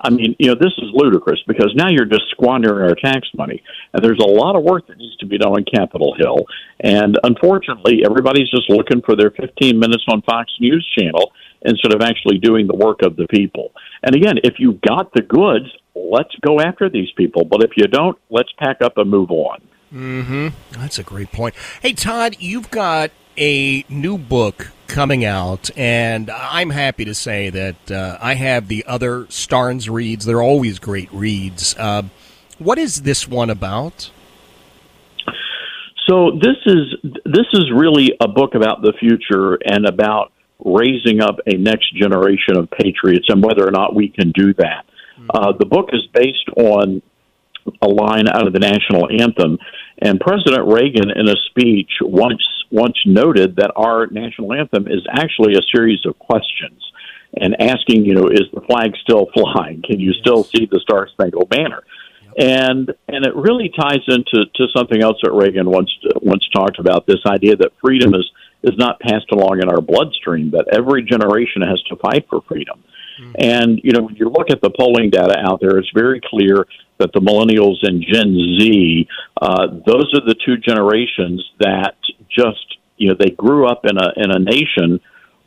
[0.00, 3.62] I mean, you know, this is ludicrous because now you're just squandering our tax money.
[3.92, 6.46] And there's a lot of work that needs to be done on Capitol Hill.
[6.80, 11.32] And unfortunately, everybody's just looking for their 15 minutes on Fox News channel
[11.62, 13.72] instead of actually doing the work of the people.
[14.02, 17.44] And again, if you've got the goods, let's go after these people.
[17.44, 19.60] But if you don't, let's pack up and move on.
[19.92, 20.48] Mm-hmm.
[20.80, 21.54] That's a great point.
[21.80, 27.90] Hey, Todd, you've got a new book coming out, and I'm happy to say that
[27.90, 30.24] uh, I have the other Starnes reads.
[30.24, 31.74] They're always great reads.
[31.78, 32.02] Uh,
[32.58, 34.10] what is this one about?
[36.08, 40.32] So this is this is really a book about the future and about
[40.64, 44.84] raising up a next generation of patriots and whether or not we can do that.
[45.30, 47.02] Uh, the book is based on
[47.82, 49.58] a line out of the national anthem,
[50.00, 55.54] and President Reagan, in a speech, once once noted that our national anthem is actually
[55.54, 56.82] a series of questions
[57.34, 59.82] and asking, you know, is the flag still flying?
[59.82, 61.82] Can you still see the Star Spangled Banner?
[62.38, 65.90] And and it really ties into to something else that Reagan once
[66.22, 68.30] once talked about this idea that freedom is
[68.62, 72.82] is not passed along in our bloodstream, that every generation has to fight for freedom.
[73.40, 76.66] And, you know, when you look at the polling data out there, it's very clear
[76.98, 79.08] that the millennials and Gen Z,
[79.42, 81.96] uh, those are the two generations that
[82.30, 85.00] just, you know, they grew up in a, in a nation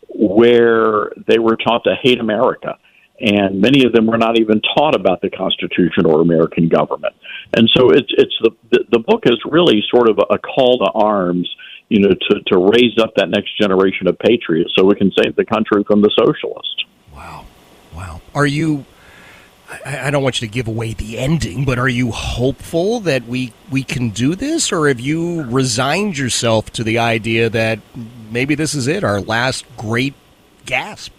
[0.09, 2.77] where they were taught to hate America.
[3.21, 7.15] And many of them were not even taught about the Constitution or American government.
[7.53, 10.91] And so it's, it's the, the, the book is really sort of a call to
[10.93, 11.47] arms
[11.91, 15.35] you know, to, to raise up that next generation of patriots so we can save
[15.35, 16.85] the country from the socialists.
[17.13, 17.45] Wow.
[17.93, 18.21] Wow.
[18.33, 18.85] Are you?
[19.85, 23.27] I, I don't want you to give away the ending, but are you hopeful that
[23.27, 27.79] we we can do this, or have you resigned yourself to the idea that
[28.31, 30.13] maybe this is it, our last great
[30.65, 31.11] gasp?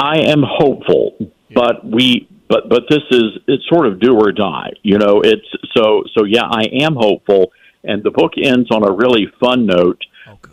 [0.00, 4.72] I am hopeful, but we but but this is it's sort of do or die.
[4.82, 5.46] You know, it's
[5.76, 7.52] so so yeah, I am hopeful
[7.84, 10.00] and the book ends on a really fun note.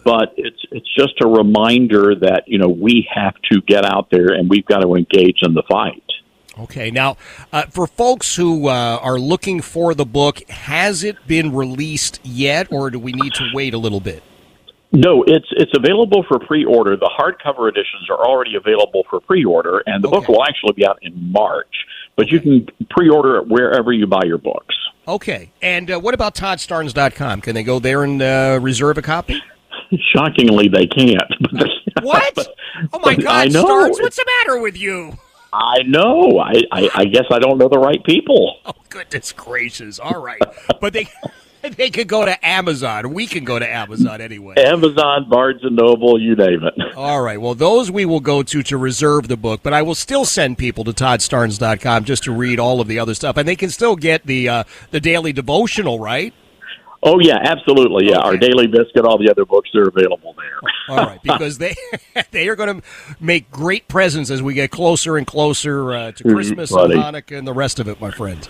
[0.03, 4.34] But it's it's just a reminder that you know we have to get out there
[4.34, 6.03] and we've got to engage in the fight.
[6.57, 7.18] Okay, now
[7.53, 12.72] uh, for folks who uh, are looking for the book, has it been released yet,
[12.72, 14.23] or do we need to wait a little bit?
[14.91, 16.97] No, it's it's available for pre-order.
[16.97, 20.18] The hardcover editions are already available for pre-order, and the okay.
[20.18, 21.85] book will actually be out in March.
[22.15, 24.76] But you can pre-order it wherever you buy your books.
[25.10, 27.41] Okay, and uh, what about ToddStarnes.com?
[27.41, 29.41] Can they go there and uh, reserve a copy?
[30.14, 31.23] Shockingly, they can't.
[32.03, 32.36] what?
[32.36, 32.53] But,
[32.94, 33.65] oh my God, I know.
[33.65, 35.18] Starnes, what's the matter with you?
[35.52, 36.38] I know.
[36.38, 38.60] I, I, I guess I don't know the right people.
[38.68, 39.98] Oh goodness gracious!
[39.98, 40.44] All right,
[40.80, 41.10] but they
[41.76, 43.14] they could go to Amazon.
[43.14, 44.56] We can go to Amazon anyway.
[44.57, 46.73] Amazon, Barnes and Noble, you name it.
[46.95, 47.40] All right.
[47.40, 50.57] Well, those we will go to to reserve the book, but I will still send
[50.57, 53.95] people to ToddStarnes.com just to read all of the other stuff, and they can still
[53.95, 56.34] get the uh, the daily devotional, right?
[57.02, 58.10] Oh yeah, absolutely.
[58.10, 58.27] Yeah, okay.
[58.27, 60.98] our daily biscuit, all the other books are available there.
[60.98, 61.76] all right, because they
[62.31, 62.88] they are going to
[63.19, 67.48] make great presents as we get closer and closer uh, to Christmas and Hanukkah and
[67.48, 68.48] the rest of it, my friend.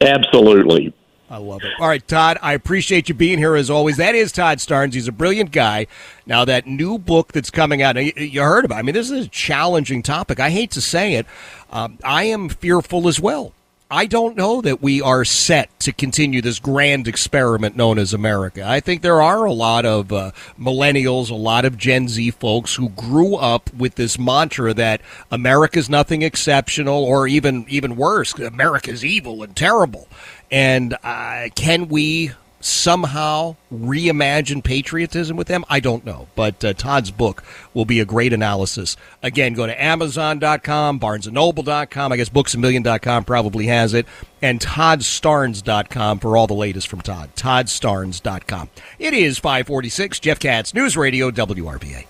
[0.00, 0.92] Absolutely.
[1.28, 1.72] I love it.
[1.80, 3.96] All right, Todd, I appreciate you being here as always.
[3.96, 4.94] That is Todd Starnes.
[4.94, 5.88] He's a brilliant guy.
[6.24, 8.76] Now, that new book that's coming out, you heard about.
[8.76, 8.78] it.
[8.78, 10.38] I mean, this is a challenging topic.
[10.38, 11.26] I hate to say it.
[11.70, 13.52] Um, I am fearful as well.
[13.88, 18.64] I don't know that we are set to continue this grand experiment known as America.
[18.66, 22.74] I think there are a lot of uh, millennials, a lot of Gen Z folks
[22.74, 29.04] who grew up with this mantra that America's nothing exceptional, or even even worse, America's
[29.04, 30.08] evil and terrible.
[30.50, 35.64] And uh, can we somehow reimagine patriotism with them?
[35.68, 36.28] I don't know.
[36.34, 37.44] But uh, Todd's book
[37.74, 38.96] will be a great analysis.
[39.22, 42.12] Again, go to Amazon.com, BarnesandNoble.com.
[42.12, 44.06] I guess BooksAMillion.com probably has it.
[44.42, 47.30] And ToddStarnes.com for all the latest from Todd.
[47.36, 48.70] ToddStarnes.com.
[48.98, 52.06] It is 546, Jeff Katz, News Radio, WRVA.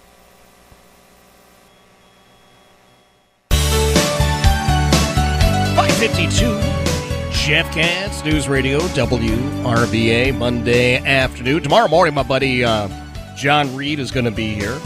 [5.76, 6.85] Five fifty-two.
[7.46, 11.62] Jeff Katz, News Radio, WRVA, Monday afternoon.
[11.62, 12.88] Tomorrow morning, my buddy uh,
[13.36, 14.76] John Reid is going to be here.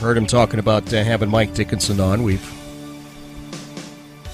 [0.00, 2.24] Heard him talking about uh, having Mike Dickinson on.
[2.24, 2.44] We've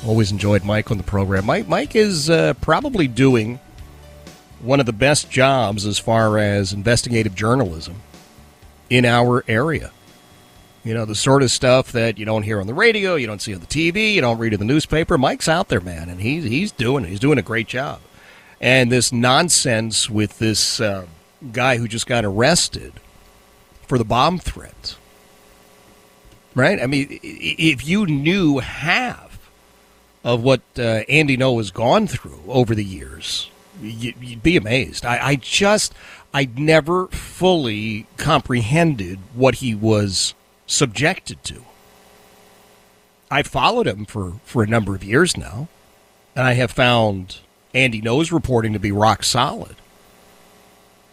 [0.06, 1.44] always enjoyed Mike on the program.
[1.44, 3.60] Mike, Mike is uh, probably doing
[4.62, 7.96] one of the best jobs as far as investigative journalism
[8.88, 9.92] in our area.
[10.88, 13.42] You know, the sort of stuff that you don't hear on the radio, you don't
[13.42, 15.18] see on the TV, you don't read in the newspaper.
[15.18, 17.04] Mike's out there, man, and he's he's doing.
[17.04, 18.00] He's doing a great job.
[18.58, 21.04] And this nonsense with this uh,
[21.52, 22.94] guy who just got arrested
[23.86, 24.96] for the bomb threat,
[26.54, 26.80] right?
[26.80, 29.50] I mean, if you knew half
[30.24, 33.50] of what uh, Andy Ngo has gone through over the years,
[33.82, 35.04] you'd be amazed.
[35.04, 35.92] I, I just,
[36.32, 40.32] I never fully comprehended what he was
[40.68, 41.64] subjected to.
[43.30, 45.68] I followed him for, for a number of years now,
[46.36, 47.38] and I have found
[47.74, 49.76] Andy Ngo's reporting to be rock solid.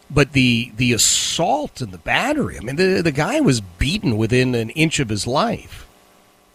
[0.07, 4.53] But the the assault and the battery, I mean, the, the guy was beaten within
[4.53, 5.87] an inch of his life.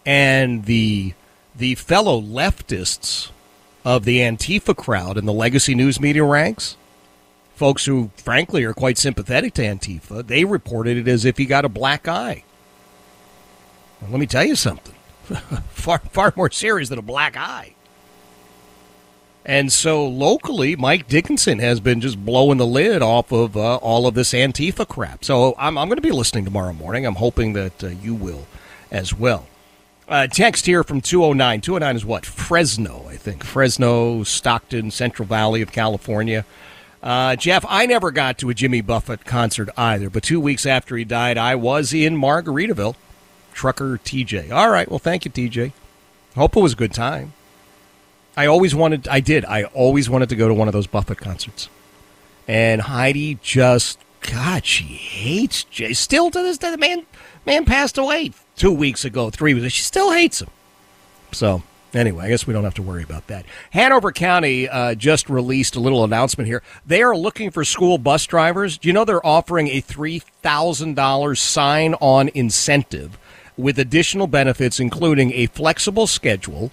[0.05, 1.13] And the
[1.53, 3.29] the fellow leftists
[3.83, 6.77] of the Antifa crowd in the legacy news media ranks,
[7.55, 11.65] folks who frankly are quite sympathetic to Antifa, they reported it as if he got
[11.65, 12.43] a black eye.
[14.09, 14.95] Let me tell you something.
[15.69, 17.75] far far more serious than a black eye.
[19.45, 24.05] And so locally, Mike Dickinson has been just blowing the lid off of uh, all
[24.05, 25.25] of this Antifa crap.
[25.25, 27.07] So I'm, I'm going to be listening tomorrow morning.
[27.07, 28.45] I'm hoping that uh, you will
[28.91, 29.47] as well.
[30.07, 31.61] Uh, text here from 209.
[31.61, 32.25] 209 is what?
[32.25, 33.43] Fresno, I think.
[33.43, 36.45] Fresno, Stockton, Central Valley of California.
[37.01, 40.95] Uh, Jeff, I never got to a Jimmy Buffett concert either, but two weeks after
[40.97, 42.95] he died, I was in Margaritaville.
[43.61, 44.51] Trucker TJ.
[44.51, 44.89] All right.
[44.89, 45.71] Well, thank you, TJ.
[46.35, 47.33] Hope it was a good time.
[48.35, 51.19] I always wanted, I did, I always wanted to go to one of those Buffett
[51.19, 51.69] concerts.
[52.47, 55.93] And Heidi just, God, she hates Jay.
[55.93, 57.05] Still to this day, the man,
[57.45, 59.73] man passed away two weeks ago, three weeks.
[59.73, 60.49] She still hates him.
[61.31, 61.61] So,
[61.93, 63.45] anyway, I guess we don't have to worry about that.
[63.73, 66.63] Hanover County uh, just released a little announcement here.
[66.83, 68.79] They are looking for school bus drivers.
[68.79, 73.19] Do you know they're offering a $3,000 sign on incentive
[73.57, 76.71] with additional benefits, including a flexible schedule,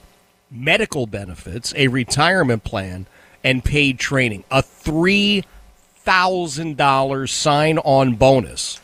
[0.51, 3.07] medical benefits, a retirement plan,
[3.45, 4.45] and paid training.
[4.51, 8.81] A $3,000 sign on bonus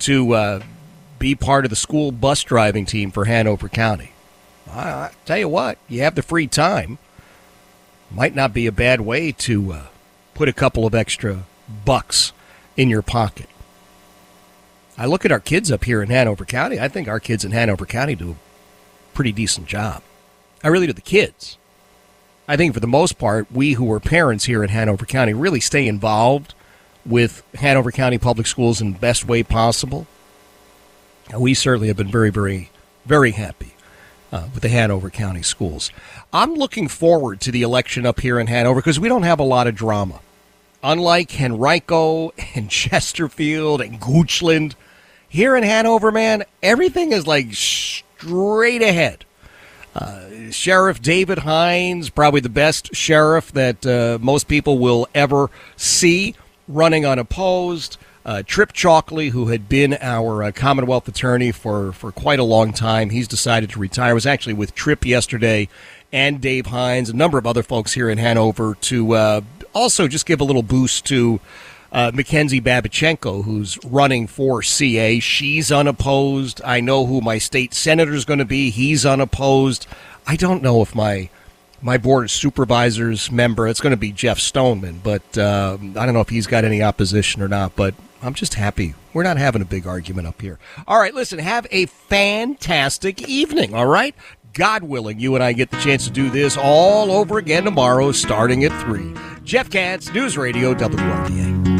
[0.00, 0.60] to uh,
[1.18, 4.12] be part of the school bus driving team for Hanover County.
[4.72, 6.98] I, I, tell you what, you have the free time.
[8.10, 9.86] Might not be a bad way to uh,
[10.34, 11.44] put a couple of extra
[11.84, 12.32] bucks
[12.76, 13.48] in your pocket.
[15.00, 16.78] I look at our kids up here in Hanover County.
[16.78, 20.02] I think our kids in Hanover County do a pretty decent job.
[20.62, 20.92] I really do.
[20.92, 21.56] The kids.
[22.46, 25.58] I think for the most part, we who are parents here in Hanover County really
[25.58, 26.52] stay involved
[27.06, 30.06] with Hanover County Public Schools in the best way possible.
[31.34, 32.68] We certainly have been very, very,
[33.06, 33.76] very happy
[34.30, 35.90] uh, with the Hanover County schools.
[36.30, 39.44] I'm looking forward to the election up here in Hanover because we don't have a
[39.44, 40.20] lot of drama.
[40.82, 44.74] Unlike Henrico and Chesterfield and Goochland,
[45.30, 49.24] here in Hanover, man, everything is like straight ahead.
[49.94, 56.34] Uh, sheriff David Hines, probably the best sheriff that uh, most people will ever see,
[56.68, 57.96] running unopposed.
[58.24, 62.72] Uh, Trip Chalkley, who had been our uh, Commonwealth attorney for, for quite a long
[62.72, 64.10] time, he's decided to retire.
[64.10, 65.68] I was actually with Trip yesterday
[66.12, 69.40] and Dave Hines, a number of other folks here in Hanover, to uh,
[69.72, 71.40] also just give a little boost to
[71.92, 75.18] uh, Mackenzie Babichenko, who's running for CA.
[75.20, 76.60] She's unopposed.
[76.64, 78.70] I know who my state senator is going to be.
[78.70, 79.86] He's unopposed.
[80.26, 81.30] I don't know if my
[81.82, 86.12] my board of supervisors member, it's going to be Jeff Stoneman, but uh, I don't
[86.12, 87.74] know if he's got any opposition or not.
[87.74, 90.58] But I'm just happy we're not having a big argument up here.
[90.86, 93.74] All right, listen, have a fantastic evening.
[93.74, 94.14] All right.
[94.52, 98.10] God willing, you and I get the chance to do this all over again tomorrow,
[98.10, 99.14] starting at 3.
[99.44, 101.79] Jeff Katz, News Radio, WRVA.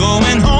[0.00, 0.59] Going home